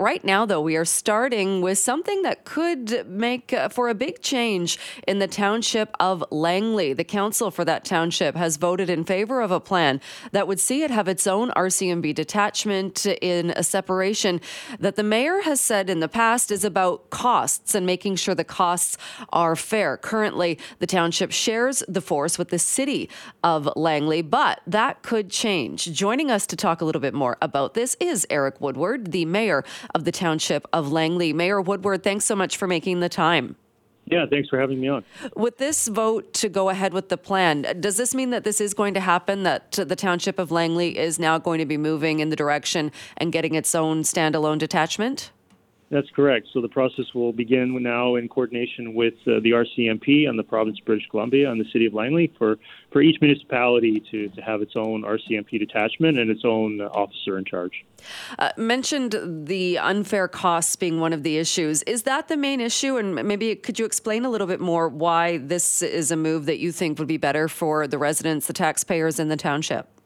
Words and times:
Right 0.00 0.24
now, 0.24 0.46
though, 0.46 0.62
we 0.62 0.76
are 0.76 0.86
starting 0.86 1.60
with 1.60 1.76
something 1.76 2.22
that 2.22 2.46
could 2.46 3.06
make 3.06 3.52
uh, 3.52 3.68
for 3.68 3.90
a 3.90 3.94
big 3.94 4.22
change 4.22 4.78
in 5.06 5.18
the 5.18 5.26
township 5.26 5.94
of 6.00 6.24
Langley. 6.30 6.94
The 6.94 7.04
council 7.04 7.50
for 7.50 7.66
that 7.66 7.84
township 7.84 8.34
has 8.34 8.56
voted 8.56 8.88
in 8.88 9.04
favor 9.04 9.42
of 9.42 9.50
a 9.50 9.60
plan 9.60 10.00
that 10.32 10.48
would 10.48 10.58
see 10.58 10.84
it 10.84 10.90
have 10.90 11.06
its 11.06 11.26
own 11.26 11.50
RCMP 11.50 12.14
detachment 12.14 13.04
in 13.04 13.50
a 13.50 13.62
separation 13.62 14.40
that 14.78 14.96
the 14.96 15.02
mayor 15.02 15.42
has 15.42 15.60
said 15.60 15.90
in 15.90 16.00
the 16.00 16.08
past 16.08 16.50
is 16.50 16.64
about 16.64 17.10
costs 17.10 17.74
and 17.74 17.84
making 17.84 18.16
sure 18.16 18.34
the 18.34 18.42
costs 18.42 18.96
are 19.34 19.54
fair. 19.54 19.98
Currently, 19.98 20.58
the 20.78 20.86
township 20.86 21.30
shares 21.30 21.82
the 21.88 22.00
force 22.00 22.38
with 22.38 22.48
the 22.48 22.58
city 22.58 23.10
of 23.44 23.68
Langley, 23.76 24.22
but 24.22 24.62
that 24.66 25.02
could 25.02 25.28
change. 25.28 25.92
Joining 25.92 26.30
us 26.30 26.46
to 26.46 26.56
talk 26.56 26.80
a 26.80 26.86
little 26.86 27.02
bit 27.02 27.12
more 27.12 27.36
about 27.42 27.74
this 27.74 27.98
is 28.00 28.26
Eric 28.30 28.62
Woodward, 28.62 29.12
the 29.12 29.26
mayor 29.26 29.62
of 29.94 30.04
the 30.04 30.12
township 30.12 30.66
of 30.72 30.92
Langley. 30.92 31.32
Mayor 31.32 31.60
Woodward, 31.60 32.02
thanks 32.02 32.24
so 32.24 32.36
much 32.36 32.56
for 32.56 32.66
making 32.66 33.00
the 33.00 33.08
time. 33.08 33.56
Yeah, 34.06 34.26
thanks 34.28 34.48
for 34.48 34.58
having 34.58 34.80
me 34.80 34.88
on. 34.88 35.04
With 35.36 35.58
this 35.58 35.86
vote 35.86 36.32
to 36.34 36.48
go 36.48 36.68
ahead 36.68 36.92
with 36.92 37.10
the 37.10 37.16
plan, 37.16 37.76
does 37.78 37.96
this 37.96 38.12
mean 38.12 38.30
that 38.30 38.42
this 38.42 38.60
is 38.60 38.74
going 38.74 38.94
to 38.94 39.00
happen? 39.00 39.44
That 39.44 39.70
the 39.72 39.94
township 39.94 40.40
of 40.40 40.50
Langley 40.50 40.98
is 40.98 41.20
now 41.20 41.38
going 41.38 41.60
to 41.60 41.66
be 41.66 41.76
moving 41.76 42.18
in 42.18 42.28
the 42.28 42.34
direction 42.36 42.90
and 43.18 43.30
getting 43.32 43.54
its 43.54 43.72
own 43.72 44.02
standalone 44.02 44.58
detachment? 44.58 45.30
That's 45.90 46.08
correct. 46.10 46.46
So 46.52 46.60
the 46.60 46.68
process 46.68 47.06
will 47.14 47.32
begin 47.32 47.82
now 47.82 48.14
in 48.14 48.28
coordination 48.28 48.94
with 48.94 49.14
uh, 49.26 49.40
the 49.42 49.50
RCMP 49.50 50.28
and 50.28 50.38
the 50.38 50.44
province 50.44 50.78
of 50.78 50.86
British 50.86 51.08
Columbia 51.10 51.50
and 51.50 51.60
the 51.60 51.68
city 51.72 51.86
of 51.86 51.94
Langley 51.94 52.32
for, 52.38 52.58
for 52.92 53.02
each 53.02 53.20
municipality 53.20 54.00
to, 54.12 54.28
to 54.28 54.40
have 54.40 54.62
its 54.62 54.74
own 54.76 55.02
RCMP 55.02 55.58
detachment 55.58 56.16
and 56.16 56.30
its 56.30 56.42
own 56.44 56.80
uh, 56.80 56.84
officer 56.84 57.38
in 57.38 57.44
charge. 57.44 57.84
Uh, 58.38 58.50
mentioned 58.56 59.16
the 59.48 59.78
unfair 59.78 60.28
costs 60.28 60.76
being 60.76 61.00
one 61.00 61.12
of 61.12 61.24
the 61.24 61.38
issues. 61.38 61.82
Is 61.82 62.04
that 62.04 62.28
the 62.28 62.36
main 62.36 62.60
issue? 62.60 62.96
And 62.96 63.16
maybe 63.26 63.56
could 63.56 63.80
you 63.80 63.84
explain 63.84 64.24
a 64.24 64.30
little 64.30 64.46
bit 64.46 64.60
more 64.60 64.88
why 64.88 65.38
this 65.38 65.82
is 65.82 66.12
a 66.12 66.16
move 66.16 66.46
that 66.46 66.60
you 66.60 66.70
think 66.70 67.00
would 67.00 67.08
be 67.08 67.16
better 67.16 67.48
for 67.48 67.88
the 67.88 67.98
residents, 67.98 68.46
the 68.46 68.52
taxpayers 68.52 69.18
in 69.18 69.28
the 69.28 69.36
township? 69.36 69.99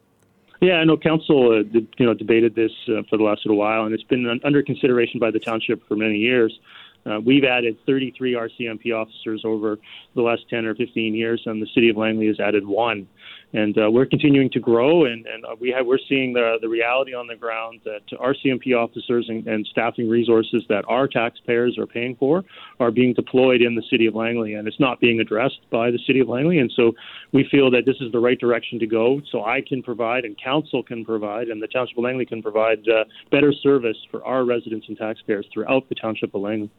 Yeah, 0.64 0.76
I 0.76 0.84
know 0.84 0.96
council, 0.96 1.52
uh, 1.52 1.62
did, 1.62 1.88
you 1.98 2.06
know, 2.06 2.14
debated 2.14 2.54
this 2.54 2.72
uh, 2.88 3.02
for 3.10 3.18
the 3.18 3.22
last 3.22 3.44
little 3.44 3.58
while, 3.58 3.84
and 3.84 3.92
it's 3.92 4.02
been 4.04 4.40
under 4.44 4.62
consideration 4.62 5.20
by 5.20 5.30
the 5.30 5.38
township 5.38 5.86
for 5.86 5.94
many 5.94 6.16
years. 6.16 6.58
Uh, 7.04 7.20
we've 7.20 7.44
added 7.44 7.76
33 7.84 8.32
RCMP 8.32 8.98
officers 8.98 9.42
over 9.44 9.78
the 10.14 10.22
last 10.22 10.48
10 10.48 10.64
or 10.64 10.74
15 10.74 11.14
years, 11.14 11.42
and 11.44 11.60
the 11.60 11.66
city 11.74 11.90
of 11.90 11.98
Langley 11.98 12.28
has 12.28 12.40
added 12.40 12.66
one 12.66 13.06
and 13.54 13.78
uh, 13.78 13.88
we're 13.88 14.04
continuing 14.04 14.50
to 14.50 14.58
grow, 14.58 15.04
and, 15.04 15.26
and 15.26 15.44
we 15.60 15.70
have 15.70 15.86
we're 15.86 15.98
seeing 16.08 16.32
the 16.32 16.56
the 16.60 16.68
reality 16.68 17.14
on 17.14 17.28
the 17.28 17.36
ground 17.36 17.80
that 17.84 18.02
our 18.18 18.34
RCMP 18.34 18.76
officers 18.76 19.26
and, 19.28 19.46
and 19.46 19.64
staffing 19.70 20.08
resources 20.08 20.64
that 20.68 20.84
our 20.88 21.06
taxpayers 21.06 21.78
are 21.78 21.86
paying 21.86 22.16
for 22.16 22.42
are 22.80 22.90
being 22.90 23.14
deployed 23.14 23.62
in 23.62 23.76
the 23.76 23.82
city 23.90 24.06
of 24.06 24.14
Langley, 24.14 24.54
and 24.54 24.66
it's 24.66 24.80
not 24.80 25.00
being 25.00 25.20
addressed 25.20 25.60
by 25.70 25.90
the 25.92 26.00
city 26.04 26.18
of 26.18 26.28
Langley, 26.28 26.58
and 26.58 26.72
so 26.74 26.92
we 27.32 27.46
feel 27.48 27.70
that 27.70 27.86
this 27.86 27.96
is 28.00 28.10
the 28.10 28.18
right 28.18 28.38
direction 28.38 28.78
to 28.80 28.86
go. 28.86 29.20
So 29.30 29.44
I 29.44 29.60
can 29.60 29.82
provide, 29.82 30.24
and 30.24 30.36
council 30.42 30.82
can 30.82 31.04
provide, 31.04 31.48
and 31.48 31.62
the 31.62 31.68
township 31.68 31.96
of 31.96 32.04
Langley 32.04 32.26
can 32.26 32.42
provide 32.42 32.86
uh, 32.88 33.04
better 33.30 33.52
service 33.52 33.96
for 34.10 34.24
our 34.24 34.44
residents 34.44 34.88
and 34.88 34.98
taxpayers 34.98 35.46
throughout 35.52 35.88
the 35.88 35.94
township 35.94 36.34
of 36.34 36.42
Langley. 36.42 36.70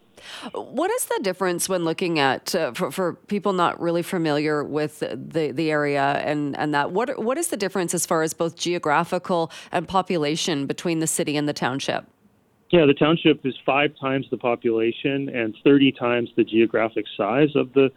What 0.54 0.92
is 0.92 1.06
the 1.06 1.20
difference 1.22 1.68
when 1.68 1.84
looking 1.84 2.20
at 2.20 2.56
uh, 2.56 2.72
for, 2.74 2.92
for 2.92 3.14
people 3.14 3.54
not 3.54 3.80
really 3.80 4.02
familiar 4.02 4.64
with 4.64 5.00
the 5.00 5.52
the 5.54 5.72
area 5.72 6.22
and 6.26 6.56
and 6.66 6.74
that 6.74 6.92
what 6.92 7.22
what 7.24 7.38
is 7.38 7.50
the 7.50 7.58
difference 7.58 7.94
as 7.94 8.06
far 8.08 8.24
as 8.24 8.34
both 8.34 8.56
geographical 8.58 9.52
and 9.72 9.88
population 9.88 10.66
between 10.66 11.00
the 11.00 11.08
city 11.08 11.38
and 11.38 11.48
the 11.48 11.54
township? 11.54 12.06
Yeah, 12.72 12.88
the 12.88 12.96
township 12.96 13.46
is 13.46 13.54
five 13.64 13.92
times 14.02 14.26
the 14.32 14.38
population 14.38 15.30
and 15.30 15.56
30 15.64 15.92
times 15.92 16.30
the 16.36 16.44
geographic 16.44 17.06
size 17.16 17.50
of 17.56 17.72
the 17.74 17.92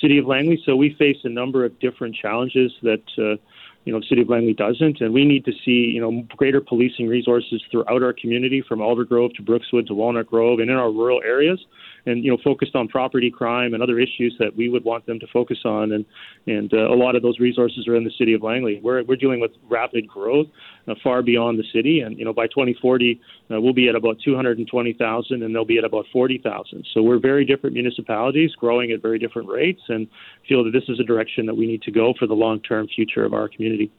city 0.00 0.18
of 0.18 0.26
Langley. 0.26 0.62
So 0.64 0.76
we 0.76 0.94
face 0.94 1.16
a 1.24 1.28
number 1.28 1.64
of 1.66 1.78
different 1.80 2.14
challenges 2.14 2.72
that. 2.82 3.04
Uh, 3.18 3.36
you 3.84 3.92
know, 3.92 3.98
the 3.98 4.06
city 4.06 4.22
of 4.22 4.28
Langley 4.28 4.52
doesn't, 4.52 5.00
and 5.00 5.12
we 5.12 5.24
need 5.24 5.44
to 5.44 5.50
see, 5.64 5.90
you 5.92 6.00
know, 6.00 6.22
greater 6.36 6.60
policing 6.60 7.08
resources 7.08 7.60
throughout 7.68 8.00
our 8.00 8.12
community, 8.12 8.62
from 8.62 8.78
Aldergrove 8.78 9.34
to 9.34 9.42
Brookswood 9.42 9.88
to 9.88 9.94
Walnut 9.94 10.28
Grove, 10.28 10.60
and 10.60 10.70
in 10.70 10.76
our 10.76 10.92
rural 10.92 11.20
areas 11.24 11.58
and 12.06 12.24
you 12.24 12.30
know 12.30 12.38
focused 12.42 12.74
on 12.74 12.88
property 12.88 13.30
crime 13.30 13.74
and 13.74 13.82
other 13.82 13.98
issues 13.98 14.34
that 14.38 14.56
we 14.56 14.68
would 14.68 14.84
want 14.84 15.06
them 15.06 15.18
to 15.20 15.26
focus 15.32 15.58
on. 15.64 15.92
And 15.92 16.04
and 16.46 16.72
uh, 16.72 16.92
a 16.92 16.96
lot 16.96 17.16
of 17.16 17.22
those 17.22 17.38
resources 17.38 17.86
are 17.88 17.96
in 17.96 18.04
the 18.04 18.12
city 18.18 18.34
of 18.34 18.42
Langley. 18.42 18.80
We're 18.82 19.02
we're 19.04 19.16
dealing 19.16 19.40
with 19.40 19.52
rapid 19.68 20.08
growth 20.08 20.46
uh, 20.88 20.94
far 21.02 21.22
beyond 21.22 21.58
the 21.58 21.64
city. 21.72 22.00
And 22.00 22.18
you 22.18 22.24
know 22.24 22.32
by 22.32 22.46
2040 22.46 23.20
uh, 23.50 23.60
we'll 23.60 23.72
be 23.72 23.88
at 23.88 23.94
about 23.94 24.16
220,000 24.24 25.42
and 25.42 25.54
they'll 25.54 25.64
be 25.64 25.78
at 25.78 25.84
about 25.84 26.06
40,000 26.12 26.86
so 26.94 27.02
we're 27.02 27.18
very 27.18 27.44
different 27.44 27.74
municipalities 27.74 28.52
growing 28.54 28.90
at 28.92 29.02
very 29.02 29.18
different 29.18 29.48
rates. 29.48 29.82
And 29.88 30.08
feel 30.48 30.64
that 30.64 30.72
this 30.72 30.84
is 30.88 30.98
a 31.00 31.04
direction 31.04 31.46
that 31.46 31.56
we 31.56 31.66
need 31.66 31.82
to 31.82 31.90
go 31.90 32.14
for 32.18 32.26
the 32.26 32.34
long-term 32.34 32.88
future 32.88 33.24
of 33.24 33.32
our 33.34 33.48
community 33.48 33.90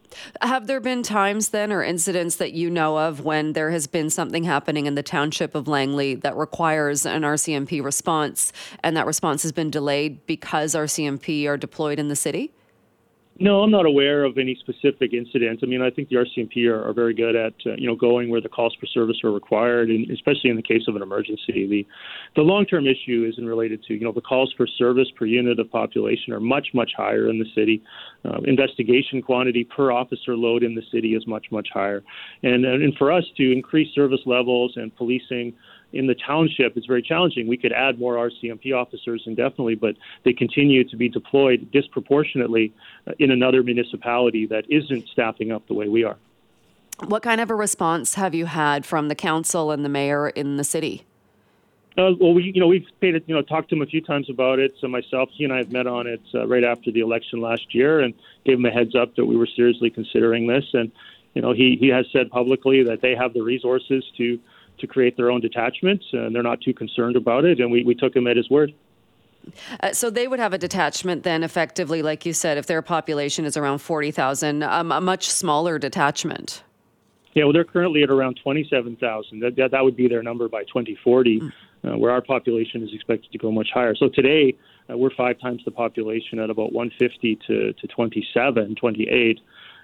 have 0.42 0.68
there 0.68 0.80
been 0.80 1.04
times 1.04 1.50
then 1.50 1.72
or 1.72 1.84
incidents 1.84 2.36
that 2.38 2.54
you 2.54 2.70
know 2.70 2.98
of 2.98 3.24
when 3.24 3.54
there 3.54 3.72
has 3.72 3.88
been 3.88 4.10
something 4.10 4.44
happening 4.44 4.86
in 4.86 4.96
the 4.96 5.04
township 5.04 5.56
of 5.56 5.68
Langley 5.68 6.16
that 6.16 6.36
requires 6.36 7.06
an 7.06 7.24
RCMP 7.24 7.84
response, 7.84 8.52
and 8.84 8.96
that 8.98 9.06
response 9.06 9.44
has 9.44 9.52
been 9.52 9.70
delayed 9.70 10.26
because 10.26 10.76
RCMP 10.76 11.48
are 11.48 11.58
deployed 11.58 12.00
in 12.00 12.08
the 12.08 12.16
city? 12.16 12.52
No, 13.40 13.64
I'm 13.64 13.72
not 13.72 13.88
aware 13.88 14.26
of 14.26 14.38
any 14.38 14.56
specific 14.60 15.12
incidents. 15.12 15.64
I 15.64 15.66
mean, 15.66 15.82
I 15.82 15.90
think 15.90 16.10
the 16.10 16.18
RCMP 16.18 16.68
are, 16.68 16.88
are 16.88 16.94
very 16.94 17.16
good 17.16 17.36
at 17.36 17.54
uh, 17.66 17.74
you 17.78 17.88
know 17.88 17.96
going 17.96 18.30
where 18.30 18.42
the 18.42 18.50
calls 18.50 18.76
for 18.80 18.86
service 18.86 19.18
are 19.24 19.32
required, 19.32 19.90
and 19.90 20.10
especially 20.12 20.52
in 20.52 20.56
the 20.56 20.62
case 20.62 20.84
of 20.88 20.96
an 20.96 21.02
emergency. 21.02 21.68
The 21.68 21.86
the 22.36 22.44
long-term 22.44 22.86
issue 22.86 23.28
isn't 23.32 23.46
related 23.46 23.84
to 23.86 23.96
you 23.96 24.02
know 24.02 24.12
the 24.12 24.22
calls 24.22 24.54
for 24.56 24.68
service 24.68 25.08
per 25.18 25.26
unit 25.26 25.60
of 25.60 25.72
population 25.72 26.32
are 26.32 26.40
much 26.40 26.68
much 26.76 26.92
higher 26.96 27.28
in 27.28 27.40
the 27.40 27.48
city. 27.56 27.82
Uh, 28.24 28.38
investigation 28.46 29.22
quantity 29.22 29.64
per 29.64 29.92
officer 29.92 30.36
load 30.36 30.62
in 30.62 30.76
the 30.76 30.84
city 30.92 31.16
is 31.16 31.26
much 31.26 31.48
much 31.52 31.70
higher, 31.74 32.04
and 32.44 32.66
and 32.66 32.96
for 32.98 33.12
us 33.12 33.24
to 33.38 33.52
increase 33.52 33.94
service 33.96 34.22
levels 34.28 34.74
and 34.76 34.96
policing 34.96 35.54
in 35.94 36.08
the 36.08 36.16
township 36.16 36.76
is 36.78 36.86
very 36.86 37.02
challenging. 37.02 37.48
We 37.48 37.58
could 37.58 37.72
add 37.72 38.00
more 38.00 38.16
RCMP 38.16 38.76
officers 38.76 39.24
indefinitely, 39.26 39.76
but 39.76 39.96
they 40.26 40.34
continue 40.34 40.84
to 40.84 40.98
be 40.98 41.08
deployed 41.08 41.72
disproportionately 41.72 42.74
uh, 43.08 43.12
in 43.20 43.32
another 43.32 43.64
municipality 43.64 44.46
that 44.48 44.66
isn't 44.70 45.08
staffing 45.08 45.52
up 45.52 45.68
the 45.68 45.74
way 45.74 45.88
we 45.88 46.04
are. 46.04 46.18
What 47.06 47.24
kind 47.24 47.42
of 47.42 47.50
a 47.50 47.56
response 47.56 48.16
have 48.16 48.36
you 48.36 48.46
had 48.46 48.86
from 48.86 49.08
the 49.08 49.16
council 49.16 49.72
and 49.72 49.84
the 49.86 49.90
mayor 49.90 50.30
in 50.30 50.58
the 50.58 50.64
city? 50.64 51.04
Uh, 51.96 52.12
well, 52.20 52.34
we, 52.34 52.52
you 52.56 52.60
know, 52.60 52.68
we've 52.68 52.88
paid 53.02 53.14
it, 53.14 53.24
you 53.28 53.36
know, 53.36 53.42
talked 53.44 53.70
to 53.70 53.76
him 53.76 53.82
a 53.84 53.86
few 53.86 54.02
times 54.02 54.28
about 54.30 54.58
it. 54.58 54.74
So 54.82 54.88
myself, 54.88 55.30
he 55.32 55.44
and 55.44 55.54
I 55.54 55.58
have 55.58 55.72
met 55.72 55.86
on 55.86 56.08
it 56.08 56.22
uh, 56.34 56.48
right 56.48 56.64
after 56.64 56.92
the 56.92 57.02
election 57.02 57.40
last 57.40 57.76
year, 57.76 58.00
and 58.00 58.16
gave 58.46 58.58
him 58.58 58.66
a 58.66 58.72
heads 58.72 58.96
up 58.96 59.16
that 59.16 59.26
we 59.26 59.38
were 59.38 59.48
seriously 59.56 59.92
considering 59.92 60.48
this. 60.48 60.66
And 60.74 60.92
you 61.36 61.42
know, 61.42 61.54
he 61.54 61.78
he 61.80 61.90
has 61.90 62.06
said 62.12 62.32
publicly 62.32 62.84
that 62.84 63.02
they 63.02 63.16
have 63.16 63.34
the 63.34 63.42
resources 63.42 64.04
to 64.18 64.40
to 64.80 64.88
create 64.88 65.18
their 65.18 65.32
own 65.32 65.42
detachments, 65.42 66.06
and 66.12 66.36
they're 66.36 66.44
not 66.44 66.62
too 66.62 66.74
concerned 66.74 67.16
about 67.16 67.46
it. 67.46 67.60
And 67.60 67.72
we, 67.72 67.84
we 67.84 67.96
took 67.96 68.16
him 68.16 68.28
at 68.28 68.38
his 68.38 68.50
word. 68.50 68.74
Uh, 69.82 69.92
so 69.92 70.10
they 70.10 70.28
would 70.28 70.40
have 70.40 70.54
a 70.54 70.58
detachment 70.58 71.24
then, 71.24 71.44
effectively, 71.44 72.02
like 72.02 72.26
you 72.26 72.34
said, 72.34 72.58
if 72.58 72.66
their 72.66 72.82
population 72.82 73.46
is 73.46 73.58
around 73.58 73.80
40,000, 73.80 74.64
um, 74.64 74.92
a 74.92 75.02
much 75.02 75.30
smaller 75.30 75.78
detachment. 75.78 76.64
Yeah, 77.34 77.46
well, 77.46 77.54
they're 77.54 77.64
currently 77.64 78.04
at 78.04 78.10
around 78.10 78.40
27,000. 78.44 79.40
That, 79.40 79.56
that, 79.56 79.72
that 79.72 79.84
would 79.84 79.96
be 79.96 80.08
their 80.08 80.24
number 80.24 80.48
by 80.48 80.64
2040, 80.64 81.40
mm. 81.40 81.52
uh, 81.84 81.98
where 81.98 82.12
our 82.12 82.22
population 82.22 82.84
is 82.84 82.94
expected 82.94 83.32
to 83.32 83.38
go 83.38 83.52
much 83.52 83.70
higher. 83.74 83.96
So 83.96 84.08
today, 84.08 84.56
uh, 84.90 84.98
we're 84.98 85.14
five 85.16 85.40
times 85.40 85.62
the 85.66 85.72
population 85.72 86.40
at 86.40 86.50
about 86.50 86.74
150 86.74 87.40
to, 87.48 87.74
to 87.74 87.88
27, 87.88 88.76
28. 88.76 89.40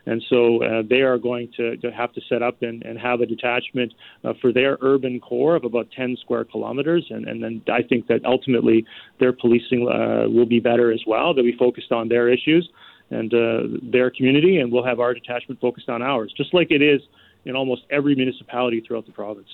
And 0.05 0.23
so 0.29 0.63
uh, 0.63 0.83
they 0.89 1.01
are 1.01 1.17
going 1.17 1.51
to, 1.57 1.77
to, 1.77 1.91
have 1.91 2.13
to 2.13 2.21
set 2.29 2.41
up 2.41 2.61
and, 2.61 2.83
and 2.83 2.97
have 2.99 3.21
a 3.21 3.25
detachment 3.25 3.93
uh, 4.23 4.33
for 4.41 4.51
their 4.51 4.77
urban 4.81 5.19
core 5.19 5.55
of 5.55 5.65
about 5.65 5.87
10 5.95 6.17
square 6.21 6.45
kilometers. 6.45 7.05
And, 7.09 7.27
and 7.27 7.43
then 7.43 7.61
I 7.71 7.83
think 7.83 8.07
that 8.07 8.25
ultimately 8.25 8.85
their 9.19 9.33
policing 9.33 9.87
uh, 9.87 10.29
will 10.29 10.45
be 10.45 10.59
better 10.59 10.91
as 10.91 11.01
well. 11.05 11.33
They'll 11.33 11.43
be 11.43 11.57
focused 11.57 11.91
on 11.91 12.09
their 12.09 12.29
issues 12.29 12.69
and 13.11 13.33
uh, 13.33 13.79
their 13.81 14.11
community, 14.11 14.59
and 14.59 14.71
we'll 14.71 14.85
have 14.85 14.99
our 14.99 15.13
detachment 15.13 15.59
focused 15.59 15.89
on 15.89 16.01
ours, 16.01 16.31
just 16.37 16.53
like 16.53 16.69
it 16.69 16.81
is 16.81 17.01
in 17.45 17.55
almost 17.55 17.83
every 17.89 18.15
municipality 18.15 18.81
throughout 18.81 19.05
the 19.05 19.11
province. 19.11 19.47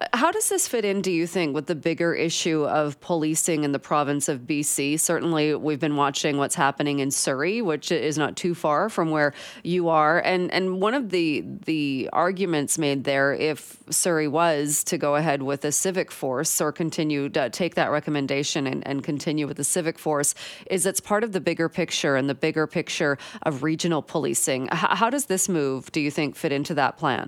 Uh, 0.00 0.06
how 0.12 0.30
does 0.30 0.48
this 0.48 0.68
fit 0.68 0.84
in, 0.84 1.00
do 1.00 1.10
you 1.10 1.26
think, 1.26 1.54
with 1.54 1.66
the 1.66 1.74
bigger 1.74 2.14
issue 2.14 2.64
of 2.64 3.00
policing 3.00 3.64
in 3.64 3.72
the 3.72 3.78
province 3.78 4.28
of 4.28 4.40
BC? 4.40 5.00
Certainly, 5.00 5.54
we've 5.54 5.80
been 5.80 5.96
watching 5.96 6.36
what's 6.36 6.54
happening 6.54 6.98
in 6.98 7.10
Surrey, 7.10 7.62
which 7.62 7.90
is 7.90 8.18
not 8.18 8.36
too 8.36 8.54
far 8.54 8.88
from 8.88 9.10
where 9.10 9.32
you 9.62 9.88
are. 9.88 10.20
And 10.20 10.52
and 10.52 10.80
one 10.80 10.94
of 10.94 11.10
the 11.10 11.42
the 11.64 12.10
arguments 12.12 12.78
made 12.78 13.04
there, 13.04 13.32
if 13.32 13.78
Surrey 13.90 14.28
was 14.28 14.84
to 14.84 14.98
go 14.98 15.16
ahead 15.16 15.42
with 15.42 15.64
a 15.64 15.72
civic 15.72 16.10
force 16.10 16.60
or 16.60 16.70
continue 16.72 17.28
to 17.30 17.50
take 17.50 17.74
that 17.74 17.90
recommendation 17.90 18.66
and, 18.66 18.86
and 18.86 19.02
continue 19.02 19.46
with 19.46 19.56
the 19.56 19.64
civic 19.64 19.98
force, 19.98 20.34
is 20.66 20.86
it's 20.86 21.00
part 21.00 21.24
of 21.24 21.32
the 21.32 21.40
bigger 21.40 21.68
picture 21.68 22.16
and 22.16 22.28
the 22.28 22.34
bigger 22.34 22.66
picture 22.66 23.16
of 23.42 23.62
regional 23.62 24.02
policing. 24.02 24.68
How 24.70 25.08
does 25.10 25.26
this 25.26 25.48
move, 25.48 25.90
do 25.92 26.00
you 26.00 26.10
think, 26.10 26.36
fit 26.36 26.52
into 26.52 26.74
that 26.74 26.96
plan? 26.98 27.21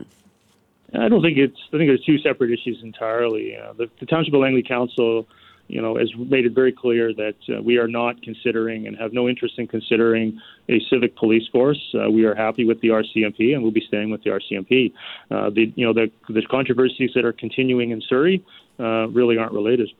I 0.98 1.08
don't 1.08 1.22
think 1.22 1.38
it's. 1.38 1.56
I 1.68 1.78
think 1.78 1.88
there's 1.88 2.04
two 2.04 2.18
separate 2.18 2.50
issues 2.50 2.78
entirely. 2.82 3.56
Uh, 3.56 3.72
the, 3.72 3.86
the 4.00 4.06
Township 4.06 4.34
of 4.34 4.40
Langley 4.40 4.62
Council, 4.62 5.26
you 5.68 5.80
know, 5.80 5.96
has 5.96 6.08
made 6.16 6.44
it 6.44 6.54
very 6.54 6.72
clear 6.72 7.12
that 7.14 7.34
uh, 7.48 7.62
we 7.62 7.78
are 7.78 7.88
not 7.88 8.22
considering 8.22 8.86
and 8.86 8.96
have 8.96 9.12
no 9.12 9.28
interest 9.28 9.54
in 9.58 9.66
considering 9.66 10.40
a 10.68 10.80
civic 10.90 11.16
police 11.16 11.48
force. 11.50 11.80
Uh, 11.94 12.10
we 12.10 12.24
are 12.24 12.34
happy 12.34 12.64
with 12.64 12.80
the 12.80 12.88
RCMP, 12.88 13.54
and 13.54 13.62
we'll 13.62 13.72
be 13.72 13.84
staying 13.86 14.10
with 14.10 14.22
the 14.22 14.30
RCMP. 14.30 14.92
Uh, 15.30 15.50
the 15.50 15.72
you 15.74 15.86
know 15.86 15.92
the 15.92 16.10
the 16.28 16.42
controversies 16.50 17.10
that 17.14 17.24
are 17.24 17.32
continuing 17.32 17.90
in 17.90 18.00
Surrey 18.08 18.44
uh, 18.78 19.08
really 19.08 19.36
aren't 19.38 19.52
related. 19.52 19.90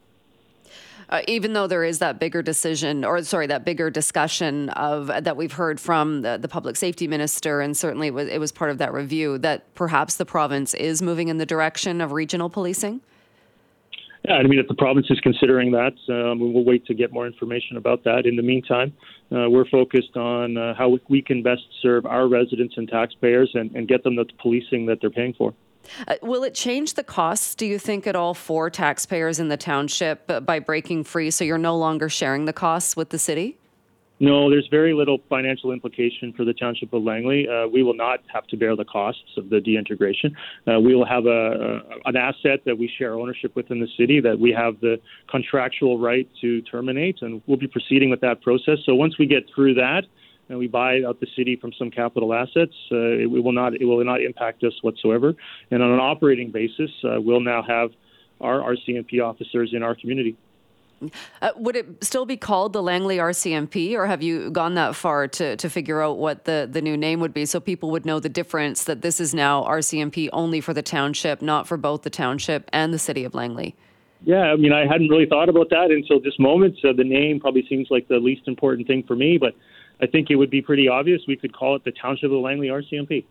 Uh, 1.11 1.23
even 1.29 1.53
though 1.53 1.67
there 1.67 1.85
is 1.85 1.99
that 1.99 2.19
bigger 2.19 2.43
decision, 2.43 3.05
or 3.05 3.23
sorry, 3.23 3.47
that 3.47 3.65
bigger 3.65 3.91
discussion 3.91 4.71
of 4.71 5.07
that 5.07 5.37
we've 5.37 5.53
heard 5.53 5.79
from 5.81 6.23
the, 6.23 6.39
the 6.41 6.49
public 6.49 6.77
safety 6.77 7.07
minister, 7.07 7.61
and 7.61 7.77
certainly 7.77 8.09
it 8.09 8.15
was, 8.15 8.29
it 8.29 8.39
was 8.39 8.53
part 8.53 8.71
of 8.71 8.79
that 8.79 8.93
review 8.93 9.39
that 9.39 9.73
perhaps 9.75 10.17
the 10.17 10.25
province 10.25 10.75
is 10.75 11.03
moving 11.03 11.29
in 11.29 11.39
the 11.39 11.47
direction 11.47 12.01
of 12.01 12.13
regional 12.13 12.49
policing. 12.49 13.01
Yeah, 14.27 14.37
I 14.37 14.43
mean, 14.45 14.59
if 14.59 14.69
the 14.69 14.75
province 14.75 15.07
is 15.11 15.21
considering 15.21 15.71
that, 15.73 15.93
um, 16.09 16.41
we'll 16.41 16.65
wait 16.65 16.87
to 16.87 16.95
get 16.95 17.13
more 17.13 17.27
information 17.27 17.77
about 17.77 18.05
that. 18.05 18.25
In 18.25 18.37
the 18.37 18.43
meantime, 18.43 18.95
uh, 19.31 19.51
we're 19.51 19.69
focused 19.69 20.17
on 20.17 20.57
uh, 20.57 20.75
how 20.75 20.97
we 21.11 21.21
can 21.21 21.43
best 21.43 21.63
serve 21.83 22.07
our 22.07 22.27
residents 22.27 22.75
and 22.79 22.89
taxpayers 22.89 23.51
and, 23.53 23.71
and 23.77 23.87
get 23.87 24.03
them 24.03 24.17
the 24.17 24.25
policing 24.41 24.87
that 24.87 25.03
they're 25.03 25.11
paying 25.11 25.35
for. 25.35 25.53
Uh, 26.09 26.17
will 26.23 26.45
it 26.45 26.55
change 26.55 26.95
the 26.95 27.05
costs, 27.05 27.55
do 27.55 27.67
you 27.67 27.79
think, 27.79 28.07
at 28.07 28.17
all 28.17 28.35
for 28.35 28.71
taxpayers 28.71 29.39
in 29.39 29.49
the 29.49 29.57
township 29.57 30.31
by 30.45 30.59
breaking 30.59 31.05
free 31.05 31.31
so 31.31 31.45
you're 31.45 31.59
no 31.59 31.77
longer 31.77 32.09
sharing 32.09 32.45
the 32.45 32.53
costs 32.53 32.97
with 32.97 33.11
the 33.11 33.19
city? 33.19 33.59
No, 34.21 34.49
there's 34.49 34.69
very 34.69 34.95
little 34.95 35.19
financial 35.29 35.73
implication 35.73 36.33
for 36.33 36.45
the 36.45 36.55
township 36.55 36.93
of 36.93 37.03
Langley. 37.03 37.49
Uh, 37.49 37.67
we 37.67 37.83
will 37.83 37.95
not 37.95 38.21
have 38.33 38.47
to 38.47 38.57
bear 38.57 38.77
the 38.77 38.85
costs 38.85 39.37
of 39.37 39.51
the 39.51 39.61
deintegration. 39.61 40.37
Uh, 40.69 40.79
we 40.79 40.95
will 40.95 41.05
have 41.05 41.27
a, 41.27 41.83
a, 41.85 42.09
an 42.09 42.17
asset 42.17 42.61
that 42.65 42.79
we 42.79 42.89
share 42.97 43.15
ownership 43.15 43.57
with 43.57 43.71
in 43.73 43.81
the 43.81 43.89
city 43.99 44.21
that 44.21 44.39
we 44.39 44.53
have 44.53 44.79
the 44.81 45.01
contractual 45.29 45.99
right 45.99 46.29
to 46.41 46.63
terminate, 46.63 47.23
and 47.23 47.43
we'll 47.47 47.59
be 47.59 47.67
proceeding 47.67 48.09
with 48.09 48.21
that 48.21 48.41
process. 48.41 48.79
So 48.87 48.95
once 48.95 49.19
we 49.19 49.27
get 49.27 49.45
through 49.53 49.75
that, 49.75 50.05
and 50.49 50.59
we 50.59 50.67
buy 50.67 51.03
out 51.03 51.21
the 51.21 51.27
city 51.37 51.57
from 51.57 51.73
some 51.79 51.91
capital 51.91 52.35
assets, 52.35 52.75
uh, 52.93 52.97
it, 52.97 53.23
it, 53.23 53.43
will 53.43 53.53
not 53.53 53.75
it 53.75 53.85
will 53.85 54.05
not 54.05 54.21
impact 54.21 54.63
us 54.65 54.75
whatsoever. 54.83 55.35
And 55.71 55.83
on 55.83 55.91
an 55.91 56.01
operating 56.01 56.51
basis, 56.51 56.91
uh, 57.03 57.21
we'll 57.21 57.41
now 57.41 57.63
have 57.63 57.91
our 58.41 58.61
RCMP 58.61 59.23
officers 59.23 59.71
in 59.73 59.83
our 59.83 59.95
community. 59.95 60.37
Uh, 61.43 61.51
would 61.57 61.77
it 61.77 62.03
still 62.03 62.25
be 62.25 62.37
called 62.37 62.73
the 62.73 62.83
Langley 62.83 63.19
RCMP, 63.19 63.95
or 63.95 64.07
have 64.07 64.23
you 64.23 64.51
gone 64.51 64.75
that 64.75 64.95
far 64.95 65.29
to, 65.29 65.57
to 65.57 65.69
figure 65.69 66.01
out 66.01 66.19
what 66.19 66.45
the, 66.45 66.69
the 66.71 66.81
new 66.81 66.97
name 66.97 67.21
would 67.21 67.35
be 67.35 67.45
so 67.45 67.61
people 67.61 67.91
would 67.91 68.07
know 68.07 68.21
the 68.21 68.29
difference 68.29 68.85
that 68.85 69.03
this 69.03 69.21
is 69.21 69.35
now 69.35 69.65
RCMP 69.65 70.29
only 70.33 70.61
for 70.61 70.73
the 70.73 70.83
township, 70.83 71.43
not 71.43 71.67
for 71.67 71.77
both 71.77 72.03
the 72.03 72.11
township 72.11 72.71
and 72.73 72.95
the 72.95 72.99
city 72.99 73.25
of 73.25 73.35
Langley? 73.35 73.75
Yeah, 74.23 74.45
I 74.45 74.57
mean, 74.57 74.73
I 74.73 74.87
hadn't 74.87 75.09
really 75.09 75.27
thought 75.27 75.51
about 75.51 75.69
that 75.71 75.91
until 75.91 76.21
this 76.21 76.39
moment. 76.39 76.79
So 76.81 76.95
the 76.95 77.05
name 77.05 77.41
probably 77.41 77.67
seems 77.69 77.89
like 77.91 78.09
the 78.09 78.17
least 78.17 78.49
important 78.49 78.87
thing 78.87 79.03
for 79.03 79.15
me, 79.15 79.37
but 79.37 79.55
I 80.01 80.07
think 80.07 80.31
it 80.31 80.37
would 80.37 80.51
be 80.51 80.63
pretty 80.63 80.89
obvious. 80.89 81.23
We 81.27 81.37
could 81.37 81.53
call 81.53 81.77
it 81.77 81.85
the 81.85 81.93
Township 81.93 82.31
of 82.31 82.39
Langley 82.41 82.69
RCMP. 82.69 83.25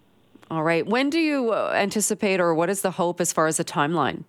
All 0.50 0.63
right. 0.63 0.86
When 0.86 1.10
do 1.10 1.19
you 1.19 1.51
uh, 1.51 1.74
anticipate, 1.75 2.39
or 2.39 2.54
what 2.54 2.69
is 2.69 2.81
the 2.81 2.92
hope 2.92 3.19
as 3.21 3.33
far 3.33 3.48
as 3.48 3.57
the 3.57 3.63
timeline? 3.63 4.24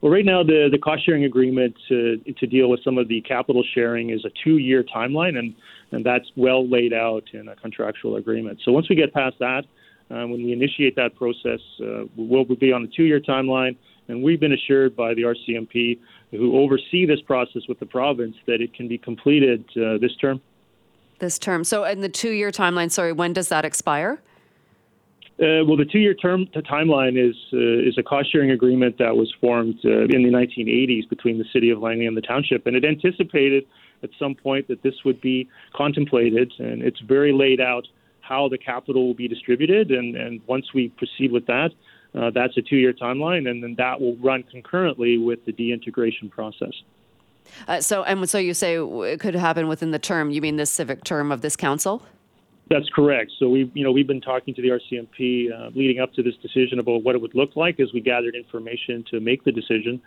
Well, 0.00 0.12
right 0.12 0.24
now, 0.24 0.42
the, 0.42 0.68
the 0.70 0.78
cost 0.78 1.06
sharing 1.06 1.24
agreement 1.24 1.74
to, 1.88 2.18
to 2.18 2.46
deal 2.46 2.68
with 2.68 2.80
some 2.84 2.98
of 2.98 3.08
the 3.08 3.22
capital 3.22 3.64
sharing 3.74 4.10
is 4.10 4.24
a 4.24 4.30
two 4.42 4.58
year 4.58 4.82
timeline, 4.82 5.38
and, 5.38 5.54
and 5.92 6.04
that's 6.04 6.26
well 6.36 6.68
laid 6.68 6.92
out 6.92 7.24
in 7.32 7.48
a 7.48 7.56
contractual 7.56 8.16
agreement. 8.16 8.60
So 8.64 8.72
once 8.72 8.88
we 8.90 8.96
get 8.96 9.14
past 9.14 9.36
that, 9.40 9.64
uh, 10.10 10.26
when 10.26 10.44
we 10.44 10.52
initiate 10.52 10.94
that 10.96 11.16
process, 11.16 11.60
uh, 11.80 12.04
we'll 12.16 12.44
be 12.44 12.72
on 12.72 12.84
a 12.84 12.88
two 12.88 13.04
year 13.04 13.20
timeline, 13.20 13.76
and 14.08 14.22
we've 14.22 14.40
been 14.40 14.52
assured 14.52 14.94
by 14.94 15.14
the 15.14 15.22
RCMP, 15.22 15.98
who 16.32 16.58
oversee 16.58 17.06
this 17.06 17.22
process 17.22 17.62
with 17.68 17.80
the 17.80 17.86
province, 17.86 18.36
that 18.46 18.60
it 18.60 18.74
can 18.74 18.88
be 18.88 18.98
completed 18.98 19.64
uh, 19.76 19.96
this 19.98 20.14
term 20.20 20.40
this 21.18 21.38
term. 21.38 21.64
So, 21.64 21.84
in 21.84 22.00
the 22.00 22.08
two 22.08 22.30
year 22.30 22.50
timeline, 22.50 22.90
sorry, 22.90 23.12
when 23.12 23.32
does 23.32 23.48
that 23.48 23.64
expire? 23.64 24.20
Uh, 25.36 25.66
well, 25.66 25.76
the 25.76 25.84
two-year 25.84 26.14
term 26.14 26.46
the 26.54 26.62
timeline 26.62 27.18
is 27.18 27.34
uh, 27.52 27.88
is 27.88 27.98
a 27.98 28.04
cost-sharing 28.04 28.52
agreement 28.52 28.96
that 28.98 29.16
was 29.16 29.34
formed 29.40 29.74
uh, 29.84 30.04
in 30.04 30.22
the 30.22 30.30
1980s 30.30 31.08
between 31.08 31.38
the 31.38 31.44
city 31.52 31.70
of 31.70 31.80
Langley 31.80 32.06
and 32.06 32.16
the 32.16 32.20
township, 32.20 32.68
and 32.68 32.76
it 32.76 32.84
anticipated 32.84 33.66
at 34.04 34.10
some 34.16 34.36
point 34.36 34.68
that 34.68 34.80
this 34.84 34.94
would 35.04 35.20
be 35.20 35.48
contemplated, 35.74 36.52
and 36.60 36.82
it's 36.82 37.00
very 37.00 37.32
laid 37.32 37.60
out 37.60 37.84
how 38.20 38.48
the 38.48 38.56
capital 38.56 39.08
will 39.08 39.14
be 39.14 39.26
distributed, 39.26 39.90
and, 39.90 40.14
and 40.14 40.40
once 40.46 40.72
we 40.72 40.88
proceed 40.90 41.32
with 41.32 41.46
that, 41.46 41.70
uh, 42.14 42.30
that's 42.30 42.56
a 42.56 42.62
two-year 42.62 42.92
timeline, 42.92 43.50
and 43.50 43.60
then 43.60 43.74
that 43.76 44.00
will 44.00 44.16
run 44.18 44.44
concurrently 44.44 45.18
with 45.18 45.44
the 45.46 45.52
deintegration 45.52 46.28
process. 46.28 46.72
Uh, 47.68 47.80
so, 47.80 48.02
and 48.04 48.28
so 48.28 48.38
you 48.38 48.54
say 48.54 48.76
it 48.76 49.20
could 49.20 49.34
happen 49.34 49.68
within 49.68 49.90
the 49.90 49.98
term. 49.98 50.30
You 50.30 50.40
mean 50.40 50.56
this 50.56 50.70
civic 50.70 51.04
term 51.04 51.30
of 51.32 51.40
this 51.40 51.56
council? 51.56 52.02
That's 52.70 52.88
correct. 52.94 53.30
So 53.38 53.50
we, 53.50 53.70
you 53.74 53.84
know, 53.84 53.92
we've 53.92 54.06
been 54.06 54.22
talking 54.22 54.54
to 54.54 54.62
the 54.62 54.68
RCMP 54.68 55.52
uh, 55.52 55.70
leading 55.74 56.00
up 56.00 56.14
to 56.14 56.22
this 56.22 56.34
decision 56.36 56.78
about 56.78 57.02
what 57.04 57.14
it 57.14 57.20
would 57.20 57.34
look 57.34 57.56
like 57.56 57.78
as 57.78 57.92
we 57.92 58.00
gathered 58.00 58.34
information 58.34 59.04
to 59.10 59.20
make 59.20 59.44
the 59.44 59.52
decision, 59.52 60.00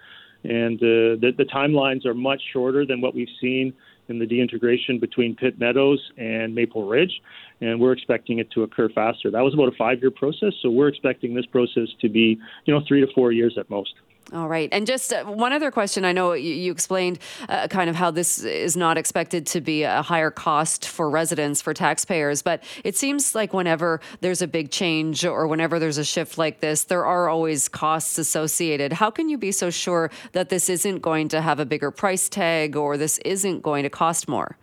and 0.44 0.78
uh, 0.78 1.22
the, 1.22 1.34
the 1.38 1.46
timelines 1.46 2.06
are 2.06 2.14
much 2.14 2.42
shorter 2.54 2.86
than 2.86 3.02
what 3.02 3.14
we've 3.14 3.28
seen 3.40 3.74
in 4.10 4.20
the 4.20 4.26
deintegration 4.26 5.00
between 5.00 5.36
Pitt 5.36 5.60
Meadows 5.60 6.00
and 6.18 6.56
Maple 6.56 6.88
Ridge, 6.88 7.22
and 7.62 7.80
we're 7.80 7.92
expecting 7.92 8.40
it 8.40 8.50
to 8.52 8.64
occur 8.64 8.90
faster. 8.90 9.30
That 9.30 9.42
was 9.42 9.54
about 9.54 9.68
a 9.68 9.76
five-year 9.78 10.12
process, 10.12 10.54
so 10.62 10.70
we're 10.70 10.88
expecting 10.88 11.36
this 11.36 11.46
process 11.46 11.90
to 12.02 12.10
be, 12.10 12.40
you 12.66 12.74
know, 12.74 12.82
three 12.88 13.02
to 13.02 13.08
four 13.14 13.32
years 13.32 13.56
at 13.60 13.70
most. 13.70 13.94
All 14.34 14.50
right. 14.50 14.68
And 14.74 14.86
just 14.86 15.14
uh, 15.14 15.24
one 15.24 15.54
other 15.54 15.72
question. 15.72 16.04
I 16.04 16.12
know 16.12 16.34
you, 16.34 16.54
you 16.54 16.72
explained 16.72 17.20
uh, 17.48 17.70
kind 17.70 17.90
of 17.90 17.96
how 17.96 18.12
this 18.12 18.40
is 18.44 18.76
not 18.76 18.98
expected 18.98 19.48
to 19.48 19.62
be 19.62 19.84
a 19.84 20.02
higher 20.02 20.32
cost 20.32 20.86
for 20.86 21.10
residents, 21.10 21.62
for 21.62 21.74
taxpayers, 21.74 22.42
but 22.42 22.62
it 22.84 22.98
seems 22.98 23.36
like 23.36 23.54
whenever 23.54 24.02
there's 24.20 24.42
a 24.42 24.48
big 24.48 24.70
change 24.70 25.24
or 25.24 25.48
whenever 25.48 25.80
there's 25.80 25.98
a 25.98 26.04
shift 26.04 26.38
like 26.38 26.60
this, 26.60 26.84
there 26.84 27.06
are 27.06 27.30
always 27.30 27.70
costs 27.70 28.18
associated. 28.18 28.92
How 28.92 29.10
can 29.10 29.30
you 29.30 29.38
be 29.38 29.54
so 29.54 29.70
sure 29.70 30.12
that 30.34 30.50
this 30.50 30.68
isn't 30.68 31.00
going 31.00 31.30
to 31.30 31.40
have 31.40 31.62
a 31.62 31.66
bigger 31.66 31.90
price 31.90 32.28
tag 32.28 32.76
or 32.76 32.98
this 32.98 33.20
isn't 33.20 33.62
going 33.62 33.84
to 33.84 33.90
cost 33.90 34.28
more? 34.28 34.58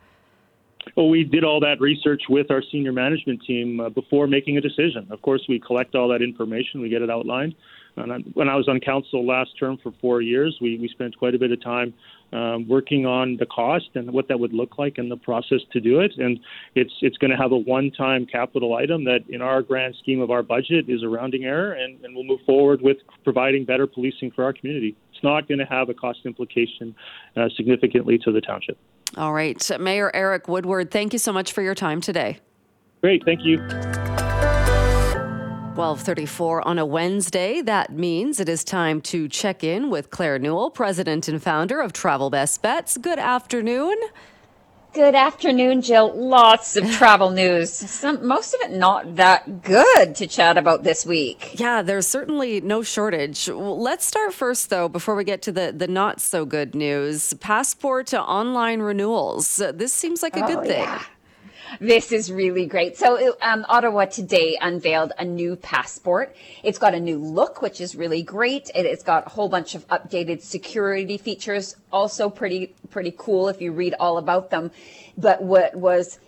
Well, 0.97 1.09
we 1.09 1.25
did 1.25 1.43
all 1.43 1.61
that 1.61 1.81
research 1.81 2.23
with 2.29 2.51
our 2.51 2.63
senior 2.71 2.93
management 2.93 3.43
team 3.47 3.81
uh, 3.81 3.89
before 3.89 4.27
making 4.27 4.59
a 4.59 4.61
decision. 4.61 5.07
Of 5.11 5.23
course, 5.23 5.43
we 5.49 5.59
collect 5.59 5.95
all 5.95 6.09
that 6.09 6.21
information, 6.21 6.83
we 6.83 6.91
get 6.91 7.01
it 7.01 7.11
outlined. 7.11 7.55
And 7.97 8.13
I, 8.13 8.19
when 8.35 8.49
I 8.49 8.57
was 8.57 8.69
on 8.69 8.81
council 8.81 9.27
last 9.27 9.51
term 9.59 9.79
for 9.83 9.93
four 10.01 10.21
years, 10.21 10.59
we, 10.61 10.79
we 10.79 10.89
spent 10.89 11.17
quite 11.17 11.35
a 11.35 11.39
bit 11.39 11.53
of 11.53 11.63
time 11.63 11.95
um, 12.33 12.67
working 12.67 13.07
on 13.07 13.37
the 13.39 13.47
cost 13.47 13.91
and 13.95 14.13
what 14.13 14.27
that 14.29 14.41
would 14.41 14.53
look 14.53 14.79
like 14.79 14.99
and 14.99 15.11
the 15.11 15.17
process 15.17 15.61
to 15.73 15.81
do 15.81 16.01
it. 16.01 16.13
And 16.19 16.41
it's 16.75 16.93
it's 17.01 17.17
going 17.19 17.31
to 17.31 17.37
have 17.37 17.53
a 17.53 17.57
one-time 17.57 18.27
capital 18.27 18.75
item 18.75 19.05
that, 19.05 19.21
in 19.29 19.41
our 19.41 19.63
grand 19.63 19.95
scheme 20.03 20.21
of 20.21 20.31
our 20.31 20.43
budget, 20.43 20.89
is 20.89 21.03
a 21.03 21.09
rounding 21.09 21.45
error, 21.45 21.73
and, 21.73 22.05
and 22.05 22.15
we'll 22.15 22.25
move 22.25 22.41
forward 22.45 22.83
with 22.83 22.97
providing 23.23 23.65
better 23.65 23.87
policing 23.87 24.33
for 24.33 24.43
our 24.43 24.53
community. 24.53 24.97
It's 25.13 25.23
not 25.23 25.47
going 25.47 25.59
to 25.59 25.67
have 25.67 25.89
a 25.89 25.95
cost 25.95 26.21
implication 26.25 26.95
uh, 27.37 27.49
significantly 27.57 28.19
to 28.25 28.33
the 28.33 28.41
township. 28.41 28.77
All 29.17 29.33
right, 29.33 29.71
Mayor 29.79 30.11
Eric 30.13 30.49
Woodward, 30.49 30.91
thank 30.91 31.13
you 31.13 31.21
so 31.21 31.33
much 31.33 31.53
for 31.53 31.63
your 31.63 31.77
time 31.77 32.01
today. 32.01 32.39
Great, 33.01 33.23
thank 33.25 33.45
you. 33.45 33.59
1234 35.75 36.69
on 36.69 36.79
a 36.79 36.87
Wednesday. 36.87 37.61
That 37.61 37.93
means 37.93 38.39
it 38.39 38.49
is 38.49 38.63
time 38.63 39.01
to 39.03 39.29
check 39.29 39.65
in 39.65 39.91
with 39.91 40.09
Claire 40.09 40.39
Newell, 40.39 40.71
president 40.71 41.27
and 41.27 41.43
founder 41.43 41.81
of 41.81 41.93
Travel 41.93 42.31
Best 42.31 42.63
Bets. 42.63 42.97
Good 42.97 43.19
afternoon. 43.19 43.97
Good 44.93 45.17
afternoon, 45.17 45.83
Jill. 45.83 46.15
Lots 46.15 46.77
of 46.77 46.89
travel 46.93 47.31
news. 47.31 47.73
Some, 47.73 48.25
most 48.25 48.55
of 48.55 48.61
it 48.61 48.77
not 48.77 49.17
that 49.17 49.63
good 49.63 50.15
to 50.15 50.29
chat 50.29 50.57
about 50.57 50.85
this 50.85 51.05
week. 51.05 51.59
Yeah, 51.59 51.83
there's 51.83 52.07
certainly 52.07 52.61
no 52.61 52.85
shortage. 52.85 53.49
Let's 53.49 54.07
start 54.07 54.33
first, 54.33 54.71
though, 54.71 54.89
before 54.89 55.17
we 55.17 55.25
get 55.25 55.43
to 55.43 55.53
the, 55.53 55.75
the 55.77 55.89
not 55.89 56.21
so 56.21 56.45
good 56.45 56.77
news. 56.77 57.35
Passport 57.35 58.07
to 58.09 58.23
online 58.23 58.79
renewals. 58.79 59.57
This 59.57 59.93
seems 59.93 60.23
like 60.23 60.37
a 60.37 60.45
oh, 60.45 60.47
good 60.47 60.67
thing. 60.69 60.85
Yeah. 60.85 61.03
This 61.81 62.13
is 62.13 62.31
really 62.31 62.67
great. 62.67 62.97
So, 62.97 63.37
um, 63.43 63.65
Ottawa 63.69 64.05
today 64.05 64.57
unveiled 64.61 65.13
a 65.19 65.25
new 65.25 65.57
passport. 65.57 66.35
It's 66.63 66.79
got 66.79 66.95
a 66.95 67.01
new 67.01 67.19
look, 67.19 67.63
which 67.63 67.81
is 67.81 67.97
really 67.97 68.23
great. 68.23 68.71
It, 68.75 68.87
has 68.87 69.03
got 69.03 69.27
a 69.27 69.31
whole 69.31 69.49
bunch 69.49 69.75
of 69.75 69.87
updated 69.89 70.41
security 70.41 71.19
features, 71.19 71.77
also 71.93 72.31
pretty 72.31 72.75
pretty 72.91 73.13
cool 73.17 73.49
if 73.49 73.61
you 73.61 73.73
read 73.73 73.95
all 73.99 74.19
about 74.19 74.51
them. 74.51 74.71
But 75.19 75.43
what 75.43 75.75
was, 75.75 76.19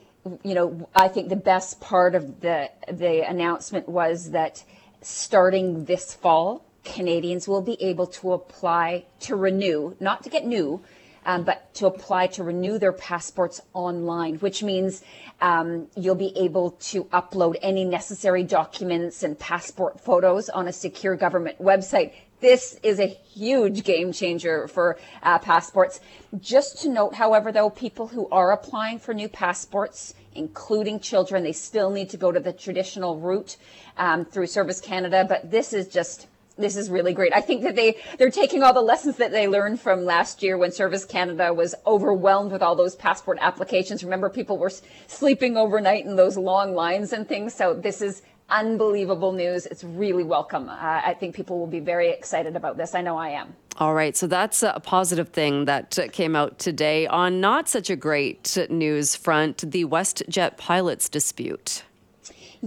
you 0.43 0.55
know, 0.55 0.89
I 0.95 1.09
think 1.09 1.29
the 1.29 1.37
best 1.37 1.81
part 1.81 2.15
of 2.15 2.41
the 2.41 2.71
the 2.91 3.29
announcement 3.29 3.89
was 3.89 4.31
that 4.31 4.65
starting 5.03 5.85
this 5.85 6.15
fall, 6.15 6.65
Canadians 6.85 7.47
will 7.47 7.63
be 7.63 7.81
able 7.81 8.07
to 8.09 8.33
apply 8.33 9.05
to 9.21 9.37
renew, 9.37 9.97
not 10.01 10.25
to 10.25 10.31
get 10.31 10.45
new, 10.45 10.83
um, 11.27 11.43
but 11.43 11.75
to 11.75 11.87
apply 11.87 12.29
to 12.29 12.45
renew 12.45 12.79
their 12.79 12.93
passports 12.93 13.61
online, 13.75 14.37
which 14.37 14.63
means 14.63 15.03
um, 15.41 15.89
you'll 15.97 16.15
be 16.15 16.33
able 16.37 16.71
to 16.71 17.05
upload 17.05 17.57
any 17.61 17.85
necessary 17.85 18.45
documents 18.45 19.23
and 19.23 19.39
passport 19.39 20.01
photos 20.01 20.49
on 20.49 20.69
a 20.69 20.73
secure 20.73 21.17
government 21.17 21.61
website. 21.61 22.13
This 22.41 22.79
is 22.83 23.01
a 23.01 23.07
huge 23.07 23.83
game 23.83 24.13
changer 24.13 24.69
for 24.69 24.99
uh, 25.23 25.39
passports. 25.39 26.01
Just 26.39 26.83
to 26.83 26.89
note, 26.89 27.15
however, 27.15 27.51
though, 27.51 27.71
people 27.71 28.07
who 28.07 28.29
are 28.29 28.53
applying 28.53 28.99
for 28.99 29.13
new 29.13 29.29
passports, 29.29 30.15
including 30.35 31.01
children, 31.01 31.43
they 31.43 31.53
still 31.53 31.91
need 31.91 32.11
to 32.11 32.17
go 32.17 32.31
to 32.31 32.39
the 32.39 32.53
traditional 32.53 33.19
route 33.19 33.57
um, 33.97 34.25
through 34.25 34.47
Service 34.47 34.81
Canada. 34.81 35.25
But 35.29 35.51
this 35.51 35.73
is 35.73 35.89
just 35.89 36.29
this 36.57 36.77
is 36.77 36.91
really 36.91 37.13
great. 37.13 37.33
I 37.35 37.41
think 37.41 37.63
that 37.63 37.77
they 37.77 37.97
they're 38.19 38.31
taking 38.31 38.63
all 38.63 38.73
the 38.73 38.81
lessons 38.81 39.17
that 39.17 39.33
they 39.33 39.49
learned 39.49 39.81
from 39.81 40.05
last 40.05 40.43
year 40.43 40.57
when 40.57 40.73
Service 40.73 41.05
Canada 41.05 41.53
was 41.53 41.75
overwhelmed 41.87 42.53
with 42.53 42.63
all 42.63 42.77
those 42.77 42.97
passport 42.97 43.39
applications. 43.41 44.03
Remember, 44.03 44.29
people 44.29 44.59
were 44.59 44.73
sleeping 45.07 45.57
overnight 45.57 46.05
in 46.05 46.17
those 46.17 46.37
long 46.37 46.75
lines 46.75 47.13
and 47.13 47.29
things. 47.29 47.55
So 47.55 47.75
this 47.75 48.01
is 48.01 48.23
unbelievable 48.49 49.33
news. 49.33 49.67
It's 49.67 49.85
really 49.85 50.23
welcome. 50.23 50.69
Uh, 50.69 50.75
I 51.05 51.17
think 51.19 51.35
people 51.35 51.59
will 51.59 51.67
be 51.67 51.81
very 51.81 52.11
excited 52.11 52.57
about 52.57 52.77
this. 52.77 52.95
I 52.95 53.01
know 53.01 53.17
I 53.17 53.31
am. 53.31 53.55
All 53.79 53.93
right, 53.93 54.17
so 54.17 54.27
that's 54.27 54.63
a 54.63 54.81
positive 54.83 55.29
thing 55.29 55.67
that 55.67 55.99
came 56.13 56.35
out 56.35 56.59
today. 56.59 57.07
On 57.09 57.41
not 57.41 57.69
such 57.69 57.91
a 57.91 57.97
great 57.97 58.57
news 58.71 59.15
front, 59.15 59.71
the 59.71 59.85
WestJet 59.85 60.57
pilots 60.57 61.11
dispute. 61.11 61.83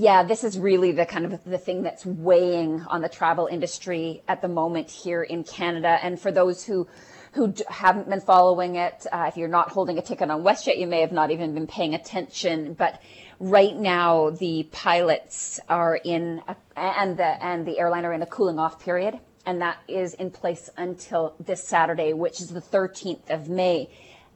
Yeah, 0.02 0.24
this 0.24 0.46
is 0.46 0.58
really 0.58 0.94
the 0.94 1.06
kind 1.06 1.26
of 1.26 1.44
the 1.44 1.58
thing 1.58 1.84
that's 1.84 2.06
weighing 2.06 2.84
on 2.88 3.02
the 3.02 3.10
travel 3.10 3.48
industry 3.48 4.24
at 4.30 4.42
the 4.42 4.48
moment 4.48 4.90
here 4.90 5.22
in 5.22 5.44
Canada. 5.44 6.00
And 6.02 6.18
for 6.18 6.32
those 6.32 6.64
who 6.64 6.88
who 7.34 7.54
haven't 7.68 8.10
been 8.10 8.22
following 8.22 8.78
it, 8.78 9.06
uh, 9.12 9.26
if 9.28 9.36
you're 9.36 9.50
not 9.50 9.72
holding 9.72 9.98
a 9.98 10.02
ticket 10.02 10.32
on 10.32 10.42
WestJet, 10.42 10.78
you 10.78 10.88
may 10.88 11.02
have 11.02 11.12
not 11.12 11.32
even 11.32 11.54
been 11.54 11.68
paying 11.68 11.96
attention. 11.96 12.76
But 12.76 13.02
right 13.42 13.76
now, 13.76 14.30
the 14.30 14.70
pilots 14.72 15.60
are 15.68 15.98
in 15.98 16.44
a, 16.48 16.56
and 16.78 17.18
the 17.18 17.44
and 17.44 17.66
the 17.66 17.78
airline 17.78 18.06
are 18.06 18.14
in 18.14 18.22
a 18.22 18.26
cooling 18.26 18.58
off 18.58 18.80
period, 18.80 19.20
and 19.46 19.60
that 19.62 19.80
is 19.90 20.14
in 20.14 20.32
place 20.32 20.70
until 20.78 21.36
this 21.42 21.62
Saturday, 21.62 22.14
which 22.14 22.40
is 22.40 22.48
the 22.48 22.62
13th 22.62 23.30
of 23.30 23.50
May. 23.50 23.90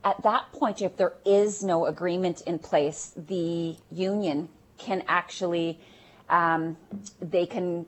At 0.04 0.24
that 0.24 0.52
point, 0.52 0.82
if 0.82 0.98
there 0.98 1.14
is 1.26 1.64
no 1.64 1.86
agreement 1.86 2.42
in 2.42 2.60
place, 2.60 3.14
the 3.16 3.78
union 3.90 4.50
can 4.84 5.04
actually 5.08 5.80
um, 6.30 6.78
they 7.22 7.46
can 7.46 7.86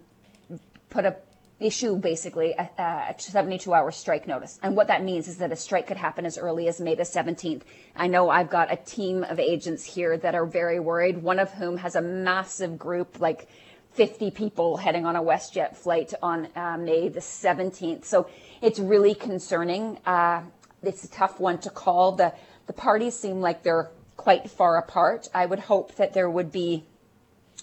put 0.89 1.05
a 1.05 1.15
issue 1.59 1.95
basically 1.95 2.53
a, 2.53 2.69
a 2.77 3.15
72 3.17 3.73
hour 3.73 3.91
strike 3.91 4.27
notice. 4.27 4.59
And 4.61 4.75
what 4.75 4.87
that 4.87 5.03
means 5.03 5.27
is 5.27 5.37
that 5.37 5.51
a 5.51 5.55
strike 5.55 5.87
could 5.87 5.97
happen 5.97 6.25
as 6.25 6.37
early 6.37 6.67
as 6.67 6.81
May 6.81 6.95
the 6.95 7.03
17th. 7.03 7.61
I 7.95 8.07
know 8.07 8.29
I've 8.29 8.49
got 8.49 8.71
a 8.71 8.75
team 8.75 9.23
of 9.23 9.39
agents 9.39 9.83
here 9.83 10.17
that 10.17 10.35
are 10.35 10.45
very 10.45 10.79
worried, 10.79 11.17
one 11.21 11.39
of 11.39 11.51
whom 11.51 11.77
has 11.77 11.95
a 11.95 12.01
massive 12.01 12.77
group, 12.77 13.21
like 13.21 13.47
50 13.93 14.31
people 14.31 14.75
heading 14.75 15.05
on 15.05 15.15
a 15.15 15.23
WestJet 15.23 15.77
flight 15.77 16.13
on 16.21 16.49
uh, 16.55 16.77
May 16.77 17.07
the 17.07 17.21
17th. 17.21 18.03
So 18.03 18.29
it's 18.61 18.79
really 18.79 19.15
concerning. 19.15 19.97
Uh, 20.05 20.41
it's 20.83 21.05
a 21.05 21.09
tough 21.09 21.39
one 21.39 21.59
to 21.59 21.69
call. 21.69 22.11
The, 22.11 22.33
the 22.67 22.73
parties 22.73 23.17
seem 23.17 23.39
like 23.39 23.63
they're 23.63 23.89
quite 24.25 24.49
far 24.49 24.75
apart. 24.77 25.29
I 25.35 25.45
would 25.45 25.59
hope 25.59 25.87
that 25.97 26.13
there 26.15 26.27
would 26.27 26.51
be 26.51 26.83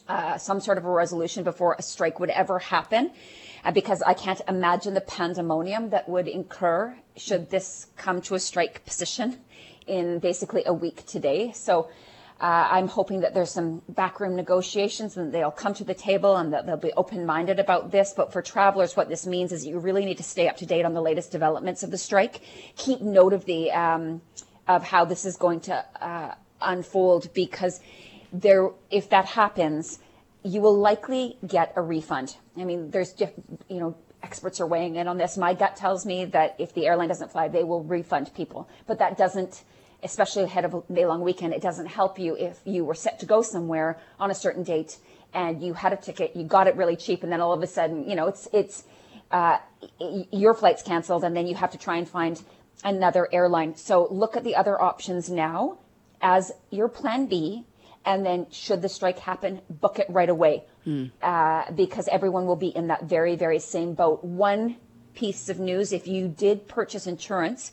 uh, 0.06 0.38
some 0.38 0.60
sort 0.60 0.78
of 0.78 0.84
a 0.84 0.90
resolution 0.90 1.42
before 1.42 1.74
a 1.76 1.82
strike 1.82 2.20
would 2.20 2.30
ever 2.30 2.60
happen, 2.60 3.10
uh, 3.64 3.72
because 3.72 4.00
I 4.12 4.14
can't 4.14 4.40
imagine 4.46 4.94
the 4.94 5.00
pandemonium 5.00 5.90
that 5.90 6.08
would 6.08 6.28
incur 6.28 6.96
should 7.16 7.50
this 7.50 7.88
come 7.96 8.20
to 8.22 8.36
a 8.36 8.38
strike 8.38 8.84
position 8.84 9.40
in 9.88 10.20
basically 10.20 10.62
a 10.64 10.72
week 10.72 11.04
today. 11.14 11.52
So. 11.52 11.90
Uh, 12.40 12.68
I'm 12.76 12.88
hoping 12.88 13.20
that 13.20 13.34
there's 13.34 13.52
some 13.52 13.82
backroom 13.88 14.34
negotiations 14.34 15.16
and 15.16 15.32
they'll 15.32 15.58
come 15.64 15.74
to 15.74 15.84
the 15.84 15.94
table 15.94 16.34
and 16.40 16.52
that 16.52 16.66
they'll 16.66 16.86
be 16.90 16.92
open-minded 17.02 17.60
about 17.60 17.92
this. 17.92 18.14
But 18.16 18.32
for 18.32 18.42
travelers, 18.42 18.96
what 18.96 19.08
this 19.08 19.24
means 19.28 19.52
is 19.52 19.64
you 19.64 19.78
really 19.78 20.04
need 20.04 20.16
to 20.16 20.24
stay 20.24 20.48
up 20.48 20.56
to 20.56 20.66
date 20.66 20.84
on 20.84 20.92
the 20.92 21.00
latest 21.00 21.30
developments 21.30 21.84
of 21.84 21.92
the 21.92 21.98
strike. 21.98 22.40
Keep 22.74 23.00
note 23.00 23.32
of 23.32 23.44
the 23.44 23.70
um, 23.70 24.22
of 24.66 24.82
how 24.82 25.04
this 25.04 25.24
is 25.24 25.36
going 25.36 25.60
to 25.60 25.84
uh, 26.00 26.34
unfold 26.64 27.32
because 27.34 27.80
there, 28.32 28.70
if 28.90 29.10
that 29.10 29.26
happens, 29.26 29.98
you 30.42 30.60
will 30.60 30.76
likely 30.76 31.36
get 31.46 31.72
a 31.76 31.82
refund. 31.82 32.36
I 32.56 32.64
mean, 32.64 32.90
there's, 32.90 33.14
you 33.68 33.78
know, 33.80 33.96
experts 34.22 34.60
are 34.60 34.66
weighing 34.66 34.96
in 34.96 35.08
on 35.08 35.18
this. 35.18 35.36
My 35.36 35.54
gut 35.54 35.76
tells 35.76 36.06
me 36.06 36.24
that 36.26 36.56
if 36.58 36.74
the 36.74 36.86
airline 36.86 37.08
doesn't 37.08 37.32
fly, 37.32 37.48
they 37.48 37.64
will 37.64 37.82
refund 37.82 38.32
people. 38.34 38.68
But 38.86 38.98
that 38.98 39.16
doesn't, 39.16 39.64
especially 40.02 40.44
ahead 40.44 40.64
of 40.64 40.74
a 40.74 40.82
May 40.88 41.06
long 41.06 41.22
weekend, 41.22 41.54
it 41.54 41.62
doesn't 41.62 41.86
help 41.86 42.18
you 42.18 42.36
if 42.36 42.60
you 42.64 42.84
were 42.84 42.94
set 42.94 43.20
to 43.20 43.26
go 43.26 43.42
somewhere 43.42 43.98
on 44.18 44.30
a 44.30 44.34
certain 44.34 44.62
date 44.62 44.98
and 45.34 45.62
you 45.62 45.72
had 45.74 45.92
a 45.92 45.96
ticket, 45.96 46.36
you 46.36 46.44
got 46.44 46.66
it 46.66 46.76
really 46.76 46.96
cheap, 46.96 47.22
and 47.22 47.32
then 47.32 47.40
all 47.40 47.52
of 47.52 47.62
a 47.62 47.66
sudden, 47.66 48.08
you 48.08 48.14
know, 48.14 48.26
it's 48.26 48.48
it's 48.52 48.84
uh, 49.30 49.58
your 50.30 50.52
flight's 50.52 50.82
canceled, 50.82 51.24
and 51.24 51.34
then 51.34 51.46
you 51.46 51.54
have 51.54 51.70
to 51.70 51.78
try 51.78 51.96
and 51.96 52.06
find 52.06 52.42
another 52.84 53.28
airline. 53.32 53.74
So 53.76 54.08
look 54.10 54.36
at 54.36 54.44
the 54.44 54.56
other 54.56 54.80
options 54.80 55.30
now 55.30 55.78
as 56.22 56.52
your 56.70 56.88
plan 56.88 57.26
B. 57.26 57.66
And 58.04 58.26
then, 58.26 58.48
should 58.50 58.82
the 58.82 58.88
strike 58.88 59.20
happen, 59.20 59.60
book 59.70 60.00
it 60.00 60.06
right 60.08 60.28
away 60.28 60.64
hmm. 60.82 61.06
uh, 61.22 61.70
because 61.70 62.08
everyone 62.08 62.46
will 62.46 62.56
be 62.56 62.68
in 62.68 62.88
that 62.88 63.04
very, 63.04 63.36
very 63.36 63.60
same 63.60 63.94
boat. 63.94 64.24
One 64.24 64.76
piece 65.14 65.48
of 65.48 65.60
news 65.60 65.92
if 65.92 66.08
you 66.08 66.26
did 66.26 66.66
purchase 66.66 67.06
insurance, 67.06 67.70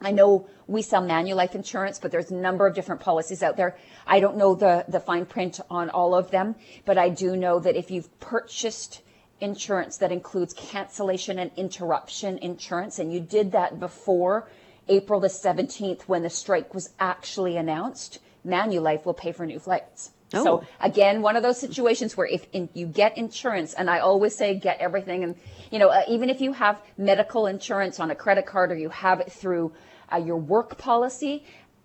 I 0.00 0.10
know 0.10 0.48
we 0.66 0.82
sell 0.82 1.02
Manulife 1.02 1.54
insurance, 1.54 1.98
but 1.98 2.10
there's 2.10 2.30
a 2.30 2.34
number 2.34 2.66
of 2.66 2.74
different 2.74 3.00
policies 3.00 3.42
out 3.42 3.56
there. 3.56 3.76
I 4.06 4.20
don't 4.20 4.36
know 4.36 4.54
the, 4.54 4.84
the 4.88 5.00
fine 5.00 5.26
print 5.26 5.60
on 5.70 5.90
all 5.90 6.14
of 6.14 6.30
them, 6.30 6.56
but 6.84 6.98
I 6.98 7.08
do 7.08 7.36
know 7.36 7.60
that 7.60 7.76
if 7.76 7.90
you've 7.90 8.18
purchased 8.18 9.02
insurance 9.40 9.98
that 9.98 10.12
includes 10.12 10.54
cancellation 10.54 11.38
and 11.38 11.50
interruption 11.56 12.38
insurance, 12.38 12.98
and 12.98 13.12
you 13.12 13.20
did 13.20 13.52
that 13.52 13.78
before 13.78 14.48
April 14.88 15.20
the 15.20 15.28
17th, 15.28 16.02
when 16.02 16.22
the 16.22 16.30
strike 16.30 16.74
was 16.74 16.90
actually 16.98 17.56
announced, 17.56 18.18
Manulife 18.46 19.04
will 19.04 19.14
pay 19.14 19.32
for 19.32 19.46
new 19.46 19.58
flights. 19.58 20.10
Oh. 20.34 20.44
So 20.44 20.64
again, 20.80 21.22
one 21.22 21.36
of 21.36 21.42
those 21.42 21.58
situations 21.58 22.16
where 22.16 22.26
if 22.26 22.46
in, 22.52 22.68
you 22.74 22.86
get 22.86 23.16
insurance, 23.18 23.74
and 23.74 23.90
I 23.90 23.98
always 23.98 24.34
say 24.34 24.54
get 24.54 24.78
everything, 24.78 25.24
and 25.24 25.36
you 25.70 25.78
know, 25.78 25.88
uh, 25.88 26.02
even 26.08 26.30
if 26.30 26.40
you 26.40 26.52
have 26.52 26.80
medical 26.96 27.46
insurance 27.46 28.00
on 28.00 28.10
a 28.10 28.14
credit 28.14 28.46
card 28.46 28.72
or 28.72 28.76
you 28.76 28.88
have 28.88 29.20
it 29.20 29.30
through 29.30 29.72
uh, 30.12 30.16
your 30.16 30.36
work 30.36 30.78
policy, 30.78 31.44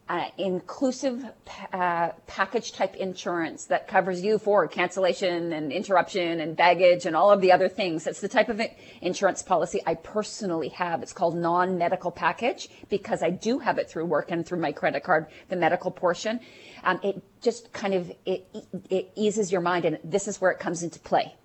uh, 0.10 0.26
inclusive 0.38 1.26
uh, 1.74 2.10
package 2.28 2.72
type 2.72 2.96
insurance 2.96 3.66
that 3.66 3.88
covers 3.88 4.22
you 4.22 4.38
for 4.38 4.68
cancellation 4.68 5.52
and 5.52 5.72
interruption 5.72 6.40
and 6.40 6.56
baggage 6.56 7.06
and 7.06 7.16
all 7.16 7.32
of 7.32 7.42
the 7.42 7.52
other 7.52 7.68
things. 7.68 8.06
That's 8.06 8.22
the 8.22 8.28
type 8.28 8.50
of 8.50 8.62
insurance 9.02 9.44
policy 9.44 9.82
I 9.86 9.96
personally 9.96 10.70
have. 10.70 11.04
It's 11.04 11.14
called 11.14 11.36
non 11.36 11.78
medical 11.78 12.12
package 12.12 12.70
because 12.90 13.22
I 13.22 13.32
do 13.32 13.60
have 13.60 13.78
it 13.78 13.90
through 13.90 14.06
work 14.06 14.32
and 14.32 14.46
through 14.46 14.60
my 14.60 14.72
credit 14.72 15.04
card, 15.04 15.28
the 15.50 15.58
medical 15.58 15.92
portion. 15.92 16.40
Um, 16.84 17.00
it 17.04 17.22
just 17.42 17.74
kind 17.74 17.94
of 17.94 18.12
it, 18.26 18.48
it 18.90 19.12
eases 19.16 19.52
your 19.52 19.62
mind, 19.62 19.86
and 19.86 20.00
this 20.04 20.28
is 20.28 20.40
where 20.40 20.52
it 20.52 20.60
comes 20.60 20.84
into 20.84 21.00
play. 21.00 21.36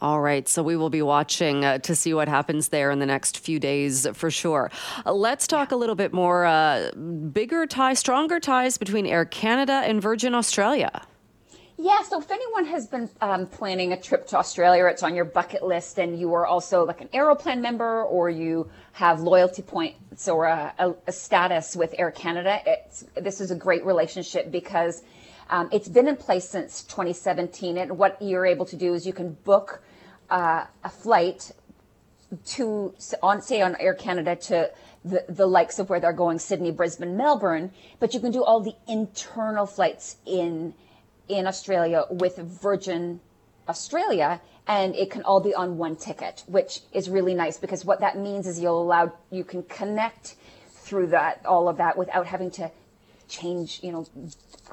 All 0.00 0.20
right, 0.20 0.48
so 0.48 0.62
we 0.62 0.76
will 0.76 0.90
be 0.90 1.02
watching 1.02 1.64
uh, 1.64 1.78
to 1.78 1.96
see 1.96 2.14
what 2.14 2.28
happens 2.28 2.68
there 2.68 2.92
in 2.92 3.00
the 3.00 3.06
next 3.06 3.38
few 3.38 3.58
days 3.58 4.06
for 4.12 4.30
sure. 4.30 4.70
Uh, 5.04 5.12
let's 5.12 5.48
talk 5.48 5.72
a 5.72 5.76
little 5.76 5.96
bit 5.96 6.12
more 6.12 6.44
uh, 6.44 6.92
bigger 7.32 7.66
ties, 7.66 7.98
stronger 7.98 8.38
ties 8.38 8.78
between 8.78 9.06
Air 9.06 9.24
Canada 9.24 9.82
and 9.84 10.00
Virgin 10.00 10.36
Australia. 10.36 11.02
Yeah, 11.80 12.02
so 12.02 12.20
if 12.20 12.30
anyone 12.30 12.64
has 12.66 12.86
been 12.86 13.08
um, 13.20 13.46
planning 13.46 13.92
a 13.92 14.00
trip 14.00 14.28
to 14.28 14.36
Australia, 14.36 14.84
or 14.84 14.88
it's 14.88 15.02
on 15.02 15.16
your 15.16 15.24
bucket 15.24 15.64
list, 15.64 15.98
and 15.98 16.18
you 16.18 16.32
are 16.34 16.46
also 16.46 16.84
like 16.84 17.00
an 17.00 17.08
Aeroplan 17.12 17.60
member, 17.60 18.04
or 18.04 18.30
you 18.30 18.70
have 18.92 19.20
loyalty 19.20 19.62
points 19.62 20.28
or 20.28 20.44
a, 20.44 20.72
a, 20.78 20.94
a 21.08 21.12
status 21.12 21.74
with 21.74 21.92
Air 21.98 22.12
Canada, 22.12 22.60
this 23.16 23.40
is 23.40 23.50
a 23.50 23.56
great 23.56 23.84
relationship 23.84 24.50
because 24.52 25.02
um, 25.50 25.68
it's 25.72 25.88
been 25.88 26.08
in 26.08 26.16
place 26.16 26.48
since 26.48 26.82
2017, 26.84 27.78
and 27.78 27.98
what 27.98 28.20
you're 28.20 28.46
able 28.46 28.66
to 28.66 28.76
do 28.76 28.94
is 28.94 29.06
you 29.06 29.12
can 29.12 29.32
book 29.44 29.82
uh, 30.30 30.64
a 30.84 30.88
flight 30.88 31.52
to 32.44 32.94
on 33.22 33.40
say 33.40 33.60
on 33.62 33.76
Air 33.80 33.94
Canada 33.94 34.36
to 34.36 34.70
the, 35.04 35.24
the 35.28 35.46
likes 35.46 35.78
of 35.78 35.88
where 35.88 36.00
they're 36.00 36.12
going 36.12 36.38
Sydney, 36.38 36.70
Brisbane, 36.70 37.16
Melbourne, 37.16 37.72
but 38.00 38.12
you 38.12 38.20
can 38.20 38.32
do 38.32 38.44
all 38.44 38.60
the 38.60 38.74
internal 38.86 39.66
flights 39.66 40.16
in 40.26 40.74
in 41.28 41.46
Australia 41.46 42.04
with 42.10 42.36
Virgin 42.36 43.20
Australia 43.68 44.40
and 44.66 44.94
it 44.94 45.10
can 45.10 45.22
all 45.22 45.40
be 45.40 45.54
on 45.54 45.78
one 45.78 45.96
ticket, 45.96 46.44
which 46.46 46.80
is 46.92 47.08
really 47.08 47.34
nice 47.34 47.58
because 47.58 47.84
what 47.84 48.00
that 48.00 48.18
means 48.18 48.46
is 48.46 48.60
you'll 48.60 48.82
allow 48.82 49.12
you 49.30 49.44
can 49.44 49.62
connect 49.62 50.36
through 50.68 51.06
that 51.08 51.44
all 51.46 51.68
of 51.68 51.78
that 51.78 51.96
without 51.96 52.26
having 52.26 52.50
to 52.50 52.70
change, 53.28 53.80
you 53.82 53.92
know, 53.92 54.06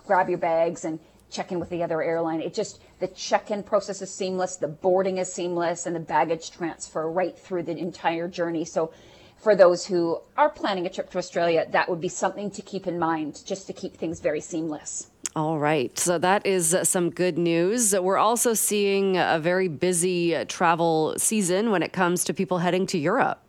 grab 0.05 0.29
your 0.29 0.38
bags 0.38 0.85
and 0.85 1.00
check 1.36 1.51
in 1.51 1.60
with 1.60 1.70
the 1.70 1.84
other 1.84 2.01
airline. 2.01 2.42
It 2.42 2.54
just, 2.54 2.82
the 3.00 3.08
check 3.08 3.51
in 3.51 3.63
process 3.63 4.01
is 4.01 4.12
seamless, 4.13 4.56
the 4.56 4.68
boarding 4.68 5.18
is 5.18 5.32
seamless, 5.32 5.86
and 5.86 5.96
the 5.96 6.00
baggage 6.00 6.51
transfer 6.51 7.10
right 7.10 7.38
through 7.38 7.63
the 7.63 7.77
entire 7.77 8.27
journey. 8.27 8.65
So 8.65 8.94
for 9.38 9.56
those 9.56 9.86
who 9.86 10.22
are 10.38 10.50
planning 10.50 10.86
a 10.86 10.89
trip 10.89 11.10
to 11.12 11.18
Australia, 11.18 11.68
that 11.72 11.89
would 11.89 12.01
be 12.01 12.08
something 12.08 12.50
to 12.51 12.62
keep 12.62 12.88
in 12.88 12.98
mind 12.98 13.44
just 13.46 13.68
to 13.68 13.74
keep 13.74 13.98
things 13.98 14.20
very 14.20 14.42
seamless. 14.42 15.12
All 15.36 15.60
right. 15.60 15.98
So 16.00 16.18
that 16.20 16.46
is 16.46 16.74
uh, 16.74 16.86
some 16.86 17.10
good 17.10 17.38
news. 17.38 17.94
We're 17.94 18.18
also 18.18 18.54
seeing 18.54 19.18
a 19.18 19.38
very 19.38 19.68
busy 19.68 20.34
uh, 20.34 20.46
travel 20.48 21.15
season 21.18 21.72
when 21.72 21.84
it 21.84 21.92
comes 21.92 22.24
to 22.24 22.34
people 22.34 22.60
heading 22.60 22.88
to 22.88 22.98
Europe. 22.98 23.45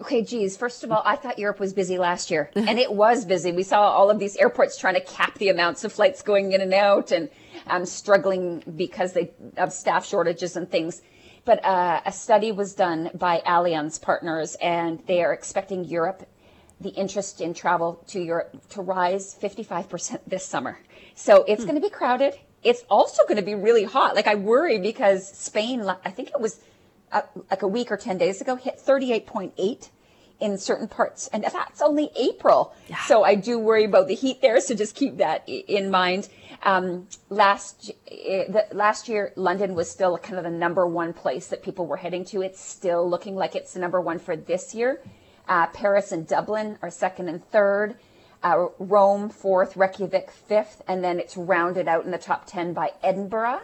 Okay, 0.00 0.22
geez. 0.22 0.56
First 0.56 0.84
of 0.84 0.92
all, 0.92 1.02
I 1.04 1.16
thought 1.16 1.38
Europe 1.38 1.58
was 1.58 1.72
busy 1.72 1.98
last 1.98 2.30
year, 2.30 2.50
and 2.54 2.78
it 2.78 2.92
was 2.92 3.24
busy. 3.24 3.52
We 3.52 3.64
saw 3.64 3.82
all 3.82 4.10
of 4.10 4.18
these 4.18 4.36
airports 4.36 4.78
trying 4.78 4.94
to 4.94 5.00
cap 5.00 5.36
the 5.38 5.48
amounts 5.48 5.84
of 5.84 5.92
flights 5.92 6.22
going 6.22 6.52
in 6.52 6.60
and 6.60 6.72
out, 6.72 7.10
and 7.10 7.28
um, 7.66 7.84
struggling 7.84 8.62
because 8.76 9.12
they 9.12 9.30
of 9.56 9.72
staff 9.72 10.06
shortages 10.06 10.56
and 10.56 10.70
things. 10.70 11.02
But 11.44 11.64
uh, 11.64 12.00
a 12.04 12.12
study 12.12 12.52
was 12.52 12.74
done 12.74 13.10
by 13.14 13.42
Allianz 13.46 14.00
Partners, 14.00 14.56
and 14.62 15.02
they 15.06 15.24
are 15.24 15.32
expecting 15.32 15.84
Europe, 15.84 16.28
the 16.80 16.90
interest 16.90 17.40
in 17.40 17.54
travel 17.54 18.04
to 18.08 18.20
Europe, 18.20 18.56
to 18.70 18.82
rise 18.82 19.34
55% 19.40 20.20
this 20.26 20.44
summer. 20.44 20.78
So 21.14 21.44
it's 21.48 21.62
hmm. 21.62 21.70
going 21.70 21.80
to 21.80 21.86
be 21.86 21.90
crowded. 21.90 22.38
It's 22.62 22.84
also 22.90 23.22
going 23.24 23.36
to 23.36 23.44
be 23.44 23.54
really 23.54 23.84
hot. 23.84 24.14
Like 24.14 24.26
I 24.26 24.34
worry 24.34 24.78
because 24.78 25.26
Spain, 25.26 25.82
I 26.04 26.10
think 26.10 26.28
it 26.28 26.40
was 26.40 26.60
uh, 27.12 27.22
like 27.50 27.62
a 27.62 27.68
week 27.68 27.90
or 27.90 27.96
10 27.96 28.18
days 28.18 28.40
ago, 28.40 28.56
hit 28.56 28.78
38.8 28.78 29.88
in 30.40 30.58
certain 30.58 30.88
parts. 30.88 31.28
And 31.32 31.44
that's 31.44 31.82
only 31.82 32.10
April. 32.16 32.74
Yeah. 32.88 33.00
So 33.04 33.24
I 33.24 33.34
do 33.34 33.58
worry 33.58 33.84
about 33.84 34.08
the 34.08 34.14
heat 34.14 34.40
there. 34.40 34.60
So 34.60 34.74
just 34.74 34.94
keep 34.94 35.18
that 35.18 35.48
in 35.48 35.90
mind. 35.90 36.28
Um, 36.62 37.06
last 37.28 37.92
the, 38.06 38.66
last 38.72 39.08
year, 39.08 39.32
London 39.36 39.74
was 39.74 39.90
still 39.90 40.18
kind 40.18 40.38
of 40.38 40.44
the 40.44 40.50
number 40.50 40.86
one 40.86 41.12
place 41.12 41.48
that 41.48 41.62
people 41.62 41.86
were 41.86 41.96
heading 41.96 42.24
to. 42.26 42.42
It's 42.42 42.60
still 42.60 43.08
looking 43.08 43.36
like 43.36 43.54
it's 43.54 43.74
the 43.74 43.80
number 43.80 44.00
one 44.00 44.18
for 44.18 44.36
this 44.36 44.74
year. 44.74 45.00
Uh, 45.48 45.66
Paris 45.68 46.12
and 46.12 46.26
Dublin 46.26 46.78
are 46.82 46.90
second 46.90 47.28
and 47.28 47.44
third. 47.50 47.96
Uh, 48.42 48.66
Rome 48.78 49.30
fourth, 49.30 49.76
Reykjavik 49.76 50.30
fifth, 50.30 50.82
and 50.86 51.02
then 51.02 51.18
it's 51.18 51.36
rounded 51.36 51.88
out 51.88 52.04
in 52.04 52.12
the 52.12 52.18
top 52.18 52.46
ten 52.46 52.72
by 52.72 52.92
Edinburgh, 53.02 53.60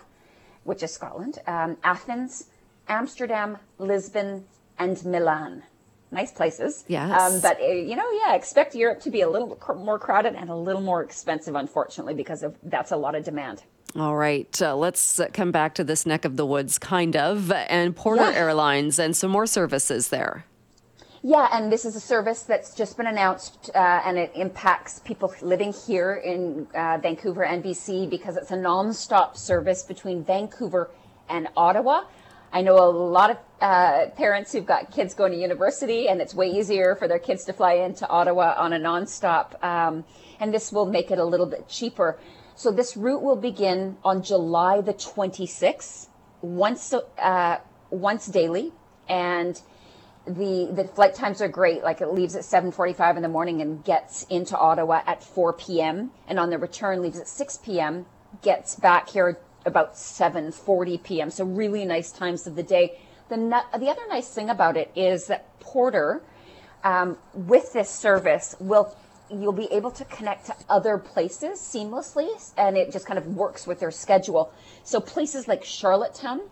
which 0.65 0.83
is 0.83 0.93
Scotland, 0.93 1.39
um, 1.47 1.77
Athens, 1.85 2.47
Amsterdam, 2.89 3.59
Lisbon, 3.79 4.45
and 4.79 5.05
Milan 5.05 5.63
nice 6.15 6.33
places. 6.33 6.85
Yes. 6.89 7.21
Um, 7.21 7.41
but, 7.41 7.61
uh, 7.61 7.65
you 7.67 7.97
know, 7.97 8.09
yeah, 8.13 8.35
expect 8.35 8.75
Europe 8.75 9.01
to 9.01 9.11
be 9.11 9.21
a 9.21 9.29
little 9.29 9.59
more 9.77 9.99
crowded 9.99 10.35
and 10.35 10.49
a 10.49 10.55
little 10.55 10.81
more 10.81 11.03
expensive, 11.03 11.55
unfortunately, 11.57 12.15
because 12.15 12.43
of 12.43 12.57
that's 12.63 12.93
a 12.93 12.97
lot 12.97 13.15
of 13.15 13.25
demand. 13.25 13.65
All 13.97 14.17
right, 14.17 14.63
uh, 14.63 14.75
let's 14.75 15.21
uh, 15.21 15.29
come 15.33 15.53
back 15.53 15.75
to 15.75 15.85
this 15.85 16.05
neck 16.07 16.25
of 16.25 16.37
the 16.37 16.47
woods, 16.47 16.79
kind 16.79 17.15
of, 17.15 17.53
and 17.53 17.95
Porter 17.95 18.31
yeah. 18.31 18.39
Airlines 18.39 18.99
and 18.99 19.15
some 19.15 19.31
more 19.31 19.47
services 19.47 20.09
there. 20.09 20.47
Yeah, 21.23 21.49
and 21.53 21.73
this 21.73 21.85
is 21.85 21.95
a 21.95 22.01
service 22.01 22.43
that's 22.43 22.75
just 22.75 22.97
been 22.97 23.07
announced, 23.07 23.71
uh, 23.75 24.03
and 24.05 24.19
it 24.19 24.33
impacts 24.35 24.99
people 24.99 25.33
living 25.43 25.73
here 25.73 26.17
in 26.17 26.67
uh, 26.75 26.99
Vancouver 27.01 27.45
and 27.45 27.63
BC 27.63 28.11
because 28.11 28.37
it's 28.37 28.51
a 28.51 28.57
non-stop 28.57 29.37
service 29.37 29.85
between 29.85 30.25
Vancouver 30.25 30.91
and 31.29 31.49
Ottawa. 31.57 32.03
I 32.55 32.63
know 32.63 32.79
a 32.79 32.87
lot 32.89 33.31
of 33.31 33.39
uh, 33.61 34.07
parents 34.17 34.53
who've 34.53 34.65
got 34.65 34.93
kids 34.93 35.13
going 35.13 35.33
to 35.33 35.39
university, 35.39 36.09
and 36.09 36.21
it's 36.21 36.35
way 36.35 36.47
easier 36.47 36.95
for 36.95 37.09
their 37.09 37.19
kids 37.19 37.45
to 37.47 37.53
fly 37.53 37.73
into 37.73 38.09
Ottawa 38.09 38.55
on 38.57 38.73
a 38.73 38.79
nonstop. 38.79 39.63
Um, 39.63 40.05
and 40.39 40.55
this 40.55 40.71
will 40.71 40.87
make 40.87 41.11
it 41.11 41.19
a 41.19 41.25
little 41.25 41.47
bit 41.47 41.69
cheaper. 41.69 42.17
So 42.55 42.71
this 42.71 42.97
route 42.97 43.23
will 43.23 43.35
begin 43.35 43.97
on 44.05 44.23
July 44.23 44.81
the 44.81 44.95
26th, 44.95 46.07
once 46.43 46.95
uh, 47.19 47.57
once 47.91 48.27
daily, 48.27 48.73
and 49.09 49.61
the 50.25 50.71
the 50.73 50.85
flight 50.95 51.17
times 51.17 51.43
are 51.43 51.49
great. 51.49 51.83
Like 51.83 52.01
it 52.01 52.13
leaves 52.13 52.37
at 52.37 52.43
7:45 52.43 53.17
in 53.17 53.23
the 53.23 53.29
morning 53.29 53.63
and 53.63 53.83
gets 53.83 54.23
into 54.31 54.57
Ottawa 54.57 55.03
at 55.07 55.25
4 55.25 55.55
p.m. 55.55 56.13
and 56.29 56.39
on 56.39 56.51
the 56.51 56.59
return 56.59 57.03
leaves 57.03 57.19
at 57.19 57.27
6 57.27 57.59
p.m. 57.65 58.07
gets 58.43 58.77
back 58.77 59.09
here 59.09 59.39
about 59.65 59.95
7:40 59.95 61.03
p.m. 61.03 61.31
So 61.31 61.45
really 61.45 61.85
nice 61.85 62.13
times 62.13 62.47
of 62.47 62.57
the 62.57 62.63
day. 62.63 62.99
The 63.29 63.37
the 63.79 63.89
other 63.89 64.03
nice 64.09 64.29
thing 64.29 64.51
about 64.51 64.77
it 64.77 64.91
is 64.95 65.27
that 65.29 65.59
Porter, 65.61 66.23
um, 66.83 67.17
with 67.33 67.73
this 67.73 67.91
service, 67.91 68.55
will 68.61 68.95
you'll 69.31 69.53
be 69.53 69.73
able 69.73 69.91
to 69.91 70.05
connect 70.05 70.47
to 70.47 70.55
other 70.69 70.99
places 70.99 71.59
seamlessly, 71.59 72.29
and 72.57 72.77
it 72.77 72.93
just 72.93 73.07
kind 73.07 73.19
of 73.19 73.27
works 73.27 73.67
with 73.67 73.81
their 73.81 73.91
schedule. 73.91 74.53
So 74.85 75.01
places 75.01 75.49
like 75.49 75.65
Charlottetown, 75.65 76.43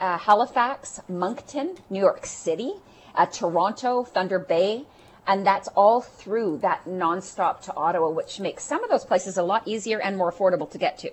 uh, 0.00 0.18
Halifax, 0.18 1.00
Moncton, 1.08 1.76
New 1.90 2.00
York 2.00 2.26
City, 2.26 2.74
uh, 3.14 3.26
Toronto, 3.26 4.04
Thunder 4.04 4.38
Bay. 4.38 4.86
And 5.28 5.44
that's 5.44 5.66
all 5.74 6.00
through 6.00 6.58
that 6.58 6.84
nonstop 6.84 7.60
to 7.62 7.74
Ottawa, 7.74 8.10
which 8.10 8.38
makes 8.38 8.62
some 8.62 8.84
of 8.84 8.90
those 8.90 9.04
places 9.04 9.36
a 9.36 9.42
lot 9.42 9.66
easier 9.66 10.00
and 10.00 10.16
more 10.16 10.30
affordable 10.30 10.70
to 10.70 10.78
get 10.78 10.98
to. 10.98 11.10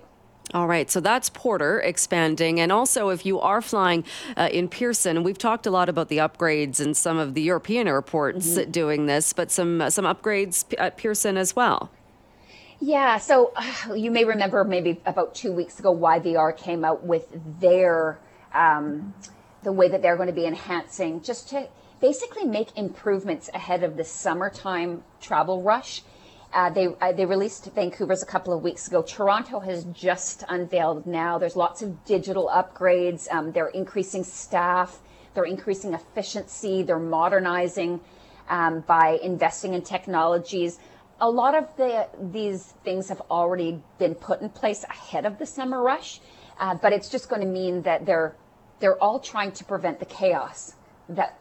All 0.54 0.68
right, 0.68 0.88
so 0.88 1.00
that's 1.00 1.30
Porter 1.30 1.80
expanding. 1.80 2.60
And 2.60 2.70
also, 2.70 3.08
if 3.08 3.26
you 3.26 3.40
are 3.40 3.60
flying 3.60 4.04
uh, 4.36 4.48
in 4.52 4.68
Pearson, 4.68 5.24
we've 5.24 5.36
talked 5.36 5.66
a 5.66 5.70
lot 5.70 5.88
about 5.88 6.08
the 6.08 6.18
upgrades 6.18 6.78
and 6.78 6.96
some 6.96 7.18
of 7.18 7.34
the 7.34 7.42
European 7.42 7.88
airports 7.88 8.50
mm-hmm. 8.50 8.70
doing 8.70 9.06
this, 9.06 9.32
but 9.32 9.50
some, 9.50 9.80
uh, 9.80 9.90
some 9.90 10.04
upgrades 10.04 10.64
at 10.78 10.96
Pearson 10.96 11.36
as 11.36 11.56
well. 11.56 11.90
Yeah, 12.78 13.18
so 13.18 13.52
uh, 13.56 13.94
you 13.94 14.12
may 14.12 14.24
remember 14.24 14.62
maybe 14.62 15.00
about 15.06 15.34
two 15.34 15.52
weeks 15.52 15.80
ago, 15.80 15.92
YVR 15.92 16.56
came 16.56 16.84
out 16.84 17.04
with 17.04 17.26
their, 17.58 18.20
um, 18.52 19.12
the 19.64 19.72
way 19.72 19.88
that 19.88 20.02
they're 20.02 20.16
going 20.16 20.28
to 20.28 20.34
be 20.34 20.46
enhancing 20.46 21.20
just 21.20 21.48
to 21.48 21.68
basically 22.00 22.44
make 22.44 22.76
improvements 22.76 23.50
ahead 23.54 23.82
of 23.82 23.96
the 23.96 24.04
summertime 24.04 25.02
travel 25.20 25.62
rush. 25.62 26.02
Uh, 26.54 26.70
they 26.70 26.86
uh, 27.00 27.10
they 27.10 27.26
released 27.26 27.68
Vancouver's 27.74 28.22
a 28.22 28.26
couple 28.26 28.54
of 28.54 28.62
weeks 28.62 28.86
ago. 28.86 29.02
Toronto 29.02 29.58
has 29.58 29.84
just 29.86 30.44
unveiled 30.48 31.04
now. 31.04 31.36
There's 31.36 31.56
lots 31.56 31.82
of 31.82 32.04
digital 32.04 32.48
upgrades. 32.48 33.30
Um, 33.32 33.50
they're 33.50 33.68
increasing 33.68 34.22
staff. 34.22 35.00
They're 35.34 35.44
increasing 35.44 35.94
efficiency. 35.94 36.84
They're 36.84 37.00
modernizing 37.00 38.00
um, 38.48 38.80
by 38.82 39.18
investing 39.20 39.74
in 39.74 39.82
technologies. 39.82 40.78
A 41.20 41.28
lot 41.28 41.56
of 41.56 41.76
the 41.76 42.08
these 42.20 42.62
things 42.84 43.08
have 43.08 43.22
already 43.32 43.82
been 43.98 44.14
put 44.14 44.40
in 44.40 44.48
place 44.48 44.84
ahead 44.84 45.26
of 45.26 45.38
the 45.40 45.46
summer 45.46 45.82
rush, 45.82 46.20
uh, 46.60 46.76
but 46.76 46.92
it's 46.92 47.08
just 47.08 47.28
going 47.28 47.42
to 47.42 47.48
mean 47.48 47.82
that 47.82 48.06
they're 48.06 48.36
they're 48.78 49.02
all 49.02 49.18
trying 49.18 49.50
to 49.52 49.64
prevent 49.64 49.98
the 49.98 50.06
chaos 50.06 50.74
that 51.08 51.36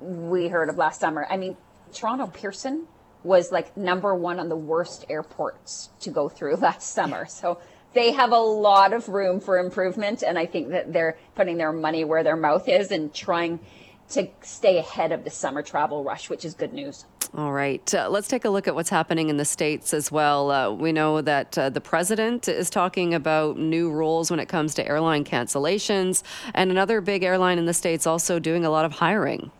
we 0.00 0.48
heard 0.48 0.68
of 0.68 0.76
last 0.76 1.00
summer. 1.00 1.24
I 1.30 1.36
mean, 1.36 1.56
Toronto 1.92 2.26
Pearson 2.26 2.88
was 3.26 3.52
like 3.52 3.76
number 3.76 4.14
one 4.14 4.40
on 4.40 4.48
the 4.48 4.56
worst 4.56 5.04
airports 5.10 5.90
to 6.00 6.10
go 6.10 6.28
through 6.28 6.56
last 6.68 6.92
summer. 6.92 7.26
So 7.26 7.58
they 7.92 8.12
have 8.12 8.32
a 8.32 8.38
lot 8.38 8.92
of 8.92 9.08
room 9.08 9.40
for 9.40 9.58
improvement. 9.58 10.22
And 10.22 10.38
I 10.38 10.46
think 10.46 10.70
that 10.70 10.92
they're 10.92 11.18
putting 11.34 11.56
their 11.56 11.72
money 11.72 12.04
where 12.04 12.22
their 12.22 12.36
mouth 12.36 12.68
is 12.68 12.90
and 12.90 13.12
trying 13.12 13.58
to 14.10 14.28
stay 14.42 14.78
ahead 14.78 15.12
of 15.12 15.24
the 15.24 15.30
summer 15.30 15.62
travel 15.62 16.04
rush, 16.04 16.30
which 16.30 16.44
is 16.44 16.54
good 16.54 16.72
news. 16.72 17.06
All 17.34 17.52
right. 17.52 17.92
Uh, 17.92 18.08
let's 18.08 18.28
take 18.28 18.44
a 18.44 18.48
look 18.48 18.68
at 18.68 18.74
what's 18.74 18.90
happening 18.90 19.28
in 19.28 19.36
the 19.36 19.44
States 19.44 19.92
as 19.92 20.12
well. 20.12 20.50
Uh, 20.50 20.70
we 20.70 20.92
know 20.92 21.20
that 21.22 21.58
uh, 21.58 21.70
the 21.70 21.80
president 21.80 22.48
is 22.48 22.70
talking 22.70 23.14
about 23.14 23.58
new 23.58 23.90
rules 23.90 24.30
when 24.30 24.38
it 24.38 24.46
comes 24.46 24.74
to 24.74 24.86
airline 24.86 25.24
cancellations, 25.24 26.22
and 26.54 26.70
another 26.70 27.00
big 27.00 27.24
airline 27.24 27.58
in 27.58 27.66
the 27.66 27.74
States 27.74 28.06
also 28.06 28.38
doing 28.38 28.64
a 28.64 28.70
lot 28.70 28.84
of 28.84 28.92
hiring. 28.92 29.50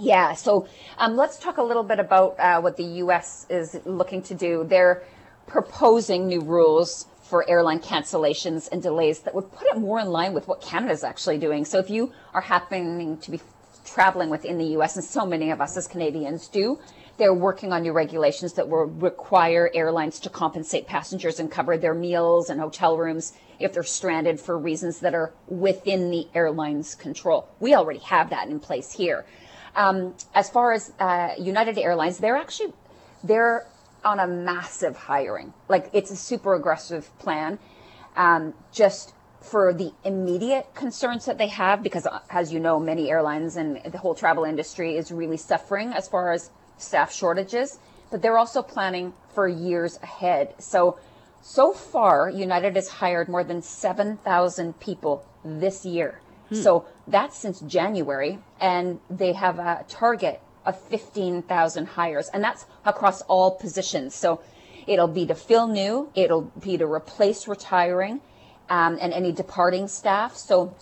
Yeah, 0.00 0.32
so 0.32 0.66
um, 0.96 1.14
let's 1.14 1.38
talk 1.38 1.58
a 1.58 1.62
little 1.62 1.82
bit 1.82 1.98
about 1.98 2.40
uh, 2.40 2.60
what 2.62 2.78
the 2.78 2.84
U.S. 3.04 3.46
is 3.50 3.78
looking 3.84 4.22
to 4.22 4.34
do. 4.34 4.64
They're 4.64 5.02
proposing 5.46 6.26
new 6.26 6.40
rules 6.40 7.06
for 7.22 7.48
airline 7.50 7.80
cancellations 7.80 8.66
and 8.72 8.82
delays 8.82 9.20
that 9.20 9.34
would 9.34 9.52
put 9.52 9.66
it 9.68 9.76
more 9.76 10.00
in 10.00 10.06
line 10.06 10.32
with 10.32 10.48
what 10.48 10.62
Canada 10.62 10.92
is 10.92 11.04
actually 11.04 11.36
doing. 11.36 11.66
So 11.66 11.78
if 11.78 11.90
you 11.90 12.12
are 12.32 12.40
happening 12.40 13.18
to 13.18 13.30
be 13.30 13.40
traveling 13.84 14.30
within 14.30 14.56
the 14.56 14.64
U.S., 14.68 14.96
and 14.96 15.04
so 15.04 15.26
many 15.26 15.50
of 15.50 15.60
us 15.60 15.76
as 15.76 15.86
Canadians 15.86 16.48
do, 16.48 16.78
they're 17.18 17.34
working 17.34 17.70
on 17.70 17.82
new 17.82 17.92
regulations 17.92 18.54
that 18.54 18.66
will 18.66 18.86
require 18.86 19.70
airlines 19.74 20.18
to 20.20 20.30
compensate 20.30 20.86
passengers 20.86 21.38
and 21.38 21.50
cover 21.50 21.76
their 21.76 21.92
meals 21.92 22.48
and 22.48 22.58
hotel 22.58 22.96
rooms 22.96 23.34
if 23.58 23.74
they're 23.74 23.82
stranded 23.82 24.40
for 24.40 24.56
reasons 24.56 25.00
that 25.00 25.12
are 25.12 25.34
within 25.46 26.10
the 26.10 26.26
airline's 26.34 26.94
control. 26.94 27.46
We 27.60 27.74
already 27.74 28.00
have 28.00 28.30
that 28.30 28.48
in 28.48 28.60
place 28.60 28.92
here. 28.92 29.26
Um, 29.74 30.14
as 30.34 30.50
far 30.50 30.72
as 30.72 30.92
uh, 30.98 31.30
United 31.38 31.78
Airlines, 31.78 32.18
they're 32.18 32.36
actually 32.36 32.72
they're 33.22 33.66
on 34.04 34.18
a 34.18 34.26
massive 34.26 34.96
hiring. 34.96 35.52
Like 35.68 35.90
it's 35.92 36.10
a 36.10 36.16
super 36.16 36.54
aggressive 36.54 37.10
plan, 37.18 37.58
um, 38.16 38.54
just 38.72 39.14
for 39.40 39.72
the 39.72 39.92
immediate 40.04 40.74
concerns 40.74 41.24
that 41.26 41.38
they 41.38 41.48
have, 41.48 41.82
because 41.82 42.06
uh, 42.06 42.20
as 42.30 42.52
you 42.52 42.60
know, 42.60 42.78
many 42.78 43.10
airlines 43.10 43.56
and 43.56 43.80
the 43.84 43.98
whole 43.98 44.14
travel 44.14 44.44
industry 44.44 44.96
is 44.96 45.10
really 45.10 45.36
suffering 45.36 45.92
as 45.92 46.08
far 46.08 46.32
as 46.32 46.50
staff 46.78 47.12
shortages. 47.12 47.78
But 48.10 48.22
they're 48.22 48.38
also 48.38 48.62
planning 48.62 49.12
for 49.34 49.46
years 49.46 49.98
ahead. 50.02 50.54
So 50.58 50.98
so 51.42 51.72
far, 51.72 52.28
United 52.28 52.76
has 52.76 52.88
hired 52.88 53.28
more 53.28 53.44
than 53.44 53.62
7,000 53.62 54.78
people 54.78 55.24
this 55.44 55.86
year. 55.86 56.20
Hmm. 56.50 56.54
So 56.56 56.86
that's 57.06 57.36
since 57.36 57.60
January, 57.60 58.38
and 58.60 59.00
they 59.08 59.32
have 59.32 59.58
a 59.58 59.84
target 59.88 60.40
of 60.66 60.78
15,000 60.78 61.86
hires, 61.86 62.28
and 62.28 62.44
that's 62.44 62.66
across 62.84 63.22
all 63.22 63.52
positions. 63.52 64.14
So 64.14 64.40
it'll 64.86 65.08
be 65.08 65.26
to 65.26 65.34
fill 65.34 65.68
new, 65.68 66.10
it'll 66.14 66.52
be 66.60 66.76
to 66.76 66.86
replace 66.86 67.48
retiring, 67.48 68.20
um, 68.68 68.98
and 69.00 69.12
any 69.12 69.32
departing 69.32 69.88
staff. 69.88 70.36
So, 70.36 70.74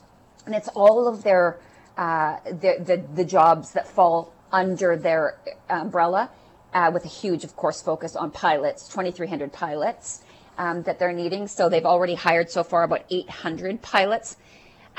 and 0.47 0.55
it's 0.55 0.69
all 0.69 1.07
of 1.09 1.23
their 1.23 1.61
uh, 1.97 2.39
the, 2.45 2.77
the 2.79 3.05
the 3.15 3.25
jobs 3.25 3.73
that 3.73 3.89
fall 3.89 4.33
under 4.53 4.97
their 4.97 5.39
umbrella, 5.69 6.31
uh, 6.73 6.91
with 6.93 7.05
a 7.05 7.09
huge, 7.09 7.45
of 7.45 7.57
course, 7.57 7.83
focus 7.83 8.17
on 8.17 8.31
pilots, 8.31 8.89
2,300 8.89 9.53
pilots 9.53 10.23
um, 10.59 10.83
that 10.83 10.99
they're 10.99 11.13
needing. 11.13 11.49
So 11.49 11.69
they've 11.69 11.85
already 11.85 12.15
hired 12.15 12.51
so 12.51 12.63
far 12.63 12.83
about 12.83 13.05
800 13.11 13.83
pilots. 13.83 14.37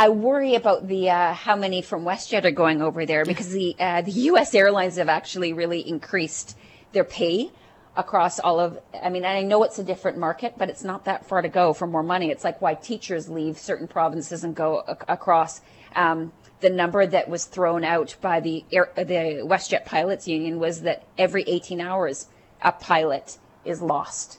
I 0.01 0.07
worry 0.07 0.55
about 0.55 0.87
the 0.87 1.09
uh, 1.09 1.33
how 1.33 1.57
many 1.57 1.81
from 1.81 2.05
WestJet 2.05 2.45
are 2.45 2.51
going 2.51 2.81
over 2.81 3.05
there 3.05 3.25
because 3.25 3.49
the 3.49 3.75
uh, 3.77 4.01
the 4.01 4.13
U.S. 4.31 4.55
airlines 4.55 4.95
have 4.95 5.09
actually 5.09 5.51
really 5.51 5.85
increased 5.85 6.57
their 6.93 7.03
pay 7.03 7.51
across 7.97 8.39
all 8.39 8.61
of. 8.61 8.79
I 9.03 9.09
mean, 9.09 9.25
I 9.25 9.41
know 9.41 9.61
it's 9.63 9.77
a 9.77 9.83
different 9.83 10.17
market, 10.17 10.53
but 10.57 10.69
it's 10.69 10.85
not 10.85 11.03
that 11.03 11.25
far 11.25 11.41
to 11.41 11.49
go 11.49 11.73
for 11.73 11.85
more 11.85 12.01
money. 12.01 12.31
It's 12.31 12.45
like 12.45 12.61
why 12.61 12.75
teachers 12.75 13.27
leave 13.27 13.57
certain 13.57 13.89
provinces 13.89 14.45
and 14.45 14.55
go 14.55 14.83
across. 15.09 15.59
Um, 15.97 16.31
the 16.61 16.69
number 16.69 17.05
that 17.05 17.27
was 17.27 17.43
thrown 17.43 17.83
out 17.83 18.15
by 18.21 18.39
the 18.39 18.63
air, 18.71 18.89
the 18.95 19.43
WestJet 19.43 19.83
pilots 19.83 20.29
union 20.29 20.59
was 20.59 20.83
that 20.83 21.03
every 21.17 21.43
18 21.43 21.81
hours 21.81 22.27
a 22.61 22.71
pilot 22.71 23.37
is 23.65 23.81
lost 23.81 24.38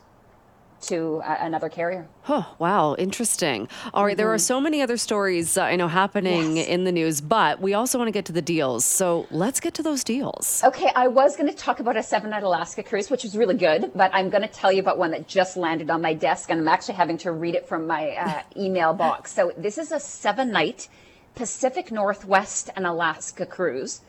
to 0.83 1.21
uh, 1.25 1.37
another 1.40 1.69
carrier. 1.69 2.07
Oh, 2.29 2.55
wow, 2.59 2.95
interesting. 2.95 3.69
All 3.93 4.05
right, 4.05 4.12
mm-hmm. 4.12 4.19
there 4.19 4.33
are 4.33 4.38
so 4.38 4.61
many 4.61 4.83
other 4.83 4.97
stories 4.97 5.57
uh, 5.57 5.62
I 5.62 5.77
know 5.77 5.88
happening 5.88 6.57
yes. 6.57 6.69
in 6.69 6.85
the 6.85 6.93
news, 6.93 7.21
but 7.21 7.61
we 7.61 7.75
also 7.75 7.99
want 7.99 8.09
to 8.09 8.12
get 8.12 8.25
to 8.27 8.33
the 8.33 8.43
deals. 8.43 8.85
So 8.85 9.27
let's 9.31 9.61
get 9.61 9.75
to 9.75 9.83
those 9.83 10.05
deals. 10.05 10.62
Okay, 10.64 10.90
I 10.95 11.09
was 11.09 11.37
going 11.37 11.49
to 11.49 11.57
talk 11.57 11.81
about 11.81 11.97
a 11.97 12.03
seven 12.03 12.31
night 12.31 12.43
Alaska 12.43 12.83
cruise, 12.83 13.11
which 13.11 13.25
was 13.25 13.37
really 13.37 13.57
good, 13.57 13.90
but 13.95 14.11
I'm 14.14 14.31
going 14.31 14.43
to 14.43 14.49
tell 14.49 14.73
you 14.73 14.81
about 14.81 14.99
one 14.99 15.11
that 15.12 15.29
just 15.29 15.57
landed 15.57 15.90
on 15.90 16.03
my 16.03 16.14
desk, 16.14 16.51
and 16.51 16.61
I'm 16.61 16.69
actually 16.69 16.95
having 16.95 17.19
to 17.19 17.33
read 17.33 17.55
it 17.55 17.69
from 17.69 17.87
my 17.87 18.11
uh, 18.11 18.43
email 18.57 18.93
box. 18.95 19.33
So 19.33 19.53
this 19.57 19.79
is 19.79 19.93
a 19.93 20.01
seven 20.01 20.51
night 20.51 20.88
Pacific 21.35 21.90
Northwest 21.93 22.71
and 22.77 22.87
Alaska 22.87 23.47
cruise. 23.47 24.01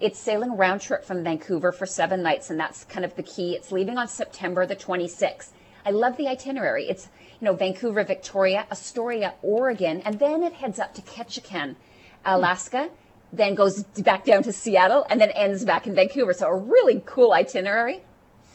It's 0.00 0.18
sailing 0.18 0.56
round 0.56 0.80
trip 0.80 1.04
from 1.04 1.22
Vancouver 1.22 1.72
for 1.72 1.84
seven 1.84 2.22
nights, 2.22 2.48
and 2.48 2.58
that's 2.58 2.84
kind 2.84 3.04
of 3.04 3.16
the 3.16 3.22
key. 3.22 3.54
It's 3.54 3.70
leaving 3.70 3.98
on 3.98 4.08
September 4.08 4.64
the 4.64 4.76
26th. 4.76 5.50
I 5.84 5.90
love 5.90 6.16
the 6.16 6.28
itinerary. 6.28 6.88
It's, 6.88 7.08
you 7.40 7.44
know, 7.44 7.54
Vancouver, 7.54 8.04
Victoria, 8.04 8.66
Astoria, 8.70 9.34
Oregon, 9.42 10.02
and 10.04 10.18
then 10.18 10.42
it 10.42 10.54
heads 10.54 10.78
up 10.78 10.94
to 10.94 11.02
Ketchikan, 11.02 11.76
Alaska, 12.24 12.90
then 13.32 13.54
goes 13.54 13.84
back 13.84 14.24
down 14.24 14.42
to 14.42 14.52
Seattle, 14.52 15.06
and 15.08 15.20
then 15.20 15.30
ends 15.30 15.64
back 15.64 15.86
in 15.86 15.94
Vancouver. 15.94 16.32
So 16.32 16.48
a 16.48 16.56
really 16.56 17.02
cool 17.06 17.32
itinerary. 17.32 18.02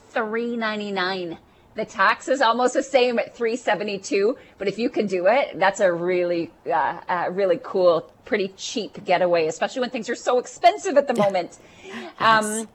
Three 0.09 0.55
ninety 0.55 0.91
nine. 0.91 1.39
The 1.75 1.83
tax 1.83 2.29
is 2.29 2.39
almost 2.39 2.73
the 2.73 2.83
same 2.83 3.19
at 3.19 3.35
372, 3.35 4.37
but 4.57 4.69
if 4.69 4.79
you 4.79 4.89
can 4.89 5.07
do 5.07 5.27
it, 5.27 5.59
that's 5.59 5.81
a 5.81 5.91
really, 5.91 6.49
uh, 6.65 7.01
uh, 7.09 7.27
really 7.31 7.59
cool, 7.61 8.09
pretty 8.23 8.47
cheap 8.55 9.03
getaway, 9.03 9.47
especially 9.47 9.81
when 9.81 9.89
things 9.89 10.09
are 10.09 10.15
so 10.15 10.39
expensive 10.39 10.95
at 10.95 11.07
the 11.07 11.13
moment. 11.21 11.57
yes. 11.83 12.13
um, 12.19 12.69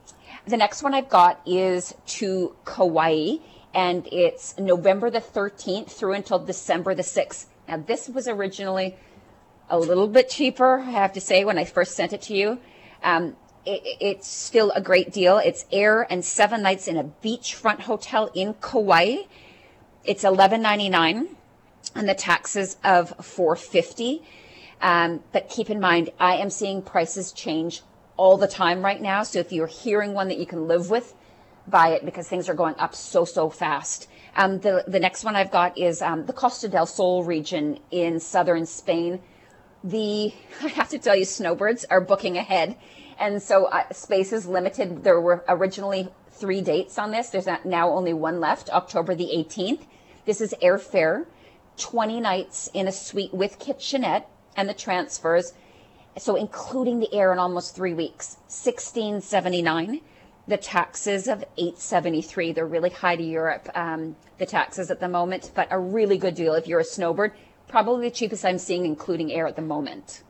the 0.45 0.57
next 0.57 0.83
one 0.83 0.93
I've 0.93 1.09
got 1.09 1.41
is 1.47 1.95
to 2.05 2.55
Kauai 2.63 3.37
and 3.73 4.07
it's 4.11 4.57
November 4.57 5.09
the 5.09 5.21
13th 5.21 5.91
through 5.91 6.13
until 6.13 6.39
December 6.39 6.93
the 6.93 7.03
6th. 7.03 7.45
Now, 7.67 7.77
this 7.77 8.09
was 8.09 8.27
originally 8.27 8.95
a 9.69 9.79
little 9.79 10.07
bit 10.07 10.29
cheaper, 10.29 10.79
I 10.79 10.91
have 10.91 11.13
to 11.13 11.21
say, 11.21 11.45
when 11.45 11.57
I 11.57 11.63
first 11.65 11.95
sent 11.95 12.13
it 12.13 12.21
to 12.23 12.33
you. 12.33 12.59
Um, 13.03 13.35
it, 13.65 13.81
it's 13.99 14.27
still 14.27 14.71
a 14.71 14.81
great 14.81 15.11
deal. 15.11 15.37
It's 15.37 15.65
air 15.71 16.05
and 16.09 16.23
seven 16.25 16.61
nights 16.61 16.87
in 16.87 16.97
a 16.97 17.03
beachfront 17.23 17.81
hotel 17.81 18.31
in 18.33 18.55
Kauai. 18.55 19.23
It's 20.03 20.23
eleven 20.23 20.61
ninety 20.61 20.89
nine, 20.89 21.35
and 21.95 22.09
the 22.09 22.15
taxes 22.15 22.77
of 22.83 23.13
four 23.23 23.55
fifty. 23.55 24.23
Um, 24.81 25.21
but 25.31 25.47
keep 25.47 25.69
in 25.69 25.79
mind, 25.79 26.09
I 26.19 26.37
am 26.37 26.49
seeing 26.49 26.81
prices 26.81 27.31
change 27.31 27.83
all 28.17 28.37
the 28.37 28.47
time 28.47 28.83
right 28.83 29.01
now. 29.01 29.23
So 29.23 29.39
if 29.39 29.51
you're 29.51 29.67
hearing 29.67 30.13
one 30.13 30.27
that 30.29 30.39
you 30.39 30.47
can 30.47 30.67
live 30.67 30.89
with, 30.89 31.13
buy 31.67 31.89
it 31.89 32.05
because 32.05 32.27
things 32.27 32.49
are 32.49 32.53
going 32.53 32.75
up 32.77 32.95
so, 32.95 33.25
so 33.25 33.49
fast. 33.49 34.07
Um, 34.35 34.59
the, 34.59 34.83
the 34.87 34.99
next 34.99 35.23
one 35.23 35.35
I've 35.35 35.51
got 35.51 35.77
is 35.77 36.01
um, 36.01 36.25
the 36.25 36.33
Costa 36.33 36.67
del 36.67 36.85
Sol 36.85 37.23
region 37.23 37.79
in 37.91 38.19
southern 38.19 38.65
Spain. 38.65 39.21
The, 39.83 40.33
I 40.63 40.67
have 40.69 40.89
to 40.89 40.99
tell 40.99 41.15
you, 41.15 41.25
snowbirds 41.25 41.85
are 41.89 42.01
booking 42.01 42.37
ahead. 42.37 42.77
And 43.19 43.41
so 43.41 43.65
uh, 43.65 43.91
space 43.91 44.33
is 44.33 44.47
limited. 44.47 45.03
There 45.03 45.19
were 45.21 45.43
originally 45.47 46.09
three 46.31 46.61
dates 46.61 46.97
on 46.97 47.11
this. 47.11 47.29
There's 47.29 47.47
now 47.65 47.91
only 47.91 48.13
one 48.13 48.39
left, 48.39 48.69
October 48.69 49.13
the 49.13 49.29
18th. 49.35 49.85
This 50.25 50.41
is 50.41 50.55
airfare, 50.61 51.25
20 51.77 52.19
nights 52.19 52.69
in 52.73 52.87
a 52.87 52.91
suite 52.91 53.33
with 53.33 53.59
kitchenette 53.59 54.29
and 54.55 54.67
the 54.67 54.73
transfers. 54.73 55.53
So 56.17 56.35
including 56.35 56.99
the 56.99 57.13
air 57.13 57.31
in 57.31 57.39
almost 57.39 57.75
three 57.75 57.93
weeks, 57.93 58.37
1679 58.47 60.01
the 60.47 60.57
taxes 60.57 61.27
of 61.27 61.43
873 61.57 62.53
they're 62.53 62.65
really 62.65 62.89
high 62.89 63.15
to 63.15 63.23
europe 63.23 63.69
um, 63.75 64.15
the 64.37 64.45
taxes 64.45 64.91
at 64.91 64.99
the 64.99 65.07
moment 65.07 65.51
but 65.55 65.67
a 65.71 65.79
really 65.79 66.17
good 66.17 66.35
deal 66.35 66.53
if 66.53 66.67
you're 66.67 66.79
a 66.79 66.85
snowbird 66.85 67.33
probably 67.67 68.09
the 68.09 68.15
cheapest 68.15 68.43
i'm 68.45 68.57
seeing 68.57 68.85
including 68.85 69.31
air 69.31 69.47
at 69.47 69.55
the 69.55 69.61
moment 69.61 70.23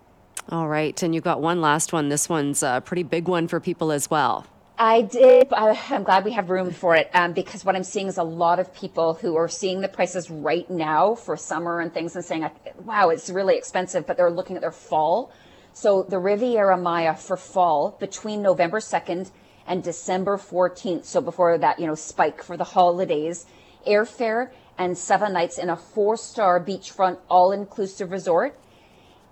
all 0.49 0.67
right 0.67 1.01
and 1.01 1.15
you've 1.15 1.23
got 1.23 1.41
one 1.41 1.61
last 1.61 1.93
one 1.93 2.09
this 2.09 2.27
one's 2.27 2.63
a 2.63 2.81
pretty 2.85 3.03
big 3.03 3.27
one 3.27 3.47
for 3.47 3.59
people 3.59 3.91
as 3.91 4.09
well 4.09 4.45
I 4.83 5.03
did. 5.03 5.53
I'm 5.53 6.01
glad 6.01 6.25
we 6.25 6.31
have 6.31 6.49
room 6.49 6.71
for 6.71 6.95
it 6.95 7.11
um, 7.13 7.33
because 7.33 7.63
what 7.63 7.75
I'm 7.75 7.83
seeing 7.83 8.07
is 8.07 8.17
a 8.17 8.23
lot 8.23 8.57
of 8.57 8.73
people 8.73 9.13
who 9.13 9.35
are 9.35 9.47
seeing 9.47 9.81
the 9.81 9.87
prices 9.87 10.31
right 10.31 10.67
now 10.71 11.13
for 11.13 11.37
summer 11.37 11.81
and 11.81 11.93
things 11.93 12.15
and 12.15 12.25
saying, 12.25 12.49
wow, 12.79 13.09
it's 13.09 13.29
really 13.29 13.55
expensive, 13.55 14.07
but 14.07 14.17
they're 14.17 14.31
looking 14.31 14.55
at 14.55 14.63
their 14.63 14.71
fall. 14.71 15.31
So 15.73 16.01
the 16.01 16.17
Riviera 16.17 16.77
Maya 16.77 17.15
for 17.15 17.37
fall 17.37 17.95
between 17.99 18.41
November 18.41 18.79
2nd 18.79 19.29
and 19.67 19.83
December 19.83 20.37
14th. 20.37 21.05
So 21.05 21.21
before 21.21 21.57
that, 21.57 21.79
you 21.79 21.87
know, 21.87 21.95
spike 21.95 22.43
for 22.43 22.57
the 22.57 22.63
holidays, 22.63 23.45
airfare 23.87 24.51
and 24.77 24.97
seven 24.97 25.33
nights 25.33 25.57
in 25.57 25.69
a 25.69 25.75
four 25.75 26.17
star 26.17 26.59
beachfront 26.63 27.17
all 27.29 27.51
inclusive 27.51 28.11
resort. 28.11 28.57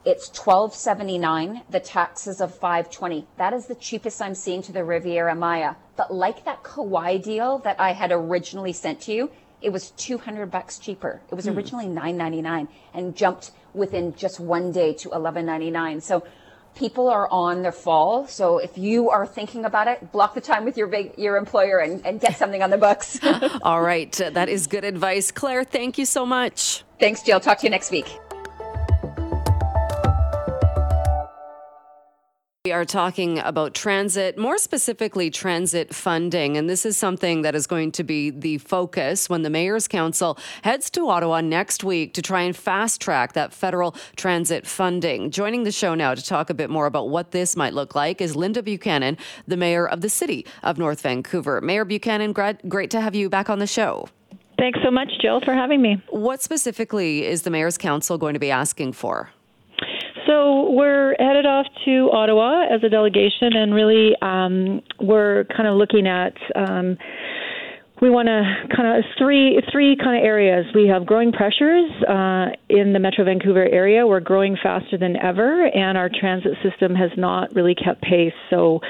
It's 0.05 0.29
1279, 0.29 1.63
the 1.69 1.79
taxes 1.81 2.39
of 2.39 2.53
520. 2.53 3.27
That 3.37 3.53
is 3.53 3.67
the 3.67 3.75
cheapest 3.75 4.21
I'm 4.21 4.33
seeing 4.33 4.61
to 4.63 4.71
the 4.71 4.83
Riviera 4.83 5.35
Maya. 5.35 5.75
But 5.97 6.13
like 6.13 6.45
that 6.45 6.63
Kauai 6.63 7.17
deal 7.17 7.57
that 7.59 7.79
I 7.79 7.91
had 7.91 8.11
originally 8.11 8.71
sent 8.71 9.01
to 9.01 9.13
you, 9.13 9.29
it 9.61 9.71
was 9.71 9.91
200 9.91 10.49
bucks 10.49 10.79
cheaper. 10.79 11.21
It 11.29 11.35
was 11.35 11.45
hmm. 11.45 11.57
originally 11.57 11.87
9.99 11.87 12.67
and 12.93 13.15
jumped 13.15 13.51
within 13.73 14.15
just 14.15 14.39
one 14.39 14.71
day 14.71 14.93
to 14.93 15.09
11.99. 15.09 16.01
So 16.01 16.23
people 16.75 17.09
are 17.09 17.29
on 17.31 17.61
their 17.61 17.71
fall. 17.71 18.27
So 18.27 18.57
if 18.57 18.77
you 18.77 19.09
are 19.09 19.25
thinking 19.25 19.65
about 19.65 19.87
it, 19.87 20.11
block 20.11 20.33
the 20.33 20.41
time 20.41 20.65
with 20.65 20.77
your 20.77 20.87
big 20.87 21.17
your 21.17 21.37
employer 21.37 21.79
and, 21.79 22.05
and 22.05 22.19
get 22.19 22.37
something 22.37 22.61
on 22.61 22.69
the 22.69 22.77
books. 22.77 23.19
All 23.61 23.81
right. 23.81 24.11
That 24.11 24.49
is 24.49 24.67
good 24.67 24.83
advice. 24.83 25.31
Claire, 25.31 25.63
thank 25.63 25.97
you 25.97 26.05
so 26.05 26.25
much. 26.25 26.83
Thanks, 26.99 27.21
Jill. 27.23 27.39
Talk 27.39 27.59
to 27.59 27.65
you 27.65 27.69
next 27.69 27.91
week. 27.91 28.19
We 32.65 32.73
are 32.73 32.83
talking 32.83 33.39
about 33.39 33.73
transit, 33.73 34.37
more 34.37 34.57
specifically 34.57 35.29
transit 35.29 35.95
funding. 35.95 36.57
And 36.57 36.69
this 36.69 36.85
is 36.85 36.97
something 36.97 37.41
that 37.43 37.55
is 37.55 37.65
going 37.65 37.93
to 37.93 38.03
be 38.03 38.31
the 38.31 38.57
focus 38.57 39.29
when 39.29 39.43
the 39.43 39.49
Mayor's 39.49 39.87
Council 39.87 40.37
heads 40.61 40.89
to 40.89 41.07
Ottawa 41.07 41.39
next 41.39 41.85
week 41.85 42.13
to 42.15 42.21
try 42.21 42.41
and 42.41 42.53
fast 42.53 42.99
track 42.99 43.31
that 43.31 43.53
federal 43.53 43.95
transit 44.17 44.67
funding. 44.67 45.31
Joining 45.31 45.63
the 45.63 45.71
show 45.71 45.95
now 45.95 46.13
to 46.13 46.21
talk 46.21 46.49
a 46.49 46.53
bit 46.53 46.69
more 46.69 46.85
about 46.85 47.07
what 47.07 47.31
this 47.31 47.55
might 47.55 47.73
look 47.73 47.95
like 47.95 48.19
is 48.19 48.35
Linda 48.35 48.61
Buchanan, 48.61 49.17
the 49.47 49.55
Mayor 49.55 49.87
of 49.87 50.01
the 50.01 50.09
City 50.09 50.45
of 50.61 50.77
North 50.77 50.99
Vancouver. 50.99 51.61
Mayor 51.61 51.85
Buchanan, 51.85 52.33
great 52.33 52.91
to 52.91 52.99
have 52.99 53.15
you 53.15 53.29
back 53.29 53.49
on 53.49 53.59
the 53.59 53.67
show. 53.67 54.09
Thanks 54.57 54.79
so 54.83 54.91
much, 54.91 55.07
Jill, 55.21 55.39
for 55.45 55.53
having 55.53 55.81
me. 55.81 56.03
What 56.09 56.41
specifically 56.41 57.25
is 57.25 57.43
the 57.43 57.51
Mayor's 57.51 57.77
Council 57.77 58.17
going 58.17 58.33
to 58.33 58.39
be 58.39 58.51
asking 58.51 58.91
for? 58.91 59.29
So 60.29 60.69
we're 60.69 61.15
headed 61.17 61.47
off 61.47 61.65
to 61.85 62.11
Ottawa 62.13 62.67
as 62.71 62.83
a 62.83 62.89
delegation, 62.89 63.55
and 63.55 63.73
really 63.73 64.15
um, 64.21 64.83
we're 65.01 65.45
kind 65.45 65.67
of 65.67 65.75
looking 65.75 66.05
at. 66.05 66.33
Um, 66.55 66.99
we 67.99 68.11
want 68.11 68.27
to 68.27 68.75
kind 68.75 68.95
of 68.95 69.03
three 69.17 69.59
three 69.71 69.97
kind 69.97 70.19
of 70.19 70.23
areas. 70.23 70.67
We 70.75 70.87
have 70.87 71.07
growing 71.07 71.31
pressures 71.31 71.89
uh, 72.07 72.49
in 72.69 72.93
the 72.93 72.99
Metro 72.99 73.25
Vancouver 73.25 73.65
area. 73.65 74.05
We're 74.05 74.19
growing 74.19 74.55
faster 74.61 74.99
than 74.99 75.17
ever, 75.17 75.65
and 75.65 75.97
our 75.97 76.09
transit 76.09 76.53
system 76.61 76.93
has 76.93 77.09
not 77.17 77.55
really 77.55 77.73
kept 77.73 78.03
pace. 78.03 78.31
So 78.51 78.81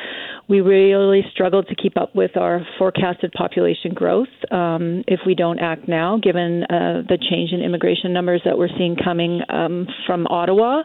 we 0.49 0.61
really 0.61 1.21
struggled 1.31 1.67
to 1.67 1.75
keep 1.75 1.95
up 1.95 2.15
with 2.15 2.35
our 2.35 2.65
forecasted 2.79 3.31
population 3.33 3.93
growth 3.93 4.27
um, 4.49 5.03
if 5.07 5.19
we 5.25 5.35
don't 5.35 5.59
act 5.59 5.87
now, 5.87 6.17
given 6.17 6.63
uh, 6.63 7.03
the 7.07 7.19
change 7.29 7.51
in 7.51 7.61
immigration 7.61 8.11
numbers 8.11 8.41
that 8.45 8.57
we're 8.57 8.69
seeing 8.75 8.95
coming 8.95 9.41
um, 9.47 9.87
from 10.07 10.25
Ottawa 10.25 10.81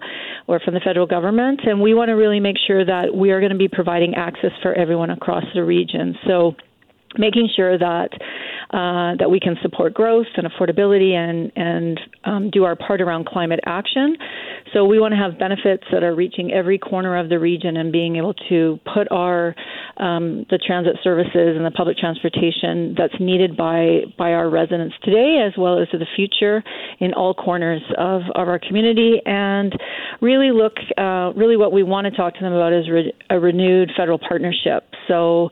or 0.47 0.61
from 0.61 0.75
the 0.75 0.81
federal 0.81 1.07
government. 1.07 1.61
And 1.65 1.81
we 1.81 1.95
want 1.95 2.11
to 2.11 2.13
really 2.13 2.41
make 2.41 2.57
sure 2.67 2.85
that 2.85 3.15
we 3.15 3.31
are 3.31 3.41
going 3.41 3.53
to 3.53 3.59
be 3.59 3.69
providing 3.69 4.15
access 4.15 4.53
for 4.63 4.75
everyone 4.75 5.09
across 5.09 5.45
the 5.55 5.65
region. 5.65 6.15
So 6.27 6.57
making 7.19 7.49
sure 7.55 7.79
that 7.79 8.09
uh, 8.71 9.15
that 9.19 9.31
we 9.31 9.39
can 9.39 9.57
support 9.63 9.95
growth 9.95 10.27
and 10.37 10.47
affordability 10.47 11.13
and 11.13 11.53
and 11.57 12.01
um, 12.25 12.51
do 12.51 12.65
our 12.65 12.77
part 12.77 13.01
around 13.01 13.27
climate 13.27 13.61
action. 13.67 14.17
So 14.73 14.85
we 14.85 14.99
want 14.99 15.13
to 15.13 15.19
have 15.19 15.39
benefits 15.39 15.85
that 15.93 16.03
are 16.03 16.15
reaching 16.15 16.51
every 16.53 16.79
corner 16.79 17.17
of 17.17 17.29
the 17.29 17.39
region 17.39 17.77
and 17.77 17.93
being 17.93 18.17
able 18.17 18.35
to 18.49 18.81
put 18.93 19.07
our 19.11 19.55
um, 19.99 20.45
the 20.51 20.59
transit 20.59 20.97
services 21.05 21.57
and 21.57 21.65
the 21.65 21.71
public 21.71 21.97
transportation 21.99 22.95
that's 22.99 23.15
needed 23.21 23.57
by 23.57 24.01
by 24.19 24.33
our 24.33 24.51
residents 24.51 24.95
today 25.03 25.45
as 25.47 25.53
well 25.57 25.81
as 25.81 25.89
to 25.91 25.99
the 25.99 26.07
future 26.17 26.63
in 26.99 27.13
all 27.13 27.35
corners 27.35 27.83
of, 27.99 28.23
of 28.35 28.49
our 28.49 28.59
community 28.59 29.21
and 29.25 29.73
really 30.21 30.51
look 30.51 30.75
uh, 30.99 31.33
really 31.37 31.57
what 31.57 31.73
we 31.73 31.83
want 31.83 32.07
to 32.07 32.11
talk 32.11 32.35
to 32.35 32.41
them 32.41 32.53
about 32.53 32.73
is 32.73 32.89
re- 32.91 33.13
a 33.31 33.39
renewed 33.39 33.91
federal 33.97 34.19
partnership. 34.19 34.85
So 35.07 35.51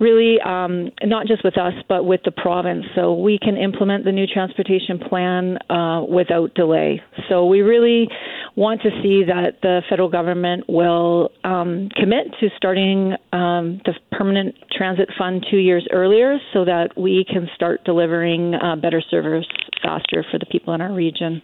really 0.00 0.40
um, 0.40 0.90
not 1.04 1.26
just 1.26 1.44
with 1.44 1.58
us, 1.58 1.74
but 1.88 2.04
with 2.04 2.22
the 2.24 2.30
province. 2.32 2.86
So 2.94 3.14
we 3.14 3.38
can 3.38 3.56
implement 3.56 4.04
the 4.04 4.12
new 4.12 4.26
transportation 4.26 4.98
plan 4.98 5.58
uh, 5.70 6.02
without 6.08 6.54
delay. 6.54 7.02
So 7.28 7.46
we 7.46 7.60
really 7.60 8.08
want 8.56 8.82
to 8.82 8.90
see 9.02 9.24
that 9.24 9.60
the 9.62 9.82
federal 9.88 10.08
government 10.08 10.64
will 10.68 11.30
um, 11.44 11.88
commit 11.94 12.26
to 12.40 12.48
starting 12.56 13.12
um, 13.32 13.80
the 13.84 13.94
permanent 14.10 14.56
transit 14.72 15.10
fund 15.16 15.46
two 15.50 15.58
years 15.58 15.86
earlier 15.92 16.38
so 16.52 16.64
that 16.64 16.96
we 16.96 17.24
can 17.24 17.48
start 17.54 17.84
delivering 17.84 18.54
uh, 18.54 18.76
better 18.76 19.02
service 19.10 19.46
faster 19.82 20.24
for 20.30 20.38
the 20.38 20.46
people 20.46 20.74
in 20.74 20.80
our 20.80 20.92
region. 20.92 21.42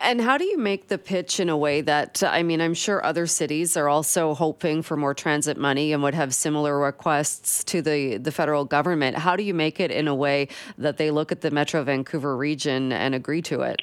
And 0.00 0.20
how 0.20 0.38
do 0.38 0.44
you 0.44 0.56
make 0.56 0.88
the 0.88 0.96
pitch 0.96 1.38
in 1.38 1.48
a 1.50 1.56
way 1.56 1.82
that, 1.82 2.22
I 2.22 2.42
mean, 2.42 2.60
I'm 2.62 2.72
sure 2.72 3.04
other 3.04 3.26
cities 3.26 3.76
are 3.76 3.88
also 3.88 4.34
hoping 4.34 4.82
for 4.82 4.96
more 4.96 5.12
transit 5.12 5.58
money 5.58 5.92
and 5.92 6.02
would 6.02 6.14
have 6.14 6.34
similar 6.34 6.78
requests 6.78 7.62
to 7.64 7.82
the, 7.82 8.16
the 8.16 8.32
federal 8.32 8.64
government. 8.64 9.18
How 9.18 9.36
do 9.36 9.42
you 9.42 9.52
make 9.52 9.80
it 9.80 9.90
in 9.90 10.08
a 10.08 10.14
way 10.14 10.48
that 10.78 10.96
they 10.96 11.10
look 11.10 11.30
at 11.30 11.42
the 11.42 11.50
Metro 11.50 11.84
Vancouver 11.84 12.36
region 12.36 12.90
and 12.90 13.14
agree 13.14 13.42
to 13.42 13.60
it? 13.60 13.82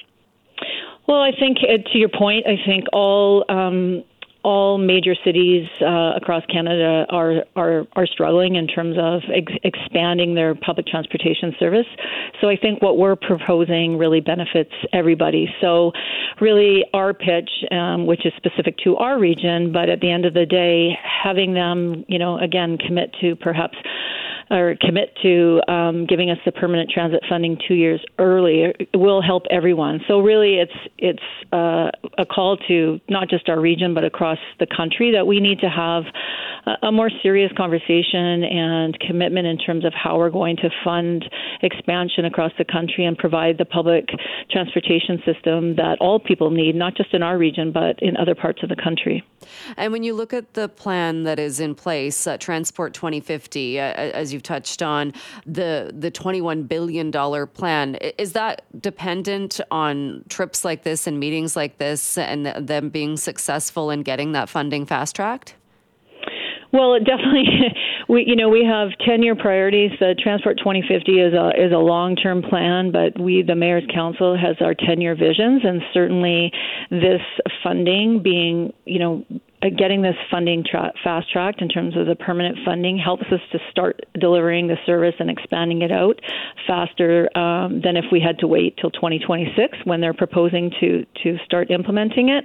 Well, 1.06 1.20
I 1.20 1.30
think 1.30 1.58
uh, 1.62 1.78
to 1.92 1.98
your 1.98 2.08
point, 2.08 2.46
I 2.46 2.56
think 2.66 2.84
all 2.92 3.44
um, 3.48 4.02
all 4.42 4.78
major 4.78 5.14
cities 5.24 5.68
uh, 5.82 6.12
across 6.16 6.44
Canada 6.46 7.06
are, 7.10 7.44
are 7.56 7.86
are 7.94 8.06
struggling 8.06 8.56
in 8.56 8.66
terms 8.66 8.96
of 8.98 9.22
ex- 9.34 9.52
expanding 9.64 10.34
their 10.34 10.54
public 10.54 10.86
transportation 10.86 11.54
service. 11.58 11.86
So 12.40 12.48
I 12.48 12.56
think 12.56 12.82
what 12.82 12.98
we're 12.98 13.16
proposing 13.16 13.98
really 13.98 14.20
benefits 14.20 14.72
everybody. 14.92 15.48
So 15.60 15.92
really, 16.40 16.84
our 16.94 17.12
pitch, 17.12 17.50
um, 17.70 18.06
which 18.06 18.24
is 18.24 18.32
specific 18.36 18.76
to 18.84 18.96
our 18.96 19.18
region, 19.18 19.72
but 19.72 19.88
at 19.88 20.00
the 20.00 20.10
end 20.10 20.24
of 20.24 20.34
the 20.34 20.46
day, 20.46 20.98
having 21.02 21.54
them, 21.54 22.04
you 22.08 22.18
know, 22.18 22.38
again 22.38 22.78
commit 22.78 23.14
to 23.20 23.36
perhaps 23.36 23.76
or 24.50 24.76
commit 24.80 25.16
to 25.22 25.60
um, 25.68 26.06
giving 26.06 26.30
us 26.30 26.38
the 26.44 26.52
permanent 26.52 26.90
transit 26.90 27.22
funding 27.28 27.58
two 27.66 27.74
years 27.74 28.04
early 28.18 28.74
will 28.94 29.22
help 29.22 29.44
everyone. 29.50 30.00
So 30.08 30.20
really, 30.20 30.56
it's 30.56 30.72
it's 30.98 31.22
uh, 31.52 31.90
a 32.18 32.26
call 32.26 32.56
to 32.68 33.00
not 33.08 33.28
just 33.28 33.48
our 33.48 33.60
region 33.60 33.94
but 33.94 34.04
across 34.04 34.38
the 34.58 34.66
country 34.66 35.12
that 35.12 35.26
we 35.26 35.40
need 35.40 35.60
to 35.60 35.68
have 35.68 36.04
a 36.82 36.92
more 36.92 37.10
serious 37.22 37.50
conversation 37.56 38.44
and 38.44 38.98
commitment 39.00 39.46
in 39.46 39.58
terms 39.58 39.84
of 39.84 39.92
how 39.94 40.18
we're 40.18 40.30
going 40.30 40.56
to 40.56 40.70
fund 40.84 41.24
expansion 41.62 42.24
across 42.24 42.52
the 42.58 42.64
country 42.64 43.04
and 43.04 43.16
provide 43.16 43.58
the 43.58 43.64
public 43.64 44.08
transportation 44.50 45.22
system 45.24 45.76
that 45.76 45.96
all 46.00 46.18
people 46.18 46.50
need, 46.50 46.74
not 46.74 46.96
just 46.96 47.14
in 47.14 47.22
our 47.22 47.38
region 47.38 47.72
but 47.72 48.00
in 48.02 48.16
other 48.16 48.34
parts 48.34 48.62
of 48.62 48.68
the 48.68 48.76
country. 48.76 49.24
And 49.76 49.92
when 49.92 50.02
you 50.02 50.14
look 50.14 50.32
at 50.32 50.54
the 50.54 50.68
plan 50.68 51.22
that 51.24 51.38
is 51.38 51.60
in 51.60 51.74
place, 51.74 52.26
uh, 52.26 52.36
Transport 52.36 52.94
2050, 52.94 53.78
uh, 53.78 53.82
as 53.82 54.32
you've 54.40 54.42
touched 54.42 54.82
on, 54.82 55.12
the 55.46 55.92
the 55.94 56.10
21 56.10 56.64
billion 56.64 57.10
dollar 57.10 57.46
plan, 57.46 57.96
is 58.18 58.32
that 58.32 58.62
dependent 58.80 59.60
on 59.70 60.24
trips 60.28 60.64
like 60.64 60.82
this 60.82 61.06
and 61.06 61.20
meetings 61.20 61.56
like 61.56 61.78
this 61.78 62.16
and 62.16 62.46
them 62.46 62.88
being 62.88 63.16
successful 63.16 63.90
in 63.90 64.02
getting 64.02 64.32
that 64.32 64.48
funding 64.48 64.86
fast 64.86 65.16
tracked? 65.16 65.54
Well, 66.72 66.94
it 66.94 67.04
definitely, 67.04 67.74
we 68.08 68.24
you 68.26 68.36
know 68.36 68.48
we 68.48 68.64
have 68.64 68.90
ten 69.06 69.22
year 69.22 69.36
priorities. 69.36 69.90
The 70.00 70.14
Transport 70.22 70.58
2050 70.58 71.20
is 71.20 71.34
a 71.34 71.50
is 71.56 71.72
a 71.72 71.78
long 71.78 72.16
term 72.16 72.42
plan, 72.42 72.92
but 72.92 73.20
we 73.20 73.42
the 73.42 73.56
Mayor's 73.56 73.86
Council 73.92 74.36
has 74.38 74.56
our 74.60 74.74
ten 74.74 75.00
year 75.00 75.14
visions, 75.14 75.62
and 75.64 75.82
certainly 75.92 76.50
this 76.90 77.20
funding 77.62 78.22
being 78.22 78.72
you 78.86 78.98
know 78.98 79.24
getting 79.68 80.00
this 80.00 80.16
funding 80.30 80.64
tra- 80.64 80.92
fast 81.04 81.30
tracked 81.30 81.60
in 81.60 81.68
terms 81.68 81.96
of 81.96 82.06
the 82.06 82.14
permanent 82.14 82.58
funding 82.64 82.96
helps 82.96 83.24
us 83.30 83.40
to 83.52 83.58
start 83.70 84.00
delivering 84.18 84.68
the 84.68 84.76
service 84.86 85.14
and 85.18 85.28
expanding 85.28 85.82
it 85.82 85.92
out 85.92 86.18
faster 86.66 87.28
um, 87.36 87.82
than 87.82 87.96
if 87.96 88.06
we 88.10 88.20
had 88.20 88.38
to 88.38 88.46
wait 88.46 88.76
till 88.80 88.90
2026 88.90 89.78
when 89.84 90.00
they're 90.00 90.14
proposing 90.14 90.70
to 90.80 91.04
to 91.22 91.36
start 91.44 91.70
implementing 91.70 92.30
it. 92.30 92.44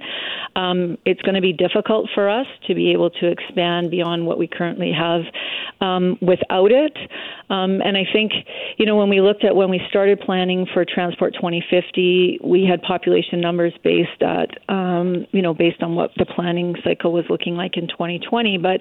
Um, 0.56 0.98
it's 1.06 1.22
going 1.22 1.34
to 1.36 1.40
be 1.40 1.54
difficult 1.54 2.10
for 2.14 2.28
us 2.28 2.46
to 2.66 2.74
be 2.74 2.92
able 2.92 3.10
to 3.10 3.28
expand 3.28 3.90
beyond 3.90 4.26
what 4.26 4.38
we 4.38 4.46
currently 4.46 4.92
have 4.92 5.22
um, 5.80 6.18
without 6.20 6.70
it. 6.70 6.96
Um, 7.48 7.80
and 7.80 7.96
I 7.96 8.04
think 8.12 8.32
you 8.76 8.84
know 8.84 8.96
when 8.96 9.08
we 9.08 9.22
looked 9.22 9.44
at 9.44 9.56
when 9.56 9.70
we 9.70 9.80
started 9.88 10.20
planning 10.20 10.66
for 10.74 10.84
Transport 10.84 11.34
2050, 11.34 12.40
we 12.44 12.64
had 12.64 12.82
population 12.82 13.40
numbers 13.40 13.72
based 13.82 14.22
at 14.22 14.50
um, 14.68 15.26
you 15.32 15.40
know 15.40 15.54
based 15.54 15.82
on 15.82 15.94
what 15.94 16.10
the 16.18 16.26
planning 16.26 16.74
cycle 16.84 17.05
was 17.12 17.24
looking 17.28 17.56
like 17.56 17.76
in 17.76 17.88
2020. 17.88 18.58
But 18.58 18.80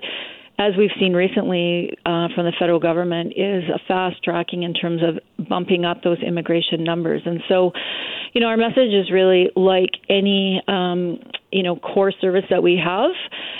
as 0.57 0.73
we've 0.77 0.91
seen 0.99 1.13
recently 1.13 1.97
uh, 2.05 2.29
from 2.33 2.45
the 2.45 2.53
federal 2.57 2.79
government, 2.79 3.33
is 3.35 3.63
a 3.73 3.79
fast 3.87 4.23
tracking 4.23 4.63
in 4.63 4.73
terms 4.73 5.01
of 5.03 5.47
bumping 5.47 5.83
up 5.83 6.01
those 6.01 6.19
immigration 6.19 6.83
numbers. 6.83 7.21
And 7.25 7.41
so, 7.49 7.71
you 8.33 8.39
know, 8.39 8.47
our 8.47 8.57
message 8.57 8.93
is 8.93 9.11
really 9.11 9.49
like 9.55 9.91
any, 10.09 10.61
um, 10.67 11.19
you 11.51 11.61
know, 11.61 11.75
core 11.75 12.13
service 12.21 12.45
that 12.49 12.63
we 12.63 12.81
have. 12.83 13.11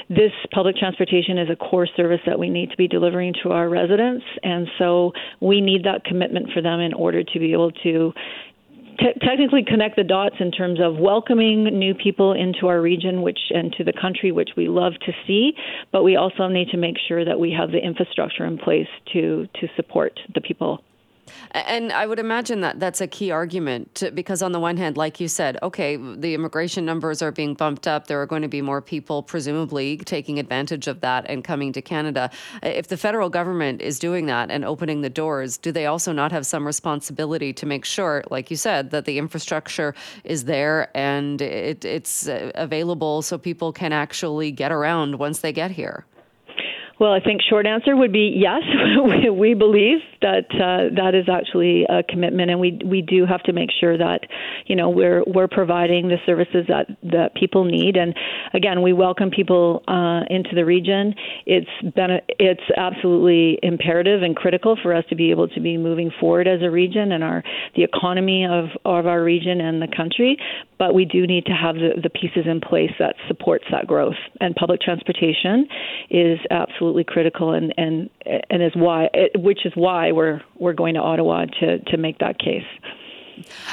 This 0.08 0.32
public 0.54 0.78
transportation 0.78 1.38
is 1.38 1.50
a 1.50 1.56
core 1.56 1.88
service 1.98 2.22
that 2.26 2.40
we 2.40 2.50
need 2.50 2.72
to 2.72 2.78
be 2.78 2.88
delivering 2.88 3.34
to 3.44 3.52
our 3.52 3.68
residents, 3.68 4.24
and 4.44 4.68
so 4.78 5.12
we 5.42 5.62
need 5.62 5.84
that 5.84 6.06
commitment 6.06 6.52
for 6.54 6.62
them 6.62 6.80
in 6.80 6.94
order 6.94 7.24
to 7.24 7.40
be 7.40 7.52
able 7.52 7.72
to 7.72 8.14
te- 8.98 9.20
technically 9.22 9.64
connect 9.64 9.96
the 9.96 10.04
dots 10.04 10.36
in 10.40 10.52
terms 10.52 10.80
of 10.82 10.98
welcoming 10.98 11.66
new 11.66 11.94
people 11.94 12.34
into 12.34 12.68
our 12.68 12.82
region, 12.82 13.22
which 13.22 13.40
and 13.50 13.72
to 13.74 13.84
the 13.84 13.94
country, 13.94 14.32
which 14.32 14.52
we 14.58 14.68
love 14.68 14.94
to 15.06 15.12
see. 15.28 15.54
But 15.92 16.04
we 16.04 16.16
also 16.16 16.48
need 16.48 16.70
to 16.70 16.78
make 16.78 16.96
sure 17.08 17.24
that 17.26 17.40
we 17.40 17.52
have 17.58 17.72
the 17.72 17.80
infrastructure 17.80 18.46
in 18.46 18.58
place 18.58 18.88
to 19.14 19.48
to 19.60 19.68
support 19.76 20.20
the 20.34 20.42
people. 20.42 20.84
And 21.56 21.94
I 21.94 22.06
would 22.06 22.20
imagine 22.20 22.60
that 22.62 22.82
that's 22.82 23.00
a 23.00 23.08
key 23.08 23.32
argument 23.32 23.96
to, 23.96 24.12
because, 24.12 24.42
on 24.42 24.52
the 24.52 24.60
one 24.60 24.76
hand, 24.76 24.98
like 24.98 25.22
you 25.22 25.30
said, 25.30 25.58
okay, 25.64 25.96
the 25.96 26.34
immigration 26.34 26.84
numbers 26.84 27.22
are 27.22 27.32
being 27.32 27.54
bumped 27.54 27.88
up. 27.88 28.08
There 28.08 28.22
are 28.22 28.26
going 28.26 28.42
to 28.42 28.50
be 28.50 28.62
more 28.62 28.82
people, 28.82 29.24
presumably, 29.24 29.96
taking 30.00 30.38
advantage 30.38 30.90
of 30.90 31.00
that 31.00 31.26
and 31.30 31.46
coming 31.46 31.72
to 31.72 31.82
Canada. 31.82 32.30
If 32.62 32.90
the 32.90 32.98
federal 32.98 33.30
government 33.30 33.82
is 33.82 34.00
doing 34.00 34.26
that 34.26 34.52
and 34.52 34.66
opening 34.66 35.00
the 35.00 35.10
doors, 35.10 35.56
do 35.56 35.72
they 35.72 35.86
also 35.86 36.12
not 36.12 36.34
have 36.34 36.46
some 36.46 36.68
responsibility 36.68 37.54
to 37.54 37.66
make 37.66 37.86
sure, 37.86 38.26
like 38.30 38.52
you 38.52 38.58
said, 38.58 38.92
that 38.92 39.06
the 39.06 39.18
infrastructure 39.18 39.96
is 40.26 40.44
there 40.44 40.90
and 40.94 41.42
it, 41.42 41.86
it's 41.86 42.28
uh, 42.28 42.52
available 42.56 43.22
so 43.22 43.38
people 43.38 43.72
can 43.72 43.94
actually 43.94 44.52
get 44.52 44.74
around 44.74 45.20
once 45.20 45.40
they 45.40 45.54
get 45.54 45.72
here? 45.72 46.06
Well, 46.98 47.12
I 47.12 47.20
think 47.20 47.42
short 47.42 47.68
answer 47.68 47.94
would 47.96 48.14
be 48.14 48.34
yes. 48.38 48.62
we 49.34 49.54
believe 49.54 50.00
that 50.22 50.46
uh, 50.54 50.96
that 50.96 51.14
is 51.14 51.28
actually 51.30 51.84
a 51.84 52.04
commitment, 52.04 52.50
and 52.50 52.60
we 52.60 52.80
we 52.86 53.02
do 53.02 53.26
have 53.26 53.44
to 53.44 53.54
make 53.54 53.70
sure 53.78 53.98
that 53.98 54.22
you 54.66 54.78
know 54.78 54.90
we're 54.90 55.22
we're 55.28 55.50
providing 55.50 56.08
the 56.08 56.18
services 56.26 56.66
that 56.70 56.88
that 57.04 57.36
people 57.36 57.66
need. 57.66 57.98
And 57.98 58.16
again, 58.54 58.82
we 58.82 58.94
welcome 58.94 59.30
people 59.30 59.84
uh, 59.90 60.22
into 60.30 60.56
the 60.56 60.64
region. 60.64 61.14
It's 61.46 61.94
been 61.96 62.22
it's 62.40 62.64
absolutely 62.78 63.60
imperative 63.62 64.24
and 64.24 64.34
critical 64.34 64.78
for 64.82 64.96
us 64.96 65.04
to 65.10 65.16
be 65.16 65.32
able 65.32 65.50
to 65.50 65.60
be 65.60 65.76
moving 65.76 66.12
forward 66.18 66.48
as 66.48 66.62
a 66.62 66.72
region 66.72 67.12
and 67.12 67.26
our 67.26 67.44
the 67.76 67.84
economy 67.84 68.46
of 68.46 68.70
of 68.86 69.06
our 69.06 69.22
region 69.22 69.60
and 69.60 69.82
the 69.82 69.94
country. 69.94 70.38
But 70.78 70.94
we 70.94 71.06
do 71.06 71.28
need 71.28 71.46
to 71.46 71.54
have 71.54 71.76
the, 71.76 72.02
the 72.02 72.10
pieces 72.10 72.46
in 72.46 72.62
place 72.62 72.92
that 73.00 73.16
supports 73.28 73.66
that 73.72 73.88
growth. 73.88 74.20
And 74.42 74.56
public 74.56 74.82
transportation 74.82 75.68
is 76.10 76.38
absolutely 76.52 76.85
absolutely 76.86 77.04
critical, 77.04 77.54
and 77.54 77.74
and 77.78 78.10
and 78.50 78.64
is 78.64 78.74
why, 78.76 79.10
which 79.36 79.66
is 79.66 79.74
why 79.76 80.12
we're 80.12 80.42
we're 80.60 80.74
going 80.74 80.94
to 80.96 81.00
Ottawa 81.00 81.46
to 81.60 81.80
to 81.80 81.98
make 81.98 82.20
that 82.20 82.38
case. 82.40 82.64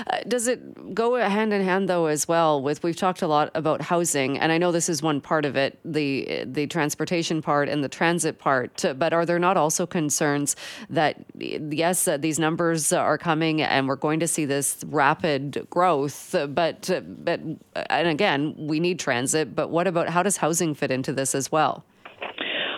Uh, 0.09 0.18
does 0.27 0.48
it 0.48 0.92
go 0.92 1.14
hand 1.14 1.53
in 1.53 1.62
hand 1.62 1.88
though 1.88 2.07
as 2.07 2.27
well 2.27 2.61
with 2.61 2.83
we've 2.83 2.96
talked 2.96 3.22
a 3.22 3.29
lot 3.29 3.48
about 3.55 3.81
housing 3.81 4.37
and 4.37 4.51
I 4.51 4.59
know 4.59 4.72
this 4.72 4.88
is 4.88 5.05
one 5.05 5.20
part 5.20 5.44
of 5.44 5.55
it 5.55 5.79
the 5.85 6.42
the 6.44 6.66
transportation 6.66 7.40
part 7.40 7.68
and 7.68 7.85
the 7.85 7.88
transit 7.88 8.40
part 8.40 8.85
but 8.98 9.12
are 9.12 9.25
there 9.25 9.38
not 9.38 9.57
also 9.57 9.87
concerns 9.87 10.57
that 10.90 11.25
yes 11.38 12.09
uh, 12.09 12.16
these 12.16 12.40
numbers 12.40 12.92
are 12.92 13.16
coming 13.16 13.62
and 13.62 13.87
we're 13.87 13.94
going 13.94 14.18
to 14.18 14.27
see 14.27 14.46
this 14.46 14.83
rapid 14.88 15.64
growth 15.70 16.35
but 16.48 16.90
but 17.22 17.40
and 17.88 18.09
again 18.09 18.57
we 18.59 18.81
need 18.81 18.98
transit 18.98 19.55
but 19.55 19.70
what 19.70 19.87
about 19.87 20.09
how 20.09 20.25
does 20.25 20.38
housing 20.38 20.75
fit 20.75 20.90
into 20.90 21.12
this 21.12 21.37
as 21.37 21.53
well 21.53 21.85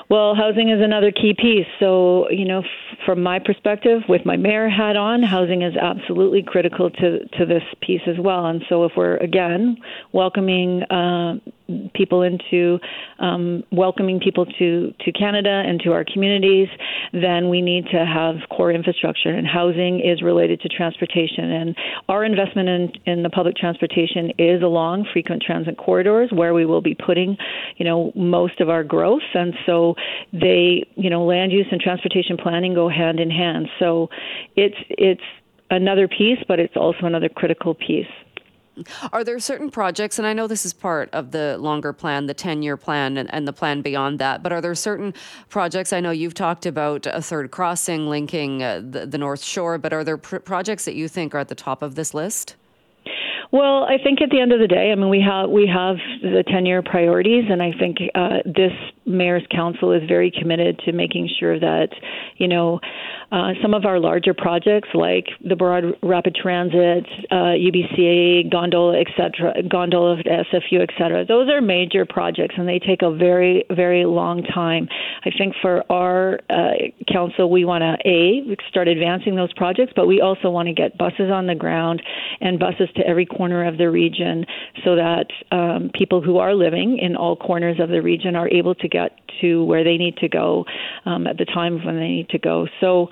well, 0.09 0.35
housing 0.35 0.69
is 0.69 0.81
another 0.83 1.11
key 1.11 1.35
piece. 1.37 1.67
So, 1.81 2.29
you 2.31 2.45
know, 2.45 2.62
from 3.04 3.22
my 3.22 3.38
perspective, 3.38 4.02
with 4.09 4.24
my 4.24 4.37
mayor 4.37 4.68
hat 4.68 4.96
on, 4.96 5.22
housing 5.22 5.62
is 5.62 5.74
absolutely 5.76 6.42
critical 6.42 6.90
to, 6.90 7.26
to 7.38 7.46
this 7.46 7.62
piece 7.80 8.02
as 8.07 8.16
well. 8.18 8.46
And 8.46 8.62
so, 8.68 8.85
if 8.85 8.92
we're 8.96 9.16
again 9.16 9.76
welcoming 10.12 10.83
uh, 10.85 11.38
people 11.94 12.22
into 12.22 12.78
um, 13.18 13.64
welcoming 13.72 14.20
people 14.20 14.44
to, 14.44 14.92
to 15.00 15.12
Canada 15.12 15.62
and 15.66 15.80
to 15.80 15.92
our 15.92 16.04
communities, 16.04 16.68
then 17.12 17.48
we 17.48 17.62
need 17.62 17.87
to 17.87 18.04
have 18.04 18.37
core 18.50 18.70
infrastructure. 18.70 19.30
And 19.30 19.46
housing 19.46 20.00
is 20.00 20.22
related 20.22 20.61
to 20.61 20.68
transportation. 20.68 21.50
And 21.50 21.76
our 22.09 22.24
investment 22.24 22.68
in, 22.68 22.92
in 23.07 23.22
the 23.22 23.30
public 23.30 23.57
transportation 23.57 24.33
is 24.38 24.62
along 24.62 25.07
frequent 25.12 25.42
transit 25.42 25.78
corridors 25.78 26.30
where 26.33 26.52
we 26.52 26.66
will 26.66 26.83
be 26.83 26.94
putting, 26.94 27.37
you 27.76 27.85
know, 27.85 28.12
most 28.14 28.61
of 28.61 28.68
our 28.68 28.85
growth. 28.85 29.22
And 29.33 29.54
so 29.64 29.94
they, 30.33 30.85
you 30.96 31.09
know, 31.09 31.24
land 31.24 31.52
use 31.52 31.66
and 31.70 31.80
transportation 31.80 32.37
planning 32.37 32.74
go 32.74 32.84
hand 32.88 33.20
in 33.20 33.31
hand. 33.31 33.68
So 33.79 34.11
it's 34.57 34.77
it's 34.90 35.23
another 35.70 36.09
piece, 36.09 36.38
but 36.47 36.59
it's 36.59 36.77
also 36.77 37.07
another 37.07 37.29
critical 37.29 37.75
piece. 37.75 38.07
Are 39.12 39.23
there 39.23 39.38
certain 39.38 39.70
projects, 39.70 40.18
and 40.18 40.27
I 40.27 40.33
know 40.33 40.49
this 40.49 40.66
is 40.66 40.73
part 40.73 41.09
of 41.12 41.31
the 41.31 41.57
longer 41.59 41.92
plan, 41.92 42.27
the 42.27 42.35
10 42.35 42.62
year 42.62 42.77
plan, 42.77 43.16
and, 43.16 43.33
and, 43.33 43.47
the 43.47 43.53
plan 43.53 43.83
beyond 43.83 44.18
that, 44.18 44.42
but 44.42 44.53
are 44.53 44.61
there 44.61 44.75
certain 44.75 45.14
projects? 45.49 45.92
I 45.92 46.01
know 46.01 46.11
you've 46.11 46.35
talked 46.35 46.66
about 46.66 47.07
a 47.07 47.23
third 47.23 47.53
crossing 47.53 48.09
linking 48.09 48.64
uh, 48.64 48.83
the, 48.85 49.07
the, 49.07 49.18
North 49.18 49.44
Shore, 49.44 49.79
but 49.79 49.92
are 49.92 50.03
there 50.03 50.16
pr- 50.16 50.38
projects 50.38 50.87
that 50.87 50.97
you 50.97 51.07
think 51.07 51.37
are 51.37 51.38
at 51.38 51.49
the 51.49 51.55
top 51.55 51.83
of 51.83 51.94
this 51.94 52.14
list? 52.14 52.57
Well, 53.53 53.85
I 53.85 53.99
think 54.03 54.20
at 54.20 54.31
the 54.31 54.40
end 54.40 54.53
of 54.53 54.59
the 54.59 54.66
day, 54.66 54.90
I 54.90 54.97
mean, 54.97 55.09
we 55.09 55.20
have 55.20 55.49
we 55.49 55.68
have 55.73 55.97
the 56.23 56.42
ten-year 56.42 56.83
priorities, 56.83 57.44
and 57.49 57.62
I 57.62 57.70
think 57.79 57.99
uh, 58.16 58.38
this 58.44 58.73
mayor's 59.07 59.45
council 59.51 59.93
is 59.93 60.03
very 60.09 60.31
committed 60.31 60.79
to 60.81 60.93
making 60.93 61.29
sure 61.38 61.59
that, 61.59 61.88
you 62.37 62.49
know, 62.49 62.81
uh, 63.33 63.53
some 63.61 63.75
of 63.75 63.85
our 63.85 63.99
larger 63.99 64.33
projects 64.33 64.88
like 64.95 65.27
the 65.47 65.57
Broad 65.57 65.85
Rapid 66.03 66.37
Transit, 66.40 67.07
uh, 67.31 67.57
UBCA, 67.59 68.51
Gondola, 68.51 69.01
etc., 69.01 69.62
Gondola, 69.69 70.23
SFU, 70.23 70.81
etc. 70.83 71.25
Those 71.27 71.49
are 71.51 71.61
major 71.61 72.07
projects, 72.07 72.55
and 72.57 72.69
they 72.69 72.79
take 72.79 73.03
a 73.03 73.14
very, 73.14 73.64
very 73.71 74.05
long 74.05 74.43
time. 74.43 74.88
I 75.25 75.31
think 75.37 75.55
for 75.61 75.83
our 75.90 76.40
uh, 76.49 76.73
council, 77.12 77.51
we 77.51 77.64
want 77.64 77.83
to 77.83 77.97
a 78.09 78.57
start 78.69 78.88
advancing 78.88 79.35
those 79.35 79.53
projects, 79.55 79.93
but 79.97 80.07
we 80.07 80.21
also 80.21 80.51
want 80.51 80.69
to 80.69 80.75
get 80.75 80.97
buses 80.97 81.31
on 81.33 81.47
the 81.47 81.55
ground 81.55 82.03
and 82.40 82.59
buses 82.59 82.88
to 82.97 83.07
every 83.07 83.27
corner 83.27 83.67
of 83.67 83.79
the 83.79 83.90
region, 83.90 84.47
so 84.85 84.97
that 84.97 85.27
um, 85.51 85.90
people 85.95 86.21
who 86.21 86.38
are 86.38 86.55
living 86.55 86.99
in 86.99 87.17
all 87.17 87.37
corners 87.37 87.79
of 87.81 87.88
the 87.88 88.03
region 88.03 88.37
are 88.37 88.49
able 88.49 88.75
to 88.75 88.88
get 88.98 89.11
to 89.40 89.64
where 89.64 89.85
they 89.85 89.96
need 89.96 90.16
to 90.18 90.28
go 90.28 90.64
um, 91.04 91.26
at 91.26 91.37
the 91.38 91.44
time 91.44 91.85
when 91.85 91.96
they 91.96 92.09
need 92.09 92.28
to 92.30 92.38
go. 92.38 92.66
So 92.80 93.09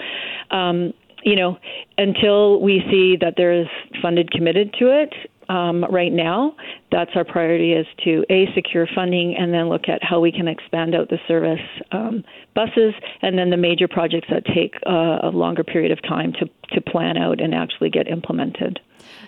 um, 0.50 0.92
you 1.24 1.36
know, 1.36 1.58
until 1.98 2.60
we 2.60 2.82
see 2.90 3.16
that 3.20 3.34
there 3.36 3.52
is 3.52 3.68
funded 4.00 4.30
committed 4.30 4.74
to 4.80 4.86
it, 5.02 5.14
um, 5.48 5.84
right 5.90 6.12
now, 6.12 6.54
that's 6.90 7.10
our 7.14 7.24
priority 7.24 7.72
is 7.72 7.86
to 8.04 8.24
a 8.30 8.46
secure 8.54 8.86
funding 8.94 9.36
and 9.36 9.52
then 9.52 9.68
look 9.68 9.88
at 9.88 10.02
how 10.02 10.20
we 10.20 10.32
can 10.32 10.48
expand 10.48 10.94
out 10.94 11.10
the 11.10 11.18
service 11.28 11.60
um, 11.90 12.24
buses 12.54 12.94
and 13.22 13.36
then 13.36 13.50
the 13.50 13.56
major 13.56 13.88
projects 13.88 14.28
that 14.30 14.44
take 14.46 14.74
uh, 14.86 15.18
a 15.22 15.30
longer 15.32 15.64
period 15.64 15.92
of 15.92 16.00
time 16.02 16.32
to 16.32 16.46
to 16.74 16.80
plan 16.80 17.16
out 17.16 17.40
and 17.40 17.54
actually 17.54 17.90
get 17.90 18.08
implemented. 18.08 18.80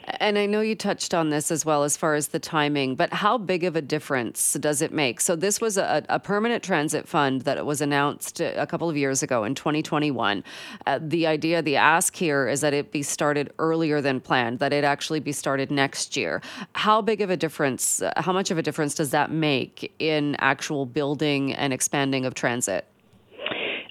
And 0.06 0.38
I 0.38 0.46
know 0.46 0.60
you 0.60 0.74
touched 0.74 1.14
on 1.14 1.30
this 1.30 1.50
as 1.50 1.64
well 1.64 1.82
as 1.82 1.96
far 1.96 2.14
as 2.14 2.28
the 2.28 2.38
timing, 2.38 2.94
but 2.94 3.12
how 3.12 3.38
big 3.38 3.64
of 3.64 3.74
a 3.76 3.82
difference 3.82 4.54
does 4.54 4.82
it 4.82 4.92
make? 4.92 5.20
So, 5.20 5.34
this 5.36 5.60
was 5.60 5.78
a, 5.78 6.04
a 6.08 6.20
permanent 6.20 6.62
transit 6.62 7.08
fund 7.08 7.42
that 7.42 7.64
was 7.64 7.80
announced 7.80 8.40
a 8.40 8.66
couple 8.66 8.90
of 8.90 8.96
years 8.96 9.22
ago 9.22 9.44
in 9.44 9.54
2021. 9.54 10.44
Uh, 10.86 10.98
the 11.00 11.26
idea, 11.26 11.62
the 11.62 11.76
ask 11.76 12.14
here 12.16 12.48
is 12.48 12.60
that 12.60 12.74
it 12.74 12.92
be 12.92 13.02
started 13.02 13.52
earlier 13.58 14.00
than 14.00 14.20
planned, 14.20 14.58
that 14.58 14.72
it 14.72 14.84
actually 14.84 15.20
be 15.20 15.32
started 15.32 15.70
next 15.70 16.16
year. 16.16 16.42
How 16.74 17.00
big 17.00 17.20
of 17.20 17.30
a 17.30 17.36
difference, 17.36 18.02
uh, 18.02 18.12
how 18.16 18.32
much 18.32 18.50
of 18.50 18.58
a 18.58 18.62
difference 18.62 18.94
does 18.94 19.10
that 19.10 19.30
make 19.30 19.92
in 19.98 20.36
actual 20.38 20.86
building 20.86 21.54
and 21.54 21.72
expanding 21.72 22.26
of 22.26 22.34
transit? 22.34 22.86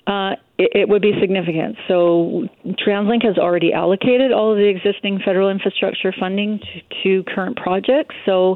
Uh, 0.06 0.36
it, 0.64 0.82
it, 0.82 0.90
would 0.90 1.02
be 1.02 1.14
significant. 1.20 1.76
So, 1.88 2.48
TransLink 2.66 3.26
has 3.26 3.38
already 3.38 3.74
allocated 3.74 4.32
all 4.32 4.52
of 4.52 4.58
the 4.58 4.68
existing 4.68 5.20
federal 5.26 5.50
infrastructure 5.50 6.14
funding 6.18 6.60
to, 6.60 7.24
to 7.24 7.24
current 7.34 7.58
projects. 7.58 8.16
So, 8.26 8.56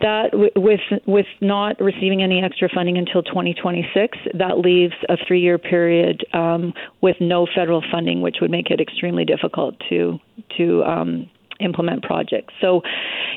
that 0.00 0.32
w- 0.32 0.50
with 0.56 0.80
with 1.06 1.26
not 1.40 1.80
receiving 1.80 2.22
any 2.22 2.42
extra 2.42 2.68
funding 2.72 2.98
until 2.98 3.22
2026, 3.22 4.18
that 4.34 4.58
leaves 4.58 4.94
a 5.08 5.16
three-year 5.26 5.58
period 5.58 6.24
um, 6.32 6.72
with 7.00 7.16
no 7.20 7.46
federal 7.54 7.82
funding, 7.90 8.20
which 8.20 8.36
would 8.40 8.50
make 8.50 8.70
it 8.70 8.80
extremely 8.80 9.24
difficult 9.24 9.76
to 9.88 10.18
to 10.58 10.84
um, 10.84 11.30
implement 11.60 12.02
projects. 12.02 12.54
So, 12.60 12.82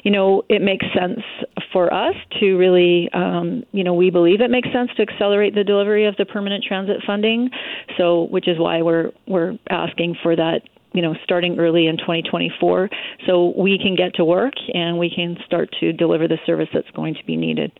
you 0.04 0.12
know, 0.12 0.44
it 0.50 0.62
makes 0.62 0.86
sense 0.98 1.20
for 1.72 1.94
us 1.94 2.16
to 2.40 2.56
really, 2.58 3.10
um, 3.14 3.64
you 3.72 3.84
know, 3.84 3.94
we 3.94 4.10
believe 4.10 4.42
it 4.42 4.52
makes 4.52 4.70
sense 4.72 4.90
to 4.98 5.02
accelerate 5.02 5.56
the 5.56 5.64
delivery 5.64 6.06
of 6.06 6.16
the 6.18 6.26
permanent 6.26 6.64
transit 6.64 6.98
funding. 7.06 7.50
So, 7.98 8.24
which 8.24 8.48
is 8.48 8.58
why 8.58 8.82
we're 8.82 9.12
we're 9.28 9.58
asking 9.70 10.18
for 10.22 10.36
that. 10.36 10.62
You 10.92 11.04
know, 11.04 11.14
starting 11.24 11.60
early 11.60 11.86
in 11.86 11.98
2024, 11.98 12.90
so 13.28 13.54
we 13.56 13.78
can 13.78 13.96
get 13.96 14.16
to 14.16 14.26
work 14.26 14.56
and 14.74 14.98
we 14.98 15.14
can 15.14 15.38
start 15.46 15.70
to 15.82 15.94
deliver 15.94 16.28
the 16.28 16.40
service 16.48 16.68
that's 16.74 16.90
going 16.96 17.14
to 17.14 17.24
be 17.26 17.38
needed. 17.38 17.72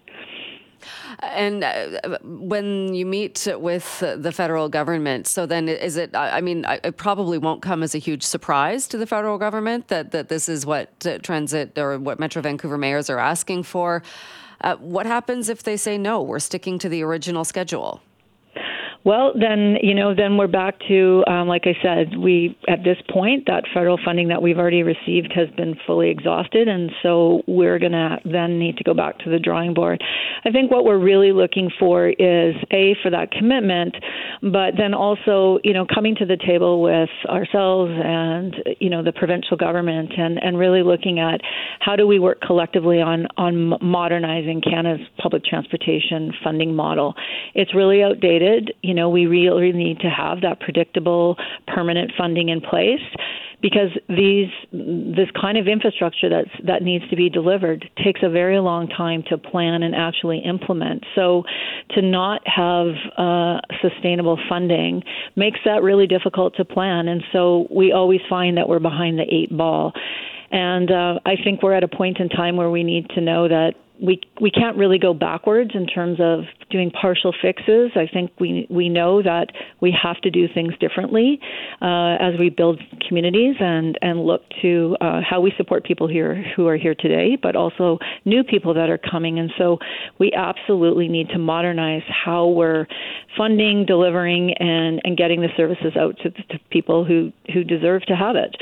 And 1.20 1.64
uh, 1.64 2.20
when 2.24 2.94
you 2.94 3.06
meet 3.06 3.48
with 3.56 4.00
the 4.00 4.32
federal 4.32 4.70
government, 4.70 5.28
so 5.28 5.46
then 5.46 5.70
is 5.70 5.98
it? 5.98 6.16
I 6.16 6.42
mean, 6.42 6.66
it 6.84 6.98
probably 6.98 7.38
won't 7.38 7.62
come 7.62 7.84
as 7.84 7.96
a 7.96 7.98
huge 7.98 8.24
surprise 8.24 8.88
to 8.88 8.98
the 8.98 9.08
federal 9.08 9.38
government 9.38 9.88
that 9.88 10.12
that 10.12 10.30
this 10.30 10.50
is 10.50 10.66
what 10.66 10.90
uh, 11.06 11.18
transit 11.20 11.78
or 11.78 11.98
what 12.00 12.20
Metro 12.20 12.42
Vancouver 12.42 12.78
mayors 12.78 13.10
are 13.10 13.20
asking 13.20 13.64
for. 13.64 14.04
Uh, 14.62 14.76
what 14.78 15.06
happens 15.06 15.50
if 15.50 15.64
they 15.64 15.78
say 15.78 15.98
no? 15.98 16.22
We're 16.22 16.40
sticking 16.40 16.80
to 16.80 16.90
the 16.90 17.02
original 17.04 17.46
schedule. 17.46 18.02
Well, 19.06 19.32
then 19.34 19.78
you 19.82 19.94
know, 19.94 20.14
then 20.14 20.36
we're 20.36 20.48
back 20.48 20.76
to 20.90 21.24
um, 21.26 21.48
like 21.48 21.64
I 21.66 21.76
said, 21.82 22.18
we 22.18 22.58
at 22.68 22.84
this 22.84 22.98
point 23.10 23.46
that 23.48 23.64
federal 23.74 23.98
funding 24.04 24.28
that 24.28 24.42
we've 24.42 24.58
already 24.58 24.84
received 24.84 25.32
has 25.34 25.50
been 25.56 25.76
fully 25.88 26.10
exhausted, 26.10 26.68
and 26.68 26.92
so 27.02 27.42
we're 27.48 27.80
to 27.80 28.18
then 28.26 28.60
need 28.60 28.76
to 28.78 28.84
go 28.84 28.94
back 28.94 29.20
to 29.20 29.30
the 29.30 29.40
drawing 29.40 29.74
board. 29.74 30.04
I 30.44 30.52
think 30.52 30.70
what 30.70 30.84
we're 30.84 31.00
really 31.00 31.32
looking 31.32 31.72
for 31.80 32.10
is 32.10 32.56
a 32.72 32.96
for 33.02 33.10
that 33.10 33.32
commitment, 33.32 33.96
but 34.42 34.76
then 34.78 34.94
also 34.94 35.60
you 35.64 35.74
know 35.74 35.86
coming 35.86 36.16
to 36.16 36.26
the 36.26 36.38
table 36.38 36.82
with 36.82 37.10
ourselves 37.28 37.94
and 38.04 38.54
you 38.82 38.90
know 38.90 39.02
the 39.02 39.14
provincial 39.14 39.56
government 39.56 40.12
and 40.18 40.44
and 40.44 40.58
really 40.58 40.84
looking 40.84 41.20
at 41.20 41.40
how 41.80 41.96
do 41.96 42.06
we 42.06 42.20
work 42.20 42.42
collectively 42.42 43.00
on 43.00 43.28
on 43.38 43.80
modernizing 43.82 44.60
Canada's 44.62 45.08
public 45.18 45.46
transportation 45.46 46.34
funding 46.44 46.76
model. 46.76 47.14
It's 47.56 47.74
really 47.74 48.04
outdated 48.04 48.74
you 48.90 48.96
know, 48.96 49.08
we 49.08 49.28
really 49.28 49.72
need 49.72 50.00
to 50.00 50.10
have 50.10 50.42
that 50.42 50.60
predictable, 50.60 51.38
permanent 51.68 52.12
funding 52.18 52.50
in 52.50 52.60
place 52.60 53.06
because 53.62 53.92
these 54.08 54.50
this 54.72 55.30
kind 55.40 55.60
of 55.60 55.68
infrastructure 55.68 56.28
that's 56.28 56.66
that 56.66 56.82
needs 56.82 57.08
to 57.12 57.16
be 57.16 57.30
delivered 57.30 57.88
takes 58.04 58.22
a 58.24 58.30
very 58.30 58.58
long 58.58 58.88
time 58.88 59.24
to 59.30 59.38
plan 59.38 59.84
and 59.84 59.94
actually 59.94 60.40
implement. 60.40 61.04
So 61.14 61.44
to 61.92 62.02
not 62.02 62.42
have 62.48 62.88
uh, 63.16 63.60
sustainable 63.80 64.40
funding 64.50 65.04
makes 65.36 65.60
that 65.66 65.84
really 65.84 66.08
difficult 66.08 66.56
to 66.56 66.66
plan, 66.66 67.08
and 67.08 67.22
so 67.32 67.68
we 67.70 67.92
always 67.92 68.22
find 68.28 68.58
that 68.58 68.68
we're 68.68 68.80
behind 68.80 69.20
the 69.20 69.26
eight 69.32 69.56
ball. 69.56 69.94
And 70.52 70.90
uh, 70.90 71.20
I 71.28 71.36
think 71.44 71.62
we're 71.62 71.76
at 71.76 71.84
a 71.84 71.88
point 71.88 72.18
in 72.20 72.28
time 72.28 72.58
where 72.58 72.72
we 72.72 72.84
need 72.84 73.08
to 73.12 73.22
know 73.22 73.48
that 73.48 73.76
we 74.02 74.22
we 74.40 74.50
can't 74.50 74.78
really 74.78 74.98
go 74.98 75.14
backwards 75.14 75.72
in 75.74 75.86
terms 75.86 76.20
of 76.20 76.46
doing 76.70 76.92
partial 76.92 77.34
fixes. 77.42 77.92
I 77.96 78.08
think 78.12 78.32
we 78.40 78.66
we 78.70 78.90
know 78.90 79.22
that 79.22 79.48
we 79.82 79.96
have 80.02 80.18
to 80.22 80.32
do 80.32 80.48
things 80.48 80.74
differently 80.80 81.40
uh, 81.82 82.16
as 82.20 82.40
we 82.40 82.50
build 82.50 82.82
communities 83.08 83.56
and 83.60 83.98
and 84.02 84.26
look 84.26 84.44
to 84.62 84.96
uh, 85.02 85.22
how 85.28 85.42
we 85.42 85.54
support 85.58 85.84
people 85.84 86.08
here 86.08 86.44
who 86.56 86.68
are 86.68 86.78
here 86.78 86.96
today, 86.96 87.38
but 87.42 87.56
also 87.56 88.00
new 88.26 88.44
people 88.44 88.74
that 88.74 88.90
are 88.90 88.98
coming. 88.98 89.40
And 89.40 89.52
so 89.58 89.80
we 90.18 90.32
absolutely 90.34 91.08
need 91.08 91.30
to 91.30 91.38
modernize 91.38 92.04
how 92.08 92.48
we're 92.48 92.88
funding, 93.38 93.86
delivering, 93.86 94.54
and 94.54 95.02
and 95.04 95.18
getting 95.18 95.42
the 95.42 95.50
services 95.58 95.94
out 95.98 96.18
to, 96.24 96.30
to 96.30 96.60
people 96.70 97.04
who 97.04 97.32
who 97.54 97.64
deserve 97.64 98.04
to 98.04 98.16
have 98.16 98.36
it. 98.36 98.56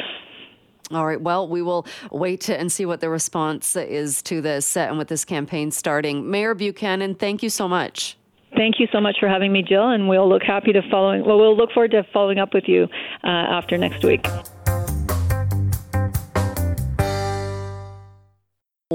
All 0.92 1.06
right. 1.06 1.20
Well, 1.20 1.48
we 1.48 1.62
will 1.62 1.86
wait 2.12 2.50
and 2.50 2.72
see 2.72 2.86
what 2.86 3.02
the 3.02 3.10
response 3.10 3.76
is 3.76 4.22
to 4.24 4.42
this 4.42 4.78
uh, 4.78 4.82
and 4.82 4.98
with 4.98 5.10
this 5.10 5.26
campaign 5.26 5.72
starting. 5.72 6.30
Mayor 6.30 6.56
Buchanan, 6.56 7.16
thank 7.16 7.44
you 7.44 7.50
so 7.50 7.68
much. 7.68 8.18
Thank 8.56 8.80
you 8.80 8.88
so 8.92 9.02
much 9.02 9.18
for 9.20 9.28
having 9.28 9.52
me, 9.52 9.62
Jill, 9.62 9.90
and 9.90 10.08
we'll 10.08 10.30
look 10.30 10.44
happy 10.44 10.72
to 10.72 10.82
following. 10.90 11.26
Well, 11.26 11.38
we'll 11.38 11.58
look 11.58 11.72
forward 11.74 11.92
to 11.92 12.04
following 12.14 12.40
up 12.40 12.54
with 12.54 12.64
you 12.68 12.88
uh, 13.24 13.28
after 13.28 13.78
next 13.78 14.04
week. 14.04 14.26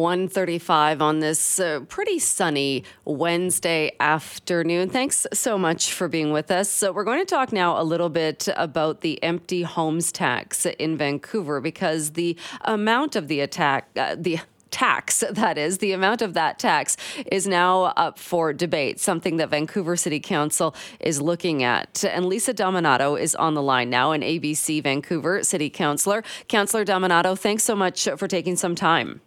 135 0.03 1.00
on 1.00 1.20
this 1.20 1.61
uh, 1.61 1.78
pretty 1.88 2.18
sunny 2.18 2.82
Wednesday 3.05 3.92
afternoon. 4.00 4.90
Thanks 4.90 5.28
so 5.32 5.57
much 5.57 5.92
for 5.92 6.09
being 6.09 6.32
with 6.32 6.50
us. 6.50 6.68
So, 6.68 6.90
we're 6.90 7.05
going 7.05 7.20
to 7.20 7.24
talk 7.24 7.53
now 7.53 7.80
a 7.80 7.84
little 7.84 8.09
bit 8.09 8.48
about 8.57 9.03
the 9.03 9.22
empty 9.22 9.62
homes 9.62 10.11
tax 10.11 10.66
in 10.66 10.96
Vancouver 10.96 11.61
because 11.61 12.11
the 12.11 12.36
amount 12.62 13.14
of 13.14 13.28
the 13.28 13.38
attack, 13.38 13.88
uh, 13.96 14.16
the 14.18 14.40
tax, 14.72 15.22
that 15.30 15.57
is, 15.57 15.78
the 15.78 15.92
amount 15.92 16.20
of 16.22 16.34
that 16.34 16.59
tax 16.59 16.96
is 17.30 17.46
now 17.46 17.84
up 17.84 18.18
for 18.18 18.53
debate, 18.53 18.98
something 18.98 19.36
that 19.36 19.50
Vancouver 19.50 19.96
City 19.96 20.18
Council 20.18 20.74
is 20.98 21.22
looking 21.22 21.62
at. 21.62 22.05
And 22.05 22.26
Lisa 22.26 22.53
Dominato 22.53 23.20
is 23.20 23.36
on 23.36 23.55
the 23.55 23.62
line 23.62 23.88
now, 23.88 24.11
an 24.11 24.22
ABC 24.22 24.82
Vancouver 24.82 25.44
City 25.44 25.70
Councilor. 25.70 26.24
Councilor 26.48 26.84
Dominato, 26.84 27.38
thanks 27.38 27.62
so 27.62 27.76
much 27.76 28.09
for 28.16 28.26
taking 28.26 28.57
some 28.57 28.74
time. 28.74 29.20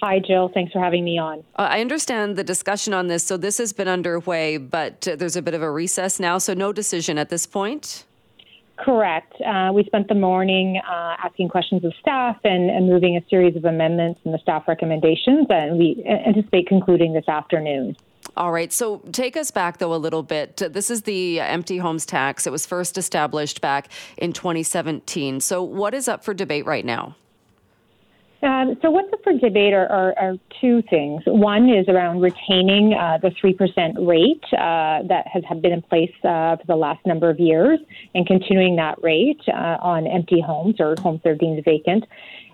Hi, 0.00 0.20
Jill. 0.20 0.48
Thanks 0.54 0.72
for 0.72 0.80
having 0.80 1.04
me 1.04 1.18
on. 1.18 1.40
Uh, 1.56 1.68
I 1.70 1.80
understand 1.80 2.36
the 2.36 2.44
discussion 2.44 2.94
on 2.94 3.08
this. 3.08 3.24
So, 3.24 3.36
this 3.36 3.58
has 3.58 3.72
been 3.72 3.88
underway, 3.88 4.56
but 4.56 5.08
uh, 5.08 5.16
there's 5.16 5.36
a 5.36 5.42
bit 5.42 5.54
of 5.54 5.62
a 5.62 5.70
recess 5.70 6.20
now. 6.20 6.38
So, 6.38 6.54
no 6.54 6.72
decision 6.72 7.18
at 7.18 7.30
this 7.30 7.46
point? 7.46 8.04
Correct. 8.76 9.34
Uh, 9.40 9.72
we 9.74 9.82
spent 9.84 10.06
the 10.06 10.14
morning 10.14 10.80
uh, 10.88 11.16
asking 11.24 11.48
questions 11.48 11.84
of 11.84 11.92
staff 12.00 12.36
and, 12.44 12.70
and, 12.70 12.88
moving 12.88 13.16
a 13.16 13.28
series 13.28 13.56
of 13.56 13.64
amendments 13.64 14.20
and 14.24 14.32
the 14.32 14.38
staff 14.38 14.68
recommendations, 14.68 15.48
and 15.50 15.78
we 15.78 16.04
anticipate 16.06 16.68
concluding 16.68 17.12
this 17.12 17.28
afternoon. 17.28 17.96
All 18.36 18.52
right. 18.52 18.72
So 18.72 18.98
take 19.10 19.36
us 19.36 19.50
back, 19.50 19.78
though, 19.78 19.92
a 19.92 19.96
little 19.96 20.22
bit. 20.22 20.58
This 20.58 20.90
is 20.90 21.02
the 21.02 21.40
empty 21.40 21.78
homes 21.78 22.06
tax. 22.06 22.46
It 22.46 22.50
was 22.50 22.66
first 22.66 22.96
established 22.96 23.60
back 23.60 23.88
in 24.16 24.32
2017. 24.32 25.40
So, 25.40 25.60
what 25.60 25.92
is 25.92 26.06
up 26.06 26.22
for 26.22 26.32
debate 26.32 26.64
right 26.64 26.84
now? 26.84 27.16
Um, 28.40 28.76
so, 28.82 28.90
what's 28.90 29.12
up 29.12 29.18
for 29.24 29.32
debate 29.32 29.74
are, 29.74 29.90
are, 29.90 30.14
are, 30.16 30.34
two 30.60 30.82
things. 30.90 31.22
One 31.26 31.68
is 31.68 31.88
around 31.88 32.20
retaining 32.20 32.94
uh, 32.94 33.18
the 33.20 33.30
3% 33.30 34.06
rate 34.06 34.42
uh, 34.52 35.06
that 35.08 35.26
has 35.26 35.42
been 35.60 35.72
in 35.72 35.82
place 35.82 36.12
uh, 36.22 36.56
for 36.56 36.64
the 36.66 36.76
last 36.76 37.04
number 37.04 37.30
of 37.30 37.40
years 37.40 37.80
and 38.14 38.26
continuing 38.26 38.76
that 38.76 39.02
rate 39.02 39.40
uh, 39.48 39.78
on 39.80 40.06
empty 40.06 40.40
homes 40.40 40.76
or 40.78 40.94
homes 41.00 41.20
that 41.24 41.30
are 41.30 41.34
deemed 41.34 41.64
vacant. 41.64 42.04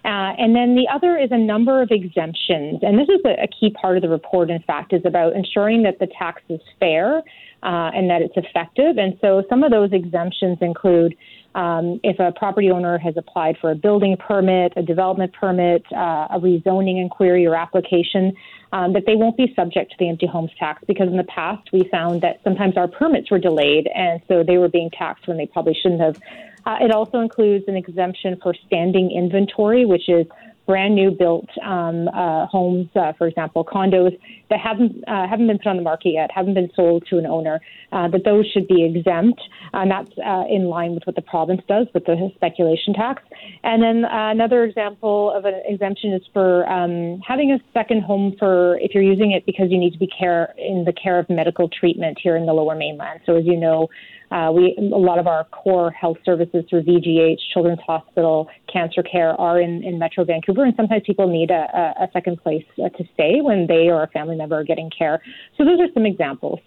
Uh, 0.05 0.37
and 0.37 0.55
then 0.55 0.75
the 0.75 0.87
other 0.93 1.17
is 1.17 1.31
a 1.33 1.39
number 1.39 1.81
of 1.81 1.91
exemptions. 1.91 2.81
And 2.83 2.99
this 2.99 3.09
is 3.09 3.21
a, 3.25 3.43
a, 3.43 3.49
key 3.49 3.71
part 3.71 3.97
of 3.97 4.03
the 4.03 4.09
report, 4.11 4.51
in 4.51 4.61
fact, 4.63 4.93
is 4.93 5.01
about 5.07 5.35
ensuring 5.35 5.83
that 5.85 5.99
the 5.99 6.07
tax 6.19 6.43
is 6.51 6.61
fair 6.79 7.23
uh, 7.65 7.91
and 7.95 8.11
that 8.11 8.21
it's 8.23 8.37
effective. 8.37 8.99
And 8.99 9.19
so 9.21 9.43
some 9.49 9.65
of 9.65 9.73
those 9.73 9.93
exemptions 9.93 10.59
include 10.61 11.17
um, 11.55 12.01
if 12.03 12.19
a 12.19 12.33
property 12.33 12.71
owner 12.71 12.99
has 12.99 13.17
applied 13.17 13.57
for 13.61 13.71
a 13.71 13.75
building 13.75 14.17
permit, 14.17 14.73
a 14.77 14.83
development 14.83 15.33
permit, 15.33 15.85
uh, 15.93 16.29
a 16.31 16.41
rezoning 16.41 17.01
inquiry 17.01 17.47
or 17.47 17.55
application, 17.55 18.35
um, 18.73 18.93
that 18.93 19.05
they 19.07 19.15
won't 19.15 19.37
be 19.37 19.53
subject 19.55 19.93
to 19.93 19.97
the 19.99 20.09
empty 20.09 20.27
homes 20.27 20.51
tax 20.59 20.83
because 20.87 21.09
in 21.09 21.17
the 21.17 21.25
past 21.25 21.73
we 21.73 21.89
found 21.91 22.21
that 22.23 22.41
sometimes 22.43 22.77
our 22.77 22.89
permits 22.89 23.31
were 23.31 23.39
delayed 23.39 23.89
and 23.95 24.21
so 24.27 24.43
they 24.43 24.59
were 24.59 24.69
being 24.69 24.91
taxed 24.91 25.29
when 25.29 25.37
they 25.37 25.47
probably 25.47 25.75
shouldn't 25.81 26.01
have. 26.01 26.21
Uh, 26.67 26.79
it 26.81 26.91
also 26.91 27.21
includes 27.21 27.65
an 27.69 27.77
exemption 27.77 28.39
for 28.43 28.55
standing 28.67 29.11
inventory, 29.13 29.85
which 29.85 30.09
is 30.09 30.27
brand 30.67 30.95
new 30.95 31.11
built 31.11 31.49
um, 31.63 32.09
uh, 32.09 32.47
homes, 32.47 32.89
uh, 32.97 33.13
for 33.19 33.27
example, 33.27 33.65
condos 33.65 34.19
that 34.51 34.61
haven't 34.61 35.05
uh, 35.07 35.27
haven't 35.29 35.47
been 35.47 35.59
put 35.59 35.67
on 35.67 35.77
the 35.77 35.83
market 35.83 36.11
yet, 36.11 36.31
haven't 36.35 36.55
been 36.55 36.71
sold 36.75 37.05
to 37.11 37.19
an 37.19 37.27
owner, 37.27 37.61
uh, 37.93 38.09
that 38.09 38.25
those 38.25 38.47
should 38.51 38.67
be 38.67 38.85
exempt, 38.85 39.41
and 39.73 39.91
that's 39.91 40.11
uh, 40.25 40.45
in 40.49 40.65
line 40.65 40.95
with 40.95 41.03
what 41.05 41.17
the 41.17 41.23
province 41.23 41.61
does 41.69 41.87
with 41.93 42.05
the 42.07 42.31
speculation 42.35 42.95
tax. 42.95 43.23
And 43.63 43.83
then 43.83 44.05
uh, 44.05 44.31
another 44.31 44.65
example 44.65 45.33
of 45.35 45.45
an 45.45 45.61
exemption 45.67 46.13
is 46.13 46.23
for 46.33 46.69
um, 46.69 47.21
having 47.27 47.53
a 47.53 47.59
second 47.73 48.03
home 48.03 48.35
for 48.39 48.79
if 48.79 48.95
you're 48.95 49.03
using 49.03 49.33
it 49.33 49.45
because 49.47 49.71
you 49.71 49.79
need 49.79 49.93
to 49.93 49.99
be 49.99 50.07
care 50.07 50.55
in 50.57 50.85
the 50.85 50.93
care 50.93 51.19
of 51.19 51.29
medical 51.29 51.69
treatment 51.69 52.19
here 52.23 52.37
in 52.37 52.47
the 52.47 52.53
Lower 52.53 52.75
Mainland. 52.75 53.21
So 53.27 53.37
as 53.37 53.45
you 53.45 53.57
know. 53.57 53.89
Uh, 54.35 54.51
we 54.51 54.77
a 54.79 54.97
lot 54.97 55.21
of 55.21 55.29
our 55.29 55.45
core 55.45 55.93
health 55.93 56.17
services 56.25 56.65
through 56.69 56.83
VGH, 56.83 57.39
Children's 57.53 57.79
Hospital, 57.87 58.49
cancer 58.71 59.01
care 59.05 59.41
are 59.41 59.61
in, 59.61 59.85
in 59.85 59.97
Metro 59.97 60.25
Vancouver, 60.25 60.65
and 60.65 60.75
sometimes 60.77 61.05
people 61.07 61.29
need 61.29 61.53
a, 61.53 61.95
a 62.01 62.09
second 62.13 62.43
place 62.43 62.65
uh, 62.85 62.89
to 62.89 63.05
stay 63.15 63.41
when 63.41 63.69
they 63.69 63.89
or 63.89 64.03
a 64.03 64.09
family 64.09 64.35
member 64.35 64.59
are 64.59 64.65
getting 64.65 64.91
care. 64.91 65.23
So 65.57 65.65
those 65.65 65.79
are 65.79 65.87
some 65.95 66.05
examples. 66.05 66.59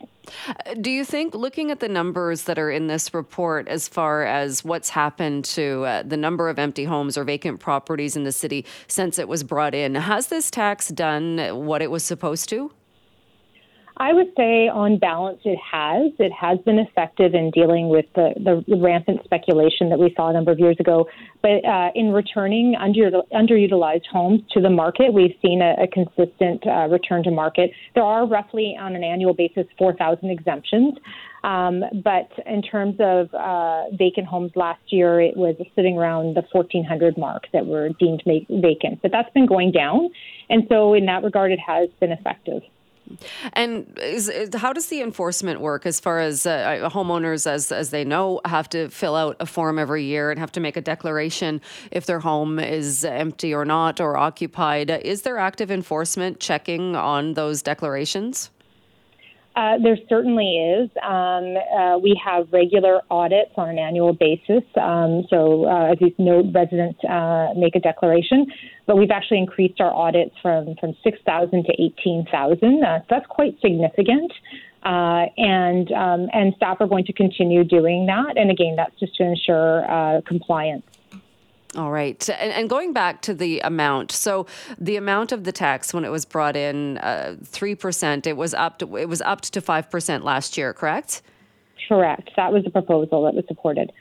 Uh, 0.48 0.76
do 0.80 0.90
you 0.90 1.04
think, 1.04 1.36
looking 1.36 1.70
at 1.70 1.82
the 1.82 1.90
numbers 1.90 2.44
that 2.44 2.58
are 2.58 2.72
in 2.72 2.88
this 2.88 3.14
report, 3.14 3.68
as 3.68 3.90
far 3.90 4.24
as 4.24 4.64
what's 4.64 4.90
happened 4.90 5.44
to 5.44 5.84
uh, 5.84 6.04
the 6.04 6.18
number 6.18 6.48
of 6.48 6.58
empty 6.58 6.86
homes 6.86 7.18
or 7.18 7.26
vacant 7.26 7.60
properties 7.60 8.16
in 8.16 8.24
the 8.24 8.32
city 8.32 8.66
since 8.88 9.20
it 9.20 9.28
was 9.28 9.44
brought 9.44 9.76
in, 9.76 9.96
has 9.96 10.28
this 10.28 10.50
tax 10.50 10.88
done 10.88 11.38
what 11.66 11.82
it 11.82 11.92
was 11.92 12.04
supposed 12.06 12.48
to? 12.48 12.72
I 14.00 14.14
would 14.14 14.28
say, 14.38 14.68
on 14.70 15.00
balance, 15.00 15.40
it 15.44 15.58
has. 15.58 16.12
It 16.20 16.32
has 16.32 16.60
been 16.60 16.78
effective 16.78 17.34
in 17.34 17.50
dealing 17.50 17.90
with 17.90 18.06
the, 18.14 18.34
the 18.38 18.78
rampant 18.78 19.24
speculation 19.24 19.90
that 19.90 19.98
we 19.98 20.14
saw 20.16 20.30
a 20.30 20.34
number 20.34 20.52
of 20.52 20.60
years 20.60 20.78
ago. 20.80 21.08
But 21.42 21.66
uh, 21.66 21.90
in 21.96 22.12
returning 22.12 22.76
under, 22.80 23.10
underutilized 23.34 24.06
homes 24.12 24.42
to 24.52 24.62
the 24.62 24.70
market, 24.70 25.14
we've 25.14 25.36
seen 25.42 25.62
a, 25.64 25.84
a 25.84 25.88
consistent 25.88 26.66
uh, 26.68 26.88
return 26.90 27.24
to 27.24 27.32
market. 27.32 27.72
There 27.96 28.04
are 28.04 28.28
roughly, 28.28 28.78
on 28.80 28.96
an 28.96 29.04
annual 29.04 29.34
basis, 29.34 29.66
4,000 29.80 30.30
exemptions. 30.30 30.94
Um, 31.44 31.84
but 32.04 32.30
in 32.46 32.62
terms 32.62 32.98
of 33.00 33.34
uh, 33.34 33.96
vacant 33.98 34.28
homes 34.28 34.52
last 34.56 34.82
year, 34.88 35.20
it 35.22 35.36
was 35.36 35.56
sitting 35.76 35.98
around 35.98 36.36
the 36.36 36.44
1,400 36.52 37.18
mark 37.18 37.44
that 37.54 37.66
were 37.66 37.90
deemed 38.00 38.22
vacant. 38.26 39.02
But 39.02 39.12
that's 39.12 39.32
been 39.34 39.48
going 39.48 39.72
down. 39.72 40.10
And 40.50 40.64
so, 40.70 40.94
in 40.94 41.06
that 41.06 41.24
regard, 41.24 41.52
it 41.52 41.60
has 41.60 41.90
been 42.00 42.12
effective. 42.12 42.62
And 43.54 43.98
is, 44.02 44.32
how 44.56 44.74
does 44.74 44.88
the 44.88 45.02
enforcement 45.02 45.62
work 45.62 45.86
as 45.86 46.00
far 46.00 46.20
as 46.20 46.46
uh, 46.46 46.90
homeowners, 46.92 47.48
as 47.48 47.72
as 47.72 47.90
they 47.90 48.04
know, 48.04 48.42
have 48.46 48.70
to 48.70 48.90
fill 48.90 49.16
out 49.16 49.38
a 49.40 49.46
form 49.46 49.80
every 49.80 50.04
year 50.04 50.32
and 50.32 50.40
have 50.40 50.52
to 50.54 50.60
make 50.60 50.78
a 50.78 50.82
declaration 50.82 51.62
if 51.92 52.06
their 52.06 52.20
home 52.20 52.60
is 52.60 53.06
empty 53.06 53.54
or 53.54 53.66
not 53.66 54.00
or 54.00 54.18
occupied? 54.18 54.90
Is 54.90 55.22
there 55.24 55.38
active 55.38 55.72
enforcement 55.72 56.40
checking 56.40 56.96
on 56.96 57.34
those 57.34 57.62
declarations? 57.62 58.50
Uh, 59.58 59.80
there 59.82 59.98
certainly 60.08 60.58
is. 60.58 60.88
Um, 61.02 61.58
uh, 61.58 61.98
we 61.98 62.20
have 62.24 62.48
regular 62.54 63.02
audits 63.10 63.50
on 63.58 63.70
an 63.70 63.80
annual 63.80 64.14
basis. 64.14 64.62
Um, 64.80 65.26
so, 65.32 65.66
uh, 65.66 65.94
as 65.94 65.98
you 66.00 66.14
know, 66.20 66.44
residents 66.54 67.04
uh, 67.04 67.56
make 67.58 67.76
a 67.76 67.80
declaration, 67.80 68.46
but 68.86 68.98
we've 68.98 69.10
actually 69.10 69.40
increased 69.40 69.82
our 69.82 69.92
audits 69.92 70.36
from, 70.44 70.76
from 70.80 70.96
6,000 71.04 71.64
to 71.64 71.74
18,000. 71.82 72.84
Uh, 72.84 73.00
so 73.00 73.06
that's 73.10 73.26
quite 73.26 73.60
significant. 73.60 74.32
And 74.84 75.92
um, 75.92 76.30
and 76.32 76.54
staff 76.56 76.78
are 76.80 76.88
going 76.88 77.06
to 77.06 77.14
continue 77.14 77.64
doing 77.64 78.06
that. 78.06 78.38
And 78.38 78.52
again, 78.52 78.76
that's 78.78 78.98
just 79.00 79.16
to 79.16 79.24
ensure 79.24 80.22
compliance. 80.26 80.86
All 81.78 81.92
right. 81.92 82.28
And, 82.28 82.52
and, 82.52 82.68
going 82.68 82.92
back 82.92 83.22
to 83.22 83.36
the 83.36 83.60
amount, 83.60 84.12
so 84.12 84.48
the 84.80 84.96
amount 84.96 85.32
of 85.32 85.44
the 85.44 85.52
tax 85.52 85.94
when 85.94 86.06
it 86.06 86.10
was 86.10 86.26
brought 86.26 86.56
in, 86.56 86.98
uh, 86.98 87.36
three 87.44 87.74
uh, 87.74 87.76
percent, 87.76 88.26
it 88.26 88.36
was 88.36 88.56
up 88.56 88.80
to 88.80 88.98
it 88.98 89.08
was 89.08 89.22
up 89.22 89.42
to 89.42 89.62
five 89.62 89.92
percent 89.92 90.26
last 90.26 90.58
year, 90.58 90.74
correct? 90.74 91.22
Correct. 91.88 92.32
That 92.36 92.52
was 92.52 92.64
the 92.64 92.72
proposal 92.72 93.24
that 93.26 93.36
was 93.36 93.46
supported. 93.48 93.92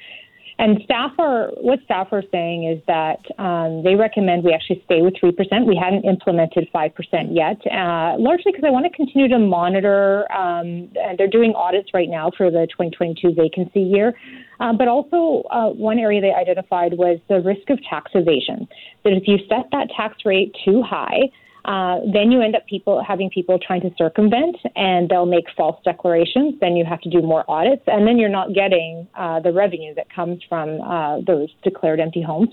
And 0.59 0.81
staff 0.85 1.13
are 1.19 1.49
what 1.61 1.81
staff 1.85 2.09
are 2.13 2.23
saying 2.33 2.65
is 2.65 2.83
that 2.87 3.21
um, 3.39 3.83
they 3.85 3.95
recommend 3.95 4.43
we 4.43 4.55
actually 4.55 4.83
stay 4.87 5.03
with 5.03 5.15
three 5.21 5.33
percent. 5.33 5.67
We 5.67 5.77
hadn't 5.77 6.05
implemented 6.05 6.69
five 6.73 6.95
percent 6.95 7.33
yet, 7.33 7.61
uh, 7.71 8.17
largely 8.19 8.53
because 8.53 8.65
I 8.67 8.71
want 8.71 8.87
to 8.87 8.97
continue 8.97 9.29
to 9.29 9.39
monitor. 9.39 10.31
Um, 10.33 10.89
and 10.97 11.19
they're 11.19 11.29
doing 11.29 11.53
audits 11.55 11.91
right 11.93 12.09
now 12.09 12.31
for 12.37 12.51
the 12.51 12.67
2022 12.71 13.35
vacancy 13.35 13.81
year, 13.81 14.15
uh, 14.61 14.73
but 14.73 14.89
also 14.89 15.47
uh, 15.51 15.69
one 15.69 15.99
area 15.99 16.23
they 16.23 16.33
identified 16.33 16.95
was 16.95 17.19
the 17.29 17.41
risk 17.41 17.69
of 17.69 17.79
tax 17.89 18.13
evasion. 18.15 18.67
That 19.05 19.13
if 19.13 19.25
you 19.29 19.37
set 19.51 19.67
that 19.73 19.89
tax 19.95 20.25
rate 20.25 20.57
too 20.65 20.83
high, 20.83 21.31
uh, 21.67 21.99
then 22.13 22.31
you 22.31 22.41
end 22.41 22.55
up 22.55 22.65
people 22.69 23.03
having 23.03 23.29
people 23.29 23.59
trying 23.59 23.81
to 23.81 23.91
circumvent, 23.99 24.57
and 24.77 25.09
they'll 25.09 25.27
make 25.27 25.47
false 25.57 25.77
declarations. 25.85 26.55
Then 26.61 26.77
you 26.77 26.85
have 26.85 27.01
to 27.01 27.11
do 27.11 27.23
more 27.23 27.45
audits, 27.49 27.83
and 27.89 28.07
then 28.07 28.19
you're 28.19 28.29
not 28.29 28.55
getting 28.55 29.09
uh, 29.17 29.41
the 29.41 29.53
revenue 29.53 29.93
that 29.95 30.09
comes 30.09 30.41
from 30.49 30.81
uh, 30.81 31.21
those 31.27 31.49
declared 31.65 31.99
empty 31.99 32.23
homes. 32.23 32.51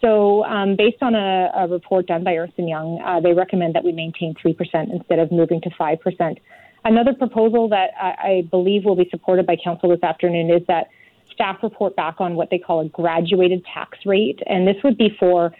So, 0.00 0.42
um, 0.44 0.74
based 0.74 1.02
on 1.02 1.14
a, 1.14 1.50
a, 1.54 1.68
report 1.68 2.06
done 2.06 2.24
by 2.24 2.36
Ernst 2.36 2.54
and 2.56 2.68
Young, 2.68 3.00
uh, 3.04 3.20
they 3.20 3.34
recommend 3.34 3.74
that 3.74 3.84
we 3.84 3.92
maintain 3.92 4.34
three 4.40 4.54
percent 4.54 4.90
instead 4.90 5.18
of 5.18 5.30
moving 5.30 5.60
to 5.60 5.70
five 5.76 6.00
percent. 6.00 6.38
Another 6.82 7.12
proposal 7.12 7.68
that 7.68 7.90
I, 8.00 8.14
I 8.28 8.48
believe 8.50 8.86
will 8.86 8.96
be 8.96 9.08
supported 9.10 9.46
by 9.46 9.56
council 9.62 9.90
this 9.90 10.02
afternoon 10.02 10.50
is 10.50 10.66
that 10.66 10.88
staff 11.30 11.58
report 11.62 11.94
back 11.94 12.20
on 12.20 12.36
what 12.36 12.48
they 12.48 12.58
call 12.58 12.80
a 12.80 12.88
graduated 12.88 13.66
tax 13.66 13.98
rate, 14.06 14.40
and 14.46 14.66
this 14.66 14.76
would 14.82 14.96
be 14.96 15.14
for 15.20 15.52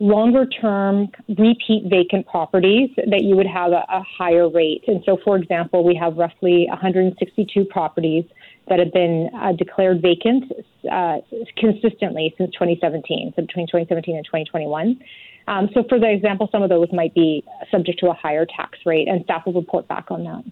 longer 0.00 0.46
term 0.46 1.08
repeat 1.28 1.84
vacant 1.90 2.26
properties 2.26 2.90
that 2.96 3.22
you 3.22 3.36
would 3.36 3.46
have 3.46 3.72
a, 3.72 3.84
a, 3.88 4.02
higher 4.02 4.48
rate. 4.48 4.84
And 4.86 5.02
so, 5.04 5.18
for 5.24 5.36
example, 5.36 5.84
we 5.84 5.94
have 5.96 6.16
roughly 6.16 6.66
162 6.68 7.64
properties 7.64 8.24
that 8.68 8.78
have 8.78 8.92
been 8.92 9.30
uh, 9.34 9.52
declared 9.52 10.00
vacant 10.00 10.52
uh, 10.90 11.18
consistently 11.56 12.34
since 12.38 12.52
2017, 12.52 13.32
so 13.34 13.42
between 13.42 13.66
2017 13.66 14.16
and 14.16 14.24
2021. 14.24 15.00
Um, 15.48 15.70
so, 15.72 15.82
for 15.88 15.98
the 15.98 16.10
example, 16.10 16.48
some 16.52 16.62
of 16.62 16.68
those 16.68 16.88
might 16.92 17.14
be 17.14 17.42
subject 17.70 17.98
to 18.00 18.10
a 18.10 18.12
higher 18.12 18.44
tax 18.44 18.78
rate, 18.84 19.08
and 19.08 19.24
staff 19.24 19.46
will 19.46 19.54
report 19.54 19.88
back 19.88 20.10
on 20.10 20.24
that. 20.24 20.44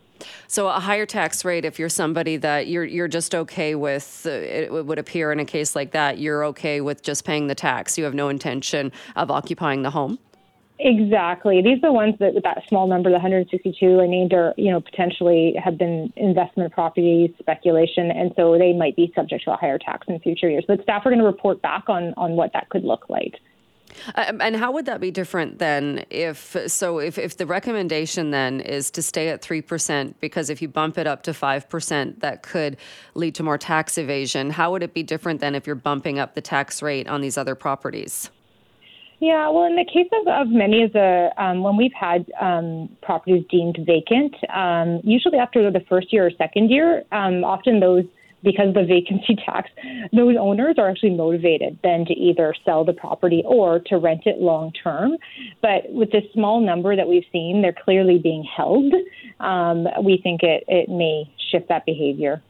So, 0.49 0.69
a 0.69 0.81
higher 0.81 1.05
tax 1.05 1.45
rate 1.45 1.67
if 1.67 1.79
you're 1.79 1.91
somebody 1.91 2.39
that 2.39 2.67
you're 2.69 2.85
you're 2.85 3.07
just 3.07 3.35
okay 3.35 3.75
with. 3.75 4.23
Uh, 4.25 4.31
it 4.31 4.87
would 4.87 4.99
appear 4.99 5.33
in 5.33 5.39
a 5.39 5.45
case 5.45 5.77
like 5.77 5.93
that, 5.93 6.19
you're 6.19 6.45
okay 6.47 6.81
with 6.81 7.03
just 7.03 7.27
paying 7.27 7.47
the 7.47 7.55
tax. 7.55 7.99
You 7.99 8.05
have 8.05 8.15
no 8.15 8.31
intention 8.31 8.91
of 9.17 9.31
occupying 9.31 9.83
the 9.83 9.91
home. 9.91 10.19
Exactly. 10.79 11.61
These 11.63 11.79
are 11.79 11.89
the 11.89 11.93
ones 11.93 12.15
that 12.19 12.33
that 12.43 12.63
small 12.67 12.87
number, 12.87 13.11
the 13.11 13.15
162 13.15 14.01
I 14.01 14.07
named, 14.07 14.33
are 14.33 14.55
you 14.57 14.71
know 14.73 14.81
potentially 14.81 15.55
have 15.63 15.77
been 15.77 16.11
investment 16.17 16.73
properties, 16.73 17.33
speculation, 17.39 18.11
and 18.11 18.33
so 18.35 18.57
they 18.57 18.73
might 18.73 18.97
be 18.97 19.13
subject 19.15 19.45
to 19.45 19.53
a 19.53 19.57
higher 19.57 19.79
tax 19.79 20.07
in 20.09 20.19
future 20.21 20.49
years. 20.49 20.65
But 20.67 20.83
staff 20.83 21.05
are 21.05 21.11
going 21.11 21.21
to 21.21 21.27
report 21.27 21.61
back 21.61 21.91
on 21.91 22.15
on 22.17 22.33
what 22.33 22.55
that 22.55 22.71
could 22.71 22.85
look 22.85 23.11
like. 23.11 23.35
Um, 24.15 24.41
and 24.41 24.57
how 24.57 24.73
would 24.73 24.87
that 24.87 25.01
be 25.01 25.11
different 25.11 25.59
then 25.59 26.05
if 26.11 26.57
so 26.67 26.99
if, 26.99 27.19
if 27.19 27.37
the 27.37 27.47
recommendation 27.47 28.31
then 28.31 28.61
is 28.61 28.91
to 28.93 29.03
stay 29.03 29.29
at 29.29 29.43
3% 29.43 30.15
because 30.21 30.51
if 30.51 30.61
you 30.63 30.69
bump 30.69 30.99
it 30.99 31.07
up 31.07 31.23
to 31.25 31.33
5% 31.33 32.21
that 32.21 32.43
could 32.43 32.77
lead 33.15 33.35
to 33.37 33.43
more 33.43 33.59
tax 33.59 33.99
evasion. 33.99 34.51
How 34.51 34.71
would 34.73 34.83
it 34.83 34.95
be 34.95 35.03
different 35.03 35.41
than 35.41 35.55
if 35.55 35.67
you're 35.67 35.77
bumping 35.77 36.19
up 36.19 36.35
the 36.35 36.41
tax 36.41 36.83
rate 36.83 37.09
on 37.09 37.21
these 37.21 37.39
other 37.39 37.55
properties? 37.55 38.31
Yeah, 39.19 39.49
well, 39.49 39.65
in 39.65 39.77
the 39.77 39.85
case 39.85 40.09
of, 40.13 40.29
of 40.29 40.49
many 40.49 40.83
of 40.83 40.93
the, 40.93 41.31
um, 41.39 41.63
when 41.63 41.77
we've 41.77 41.93
had 41.99 42.31
um, 42.39 42.95
properties 43.03 43.45
deemed 43.51 43.79
vacant, 43.87 44.35
um, 44.55 45.01
usually 45.05 45.39
after 45.39 45.71
the 45.71 45.81
first 45.89 46.13
year 46.13 46.27
or 46.27 46.31
second 46.33 46.71
year, 46.71 47.03
um, 47.13 47.43
often 47.43 47.81
those 47.81 48.05
because 48.47 48.69
of 48.69 48.75
the 48.75 48.85
vacancy 48.85 49.37
tax, 49.45 49.69
those 50.13 50.37
owners 50.39 50.77
are 50.79 50.89
actually 50.89 51.11
motivated 51.11 51.77
then 51.83 52.07
to 52.07 52.15
either 52.15 52.55
sell 52.65 52.85
the 52.85 52.93
property 52.93 53.43
or 53.45 53.81
to 53.81 53.99
rent 53.99 54.23
it 54.25 54.39
long 54.39 54.73
term. 54.73 55.17
But 55.61 55.83
with 55.89 56.13
this 56.13 56.23
small 56.33 56.61
number 56.61 56.95
that 56.95 57.09
we've 57.09 57.27
seen, 57.33 57.61
they're 57.61 57.75
clearly 57.85 58.19
being 58.19 58.45
held. 58.45 58.95
Um, 59.41 59.89
we 60.03 60.21
think 60.23 60.45
it, 60.45 60.63
it 60.69 60.89
may 60.89 61.31
shift 61.51 61.69
that 61.69 61.85
behavior. 61.85 62.41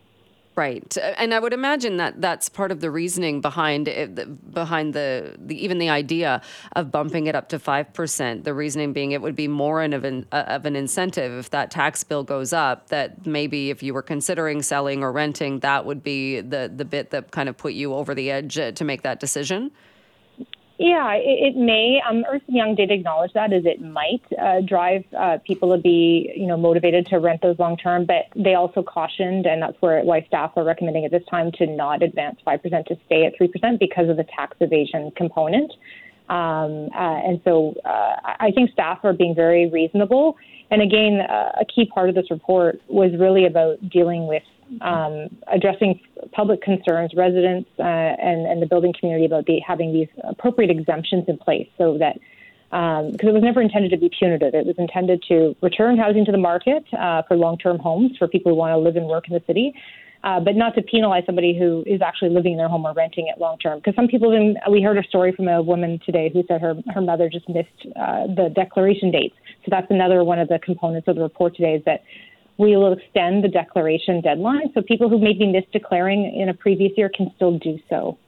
Right, 0.57 0.97
and 1.19 1.35
I 1.35 1.39
would 1.39 1.53
imagine 1.53 1.99
that 1.99 2.23
that's 2.23 2.49
part 2.49 2.73
of 2.73 2.81
the 2.81 2.91
reasoning 2.91 3.43
behind 3.43 3.89
it, 3.89 4.55
behind 4.55 4.95
the, 4.95 5.37
the 5.39 5.63
even 5.63 5.77
the 5.79 5.91
idea 5.91 6.41
of 6.75 6.91
bumping 6.91 7.27
it 7.27 7.35
up 7.35 7.51
to 7.51 7.59
five 7.59 7.93
percent. 7.93 8.45
The 8.45 8.55
reasoning 8.55 8.95
being 8.95 9.13
it 9.13 9.21
would 9.21 9.37
be 9.37 9.49
more 9.49 9.83
of 9.83 10.05
an 10.05 10.27
of 10.33 10.65
an 10.65 10.75
incentive 10.75 11.39
if 11.39 11.51
that 11.51 11.71
tax 11.71 12.05
bill 12.05 12.25
goes 12.25 12.55
up. 12.55 12.89
That 12.89 13.27
maybe 13.27 13.69
if 13.69 13.83
you 13.83 13.93
were 13.93 14.01
considering 14.01 14.63
selling 14.63 15.03
or 15.03 15.13
renting, 15.13 15.61
that 15.61 15.85
would 15.85 16.03
be 16.03 16.41
the 16.41 16.73
the 16.75 16.87
bit 16.87 17.11
that 17.11 17.33
kind 17.33 17.51
of 17.51 17.59
put 17.59 17.75
you 17.75 17.93
over 17.93 18.15
the 18.15 18.31
edge 18.31 18.59
uh, 18.59 18.73
to 18.73 18.85
make 18.85 19.03
that 19.03 19.21
decision. 19.21 19.73
Yeah, 20.79 21.15
it, 21.15 21.55
it 21.55 21.57
may. 21.57 22.03
Um, 22.07 22.25
Ernst 22.31 22.45
Young 22.49 22.75
did 22.75 22.91
acknowledge 22.91 23.33
that 23.33 23.53
as 23.53 23.65
it 23.65 23.81
might 23.81 24.21
uh, 24.39 24.61
drive 24.61 25.05
uh, 25.19 25.39
people 25.47 25.75
to 25.75 25.81
be, 25.81 26.31
you 26.37 26.47
know, 26.47 26.59
motivated 26.59 27.07
to 27.07 27.19
rent 27.19 27.41
those 27.41 27.59
long 27.59 27.79
term. 27.79 28.05
But 28.05 28.27
they 28.37 28.55
also 28.55 28.83
cautioned, 28.83 29.47
and 29.47 29.63
that's 29.63 29.81
where 29.81 30.03
why 30.03 30.23
staff 30.29 30.53
are 30.57 30.65
recommending 30.65 31.07
at 31.07 31.11
this 31.11 31.25
time 31.31 31.51
to 31.53 31.67
not 31.67 32.03
advance 32.03 32.39
five 32.45 32.63
percent 32.63 32.87
to 32.89 32.97
stay 33.07 33.25
at 33.25 33.33
three 33.39 33.49
percent 33.49 33.81
because 33.81 34.11
of 34.11 34.19
the 34.19 34.25
tax 34.25 34.57
evasion 34.61 35.13
component. 35.17 35.73
Um, 36.29 36.91
uh, 36.95 37.21
and 37.25 37.41
so 37.45 37.75
uh, 37.85 38.17
I 38.25 38.51
think 38.55 38.71
staff 38.73 38.99
are 39.05 39.13
being 39.13 39.35
very 39.35 39.71
reasonable. 39.71 40.37
And 40.71 40.83
again, 40.83 41.21
uh, 41.21 41.53
a 41.61 41.65
key 41.65 41.87
part 41.87 42.09
of 42.09 42.15
this 42.17 42.31
report 42.31 42.83
was 42.89 43.13
really 43.19 43.47
about 43.47 43.89
dealing 43.89 44.27
with 44.27 44.43
um, 44.81 45.29
addressing 45.53 46.01
public 46.33 46.63
concerns, 46.63 47.13
residents 47.15 47.69
uh, 47.79 47.83
and, 47.83 48.47
and 48.47 48.63
the 48.63 48.67
building 48.67 48.93
community 48.99 49.27
about 49.27 49.47
the, 49.47 49.61
having 49.61 49.93
these 49.93 50.09
appropriate 50.25 50.71
exemptions 50.71 51.25
in 51.29 51.39
place 51.39 51.69
so 51.79 51.99
that 51.99 52.19
because 52.71 53.23
um, 53.23 53.29
it 53.29 53.33
was 53.33 53.43
never 53.43 53.63
intended 53.63 53.91
to 53.93 53.97
be 53.97 54.11
punitive. 54.19 54.55
It 54.55 54.67
was 54.67 54.75
intended 54.77 55.23
to 55.29 55.55
return 55.63 55.97
housing 55.97 56.25
to 56.25 56.33
the 56.33 56.39
market 56.39 56.85
uh, 56.93 57.23
for 57.23 57.37
long-term 57.37 57.79
homes 57.79 58.17
for 58.19 58.27
people 58.27 58.53
who 58.53 58.59
want 58.59 58.73
to 58.73 58.79
live 58.79 58.97
and 58.97 59.07
work 59.07 59.29
in 59.29 59.35
the 59.35 59.43
city, 59.47 59.73
uh, 60.25 60.41
but 60.41 60.57
not 60.57 60.75
to 60.75 60.83
penalize 60.83 61.23
somebody 61.27 61.57
who 61.57 61.85
is 61.87 62.03
actually 62.03 62.31
living 62.31 62.53
in 62.53 62.59
their 62.59 62.69
home 62.69 62.85
or 62.85 62.93
renting 62.93 63.29
it 63.29 63.41
long-term. 63.41 63.79
Because 63.79 63.95
some 63.95 64.09
people, 64.09 64.31
we 64.69 64.83
heard 64.83 64.99
a 64.99 65.05
story 65.05 65.33
from 65.33 65.47
a 65.47 65.63
woman 65.63 66.01
today 66.05 66.29
who 66.33 66.43
said 66.49 66.61
her 66.61 66.75
her 66.93 67.01
mother 67.01 67.29
just 67.29 67.49
missed 67.49 67.87
uh, 67.95 68.27
the 68.27 68.53
declaration 68.55 69.13
dates. 69.13 69.37
So 69.65 69.69
that's 69.71 69.91
another 69.91 70.25
one 70.25 70.41
of 70.41 70.49
the 70.49 70.59
components 70.59 71.07
of 71.07 71.15
the 71.15 71.23
report 71.23 71.55
today 71.55 71.75
is 71.75 71.85
that 71.85 72.03
we 72.59 72.77
will 72.77 72.93
extend 72.93 73.45
the 73.45 73.49
declaration 73.49 74.21
deadline 74.21 74.73
so 74.75 74.83
people 74.83 75.09
who 75.09 75.19
maybe 75.19 75.47
missed 75.47 75.73
declaring 75.73 76.35
in 76.35 76.49
a 76.49 76.55
previous 76.55 76.93
year 76.97 77.11
can 77.15 77.31
still 77.37 77.59
do 77.59 77.79
so. 77.89 78.19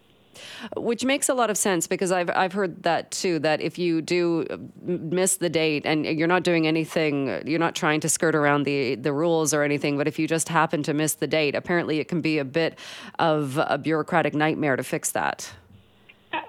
Which 0.77 1.05
makes 1.05 1.29
a 1.29 1.35
lot 1.35 1.51
of 1.51 1.57
sense 1.57 1.87
because 1.87 2.13
I've 2.13 2.31
I've 2.31 2.53
heard 2.53 2.85
that 2.85 3.11
too. 3.11 3.39
That 3.41 3.61
if 3.61 3.79
you 3.79 4.01
do 4.01 4.47
miss 4.83 5.37
the 5.37 5.49
date 5.49 5.85
and 5.85 6.07
you're 6.07 6.29
not 6.29 6.45
doing 6.45 6.67
anything, 6.67 7.43
you're 7.45 7.59
not 7.59 7.75
trying 7.75 8.01
to 8.01 8.09
skirt 8.09 8.37
around 8.37 8.63
the 8.65 8.95
the 8.95 9.13
rules 9.13 9.53
or 9.53 9.65
anything. 9.65 9.97
But 9.97 10.07
if 10.07 10.19
you 10.19 10.29
just 10.29 10.49
happen 10.49 10.83
to 10.85 10.95
miss 10.95 11.15
the 11.15 11.27
date, 11.27 11.57
apparently 11.57 11.99
it 11.99 12.07
can 12.07 12.21
be 12.21 12.39
a 12.39 12.45
bit 12.45 12.79
of 13.19 13.59
a 13.59 13.79
bureaucratic 13.79 14.35
nightmare 14.35 14.77
to 14.77 14.85
fix 14.85 15.11
that. 15.13 15.51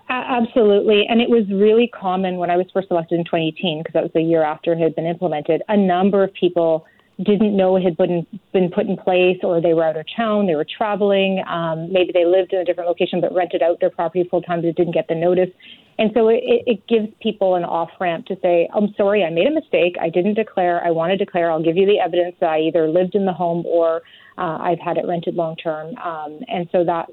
Absolutely. 0.10 1.06
And 1.08 1.22
it 1.22 1.30
was 1.30 1.48
really 1.50 1.88
common 1.88 2.38
when 2.38 2.50
I 2.50 2.58
was 2.58 2.66
first 2.74 2.88
elected 2.92 3.20
in 3.20 3.26
2018, 3.26 3.80
because 3.80 3.94
that 3.94 4.04
was 4.04 4.12
the 4.14 4.22
year 4.22 4.44
after 4.44 4.74
it 4.74 4.80
had 4.80 4.96
been 4.96 5.06
implemented. 5.06 5.62
A 5.70 5.78
number 5.78 6.24
of 6.24 6.34
people 6.34 6.86
didn't 7.24 7.56
know 7.56 7.76
it 7.76 7.84
had 7.84 7.98
been 7.98 8.26
been 8.54 8.70
put 8.70 8.88
in 8.88 8.96
place, 8.96 9.38
or 9.44 9.62
they 9.62 9.74
were 9.74 9.84
out 9.84 9.98
of 9.98 10.06
town, 10.16 10.48
they 10.48 10.56
were 10.56 10.66
traveling, 10.78 11.44
um, 11.48 11.92
maybe 11.92 12.12
they 12.14 12.26
lived 12.26 12.54
in 12.54 12.60
a 12.60 12.66
different 12.66 12.88
location 12.88 13.20
but 13.20 13.34
rented 13.34 13.62
out 13.62 13.80
their 13.80 13.90
property 13.90 14.28
full 14.30 14.42
time 14.42 14.62
but 14.62 14.76
didn't 14.76 14.94
get 14.94 15.08
the 15.08 15.16
notice. 15.16 15.50
And 15.98 16.12
so 16.14 16.30
it, 16.30 16.40
it 16.44 16.88
gives 16.88 17.10
people 17.22 17.56
an 17.56 17.66
off 17.66 17.90
ramp 18.00 18.26
to 18.28 18.38
say, 18.42 18.70
I'm 18.74 18.94
sorry, 18.96 19.26
I 19.26 19.30
made 19.30 19.48
a 19.48 19.52
mistake. 19.52 19.98
I 20.00 20.10
didn't 20.10 20.36
declare. 20.36 20.82
I 20.82 20.92
want 20.92 21.12
to 21.12 21.18
declare. 21.18 21.52
I'll 21.52 21.62
give 21.62 21.76
you 21.76 21.86
the 21.86 22.00
evidence 22.00 22.36
that 22.40 22.50
I 22.50 22.60
either 22.62 22.88
lived 22.88 23.16
in 23.16 23.26
the 23.26 23.34
home 23.34 23.66
or 23.66 24.02
uh, 24.38 24.58
I've 24.62 24.80
had 24.80 24.98
it 24.98 25.06
rented 25.06 25.36
long 25.36 25.58
term. 25.58 25.98
Um, 25.98 26.40
and 26.48 26.70
so 26.72 26.86
that 26.86 27.08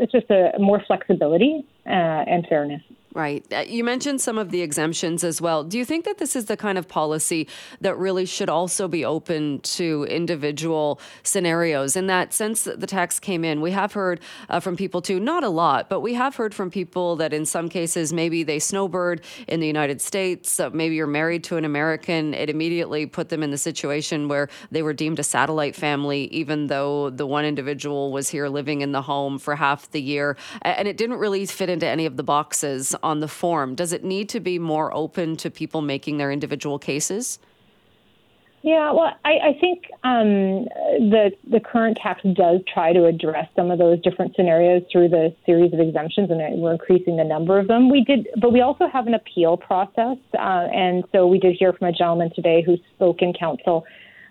it's 0.00 0.10
just 0.10 0.30
a 0.30 0.52
more 0.58 0.82
flexibility 0.86 1.66
uh, 1.86 1.90
and 1.90 2.46
fairness. 2.48 2.80
Right. 3.12 3.44
Uh, 3.52 3.64
you 3.66 3.82
mentioned 3.82 4.20
some 4.20 4.38
of 4.38 4.52
the 4.52 4.62
exemptions 4.62 5.24
as 5.24 5.40
well. 5.40 5.64
Do 5.64 5.76
you 5.76 5.84
think 5.84 6.04
that 6.04 6.18
this 6.18 6.36
is 6.36 6.44
the 6.44 6.56
kind 6.56 6.78
of 6.78 6.86
policy 6.86 7.48
that 7.80 7.98
really 7.98 8.24
should 8.24 8.48
also 8.48 8.86
be 8.86 9.04
open 9.04 9.58
to 9.62 10.06
individual 10.08 11.00
scenarios? 11.24 11.96
In 11.96 12.06
that 12.06 12.30
that 12.30 12.76
the 12.78 12.86
tax 12.86 13.18
came 13.18 13.44
in, 13.44 13.60
we 13.60 13.72
have 13.72 13.94
heard 13.94 14.20
uh, 14.48 14.60
from 14.60 14.76
people 14.76 15.02
too, 15.02 15.18
not 15.18 15.42
a 15.42 15.48
lot, 15.48 15.88
but 15.88 16.00
we 16.00 16.14
have 16.14 16.36
heard 16.36 16.54
from 16.54 16.70
people 16.70 17.16
that 17.16 17.32
in 17.32 17.44
some 17.44 17.68
cases 17.68 18.12
maybe 18.12 18.44
they 18.44 18.60
snowbird 18.60 19.22
in 19.48 19.58
the 19.58 19.66
United 19.66 20.00
States, 20.00 20.60
uh, 20.60 20.70
maybe 20.70 20.94
you're 20.94 21.08
married 21.08 21.42
to 21.44 21.56
an 21.56 21.64
American. 21.64 22.32
It 22.32 22.48
immediately 22.48 23.06
put 23.06 23.28
them 23.28 23.42
in 23.42 23.50
the 23.50 23.58
situation 23.58 24.28
where 24.28 24.48
they 24.70 24.82
were 24.82 24.92
deemed 24.92 25.18
a 25.18 25.24
satellite 25.24 25.74
family, 25.74 26.26
even 26.26 26.68
though 26.68 27.10
the 27.10 27.26
one 27.26 27.44
individual 27.44 28.12
was 28.12 28.28
here 28.28 28.46
living 28.46 28.82
in 28.82 28.92
the 28.92 29.02
home 29.02 29.40
for 29.40 29.56
half 29.56 29.90
the 29.90 30.00
year. 30.00 30.36
And 30.62 30.86
it 30.86 30.96
didn't 30.96 31.16
really 31.16 31.44
fit 31.46 31.68
into 31.68 31.88
any 31.88 32.06
of 32.06 32.16
the 32.16 32.22
boxes 32.22 32.94
on 33.02 33.20
the 33.20 33.28
form? 33.28 33.74
Does 33.74 33.92
it 33.92 34.04
need 34.04 34.28
to 34.30 34.40
be 34.40 34.58
more 34.58 34.92
open 34.94 35.36
to 35.36 35.50
people 35.50 35.80
making 35.80 36.18
their 36.18 36.30
individual 36.30 36.78
cases? 36.78 37.38
Yeah, 38.62 38.92
well, 38.92 39.14
I, 39.24 39.30
I 39.30 39.58
think 39.58 39.84
um, 40.04 40.66
the 41.10 41.30
the 41.50 41.60
current 41.60 41.98
tax 42.02 42.20
does 42.34 42.60
try 42.72 42.92
to 42.92 43.06
address 43.06 43.46
some 43.56 43.70
of 43.70 43.78
those 43.78 44.02
different 44.02 44.36
scenarios 44.36 44.82
through 44.92 45.08
the 45.08 45.34
series 45.46 45.72
of 45.72 45.80
exemptions, 45.80 46.30
and 46.30 46.60
we're 46.60 46.72
increasing 46.72 47.16
the 47.16 47.24
number 47.24 47.58
of 47.58 47.68
them. 47.68 47.88
We 47.88 48.04
did, 48.04 48.28
but 48.38 48.52
we 48.52 48.60
also 48.60 48.86
have 48.86 49.06
an 49.06 49.14
appeal 49.14 49.56
process, 49.56 50.18
uh, 50.34 50.68
and 50.74 51.04
so 51.10 51.26
we 51.26 51.38
did 51.38 51.56
hear 51.58 51.72
from 51.72 51.88
a 51.88 51.92
gentleman 51.92 52.32
today 52.34 52.62
who 52.64 52.76
spoke 52.94 53.22
in 53.22 53.32
council 53.32 53.84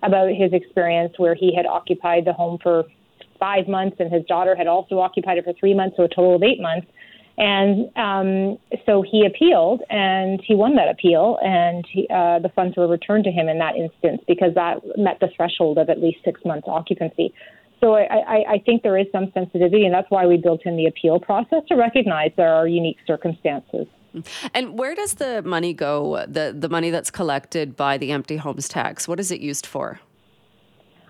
about 0.03 0.29
his 0.29 0.53
experience 0.53 1.15
where 1.17 1.33
he 1.33 1.55
had 1.55 1.65
occupied 1.65 2.25
the 2.25 2.33
home 2.33 2.59
for 2.61 2.83
five 3.39 3.67
months, 3.67 3.97
and 3.99 4.13
his 4.13 4.23
daughter 4.25 4.55
had 4.55 4.67
also 4.67 4.99
occupied 4.99 5.39
it 5.39 5.43
for 5.43 5.53
three 5.53 5.73
months, 5.73 5.97
so 5.97 6.03
a 6.03 6.07
total 6.07 6.35
of 6.35 6.43
eight 6.43 6.61
months 6.61 6.85
And 7.39 7.89
um, 7.95 8.57
so 8.85 9.01
he 9.01 9.25
appealed, 9.25 9.81
and 9.89 10.41
he 10.45 10.55
won 10.55 10.75
that 10.75 10.89
appeal, 10.89 11.39
and 11.41 11.85
he, 11.89 12.05
uh, 12.13 12.39
the 12.39 12.51
funds 12.53 12.75
were 12.75 12.85
returned 12.85 13.23
to 13.23 13.31
him 13.31 13.47
in 13.47 13.59
that 13.59 13.77
instance 13.77 14.21
because 14.27 14.53
that 14.55 14.81
met 14.97 15.21
the 15.21 15.29
threshold 15.37 15.77
of 15.77 15.89
at 15.89 16.01
least 16.01 16.17
six 16.25 16.41
months 16.43 16.67
occupancy. 16.67 17.33
So 17.79 17.93
I, 17.93 18.03
I, 18.03 18.43
I 18.55 18.63
think 18.65 18.83
there 18.83 18.97
is 18.97 19.07
some 19.13 19.31
sensitivity, 19.33 19.85
and 19.85 19.93
that's 19.93 20.11
why 20.11 20.27
we 20.27 20.35
built 20.35 20.65
in 20.65 20.75
the 20.75 20.85
appeal 20.85 21.17
process 21.17 21.63
to 21.69 21.75
recognize 21.75 22.31
there 22.35 22.53
are 22.53 22.67
unique 22.67 22.97
circumstances. 23.07 23.87
And 24.53 24.77
where 24.77 24.93
does 24.93 25.13
the 25.13 25.41
money 25.43 25.73
go? 25.73 26.25
The 26.27 26.53
the 26.57 26.67
money 26.67 26.89
that's 26.89 27.11
collected 27.11 27.77
by 27.77 27.97
the 27.97 28.11
empty 28.11 28.37
homes 28.37 28.67
tax. 28.67 29.07
What 29.07 29.19
is 29.19 29.31
it 29.31 29.39
used 29.39 29.65
for? 29.65 30.01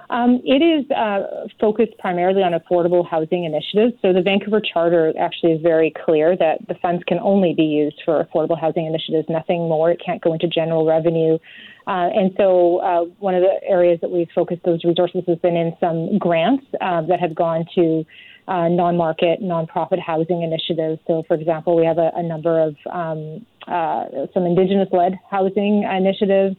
Um, 0.10 0.42
it 0.44 0.62
is 0.64 0.90
uh, 0.92 1.48
focused 1.60 1.98
primarily 2.00 2.42
on 2.42 2.54
affordable 2.54 3.08
housing 3.08 3.44
initiatives. 3.44 3.94
So 4.02 4.12
the 4.12 4.22
Vancouver 4.22 4.60
Charter 4.60 5.14
actually 5.20 5.54
is 5.54 5.62
very 5.62 5.94
clear 6.04 6.36
that 6.38 6.68
the 6.68 6.76
funds 6.82 7.04
can 7.08 7.20
only 7.20 7.54
be 7.54 7.64
used 7.64 8.02
for 8.04 8.24
affordable 8.24 8.60
housing 8.60 8.88
initiatives, 8.88 9.28
nothing 9.30 9.70
more. 9.70 9.92
It 9.92 10.02
can't 10.04 10.22
go 10.22 10.34
into 10.34 10.48
general 10.48 10.86
revenue. 10.86 11.38
Uh, 11.86 12.10
and 12.14 12.34
so 12.38 12.78
uh, 12.80 13.02
one 13.20 13.36
of 13.36 13.44
the 13.44 13.56
areas 13.68 14.00
that 14.02 14.10
we've 14.10 14.30
focused 14.34 14.64
those 14.64 14.84
resources 14.84 15.24
has 15.28 15.38
been 15.40 15.56
in 15.56 15.76
some 15.80 16.18
grants 16.18 16.66
uh, 16.82 17.02
that 17.04 17.20
have 17.20 17.36
gone 17.36 17.66
to 17.76 18.04
uh, 18.48 18.68
non-market, 18.68 19.42
non-profit 19.42 20.00
housing 20.00 20.42
initiatives. 20.42 21.00
So, 21.06 21.24
for 21.28 21.36
example, 21.36 21.76
we 21.76 21.86
have 21.86 22.00
a, 22.00 22.12
a 22.16 22.24
number 22.24 22.60
of 22.60 22.76
um, 22.92 23.46
uh, 23.68 24.06
some 24.34 24.46
Indigenous-led 24.48 25.20
housing 25.30 25.84
initiatives 25.84 26.56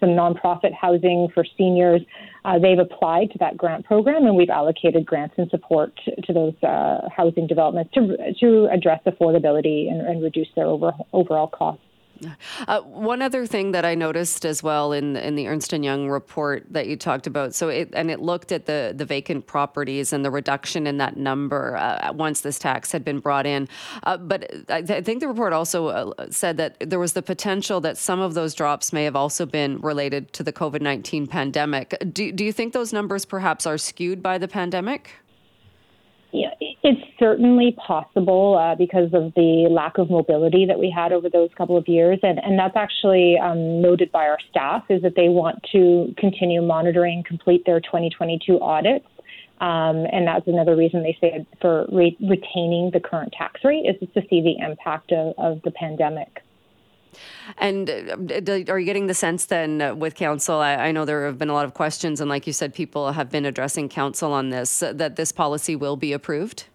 some 0.00 0.10
nonprofit 0.10 0.72
housing 0.74 1.28
for 1.34 1.44
seniors. 1.56 2.02
Uh, 2.44 2.58
they've 2.58 2.78
applied 2.78 3.30
to 3.32 3.38
that 3.38 3.56
grant 3.56 3.84
program, 3.84 4.24
and 4.26 4.36
we've 4.36 4.50
allocated 4.50 5.04
grants 5.04 5.34
and 5.38 5.50
support 5.50 5.92
to, 6.04 6.20
to 6.22 6.32
those 6.32 6.54
uh, 6.62 7.08
housing 7.14 7.46
developments 7.46 7.92
to 7.94 8.16
to 8.40 8.68
address 8.72 9.00
affordability 9.06 9.90
and, 9.90 10.00
and 10.06 10.22
reduce 10.22 10.48
their 10.54 10.66
over, 10.66 10.92
overall 11.12 11.48
costs. 11.48 11.82
Uh, 12.66 12.80
one 12.80 13.22
other 13.22 13.46
thing 13.46 13.72
that 13.72 13.84
I 13.84 13.94
noticed 13.94 14.44
as 14.44 14.62
well 14.62 14.92
in 14.92 15.16
in 15.16 15.36
the 15.36 15.48
Ernst 15.48 15.72
and 15.72 15.84
Young 15.84 16.08
report 16.08 16.64
that 16.70 16.86
you 16.86 16.96
talked 16.96 17.26
about, 17.26 17.54
so 17.54 17.68
it 17.68 17.90
and 17.92 18.10
it 18.10 18.20
looked 18.20 18.52
at 18.52 18.66
the 18.66 18.94
the 18.96 19.04
vacant 19.04 19.46
properties 19.46 20.12
and 20.12 20.24
the 20.24 20.30
reduction 20.30 20.86
in 20.86 20.98
that 20.98 21.16
number 21.16 21.76
uh, 21.76 22.12
once 22.12 22.40
this 22.40 22.58
tax 22.58 22.92
had 22.92 23.04
been 23.04 23.20
brought 23.20 23.46
in. 23.46 23.68
Uh, 24.04 24.16
but 24.16 24.50
I, 24.70 24.82
th- 24.82 24.98
I, 24.98 25.02
think 25.02 25.20
the 25.20 25.28
report 25.28 25.52
also 25.52 25.88
uh, 25.88 26.26
said 26.30 26.56
that 26.56 26.76
there 26.80 26.98
was 26.98 27.12
the 27.12 27.22
potential 27.22 27.80
that 27.80 27.98
some 27.98 28.20
of 28.20 28.34
those 28.34 28.54
drops 28.54 28.92
may 28.92 29.04
have 29.04 29.16
also 29.16 29.46
been 29.46 29.78
related 29.80 30.32
to 30.34 30.42
the 30.42 30.52
COVID 30.52 30.80
nineteen 30.80 31.26
pandemic. 31.26 31.94
Do 32.12 32.32
do 32.32 32.44
you 32.44 32.52
think 32.52 32.72
those 32.72 32.92
numbers 32.92 33.24
perhaps 33.24 33.66
are 33.66 33.78
skewed 33.78 34.22
by 34.22 34.38
the 34.38 34.48
pandemic? 34.48 35.10
Yeah, 36.32 36.52
it's 36.86 37.02
certainly 37.18 37.76
possible 37.84 38.56
uh, 38.56 38.76
because 38.76 39.12
of 39.12 39.34
the 39.34 39.66
lack 39.68 39.98
of 39.98 40.08
mobility 40.08 40.64
that 40.66 40.78
we 40.78 40.88
had 40.88 41.12
over 41.12 41.28
those 41.28 41.50
couple 41.58 41.76
of 41.76 41.88
years, 41.88 42.20
and, 42.22 42.38
and 42.38 42.56
that's 42.56 42.76
actually 42.76 43.36
um, 43.42 43.82
noted 43.82 44.12
by 44.12 44.26
our 44.26 44.38
staff 44.48 44.84
is 44.88 45.02
that 45.02 45.14
they 45.16 45.28
want 45.28 45.60
to 45.72 46.14
continue 46.16 46.62
monitoring, 46.62 47.24
complete 47.26 47.66
their 47.66 47.80
2022 47.80 48.60
audits, 48.60 49.04
um, 49.60 50.06
and 50.12 50.28
that's 50.28 50.46
another 50.46 50.76
reason 50.76 51.02
they 51.02 51.18
say 51.20 51.44
for 51.60 51.86
re- 51.90 52.16
retaining 52.20 52.92
the 52.92 53.00
current 53.00 53.32
tax 53.36 53.62
rate 53.64 53.84
is 53.84 53.96
to 54.14 54.22
see 54.30 54.40
the 54.40 54.54
impact 54.64 55.10
of, 55.10 55.34
of 55.38 55.60
the 55.62 55.72
pandemic. 55.72 56.40
And 57.58 57.90
uh, 57.90 58.72
are 58.72 58.78
you 58.78 58.84
getting 58.84 59.08
the 59.08 59.14
sense 59.14 59.46
then 59.46 59.82
uh, 59.82 59.94
with 59.96 60.14
council? 60.14 60.60
I, 60.60 60.74
I, 60.74 60.92
know 60.92 61.04
there 61.04 61.26
have 61.26 61.38
been 61.38 61.48
a 61.48 61.54
lot 61.54 61.64
of 61.64 61.74
questions, 61.74 62.20
and 62.20 62.30
like 62.30 62.46
you 62.46 62.52
said, 62.52 62.74
people 62.74 63.10
have 63.10 63.28
been 63.28 63.44
addressing 63.44 63.88
council 63.88 64.32
on 64.32 64.50
this, 64.50 64.80
that 64.80 65.16
this 65.16 65.32
policy 65.32 65.74
will 65.74 65.96
be 65.96 66.12
approved? 66.12 66.66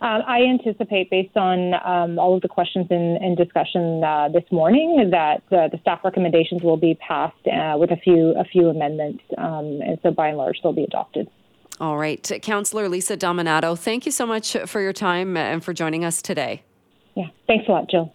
Uh, 0.00 0.22
I 0.26 0.40
anticipate, 0.44 1.10
based 1.10 1.36
on 1.36 1.74
um, 1.74 2.18
all 2.18 2.34
of 2.34 2.40
the 2.40 2.48
questions 2.48 2.86
and, 2.88 3.36
discussion 3.36 4.02
uh, 4.02 4.28
this 4.32 4.44
morning, 4.50 5.10
that 5.10 5.42
uh, 5.52 5.68
the 5.68 5.78
staff 5.82 6.00
recommendations 6.02 6.62
will 6.62 6.78
be 6.78 6.94
passed 7.06 7.36
with 7.76 7.90
a 7.90 7.96
few 7.96 8.30
a 8.38 8.44
few 8.44 8.68
amendments, 8.68 9.22
um, 9.36 9.80
and 9.82 9.98
so 10.02 10.10
by 10.10 10.28
and 10.28 10.38
large 10.38 10.58
they'll 10.62 10.72
be 10.72 10.84
adopted. 10.84 11.28
All 11.80 11.98
right, 11.98 12.30
Councillor 12.42 12.88
Lisa 12.88 13.16
Dominato, 13.16 13.78
thank 13.78 14.06
you 14.06 14.12
so 14.12 14.26
much 14.26 14.56
for 14.66 14.80
your 14.80 14.92
time 14.92 15.36
and 15.36 15.62
for 15.62 15.72
joining 15.72 16.04
us 16.04 16.22
today. 16.22 16.62
Yeah, 17.14 17.28
thanks 17.46 17.66
a 17.68 17.72
lot, 17.72 17.90
Jill. 17.90 18.12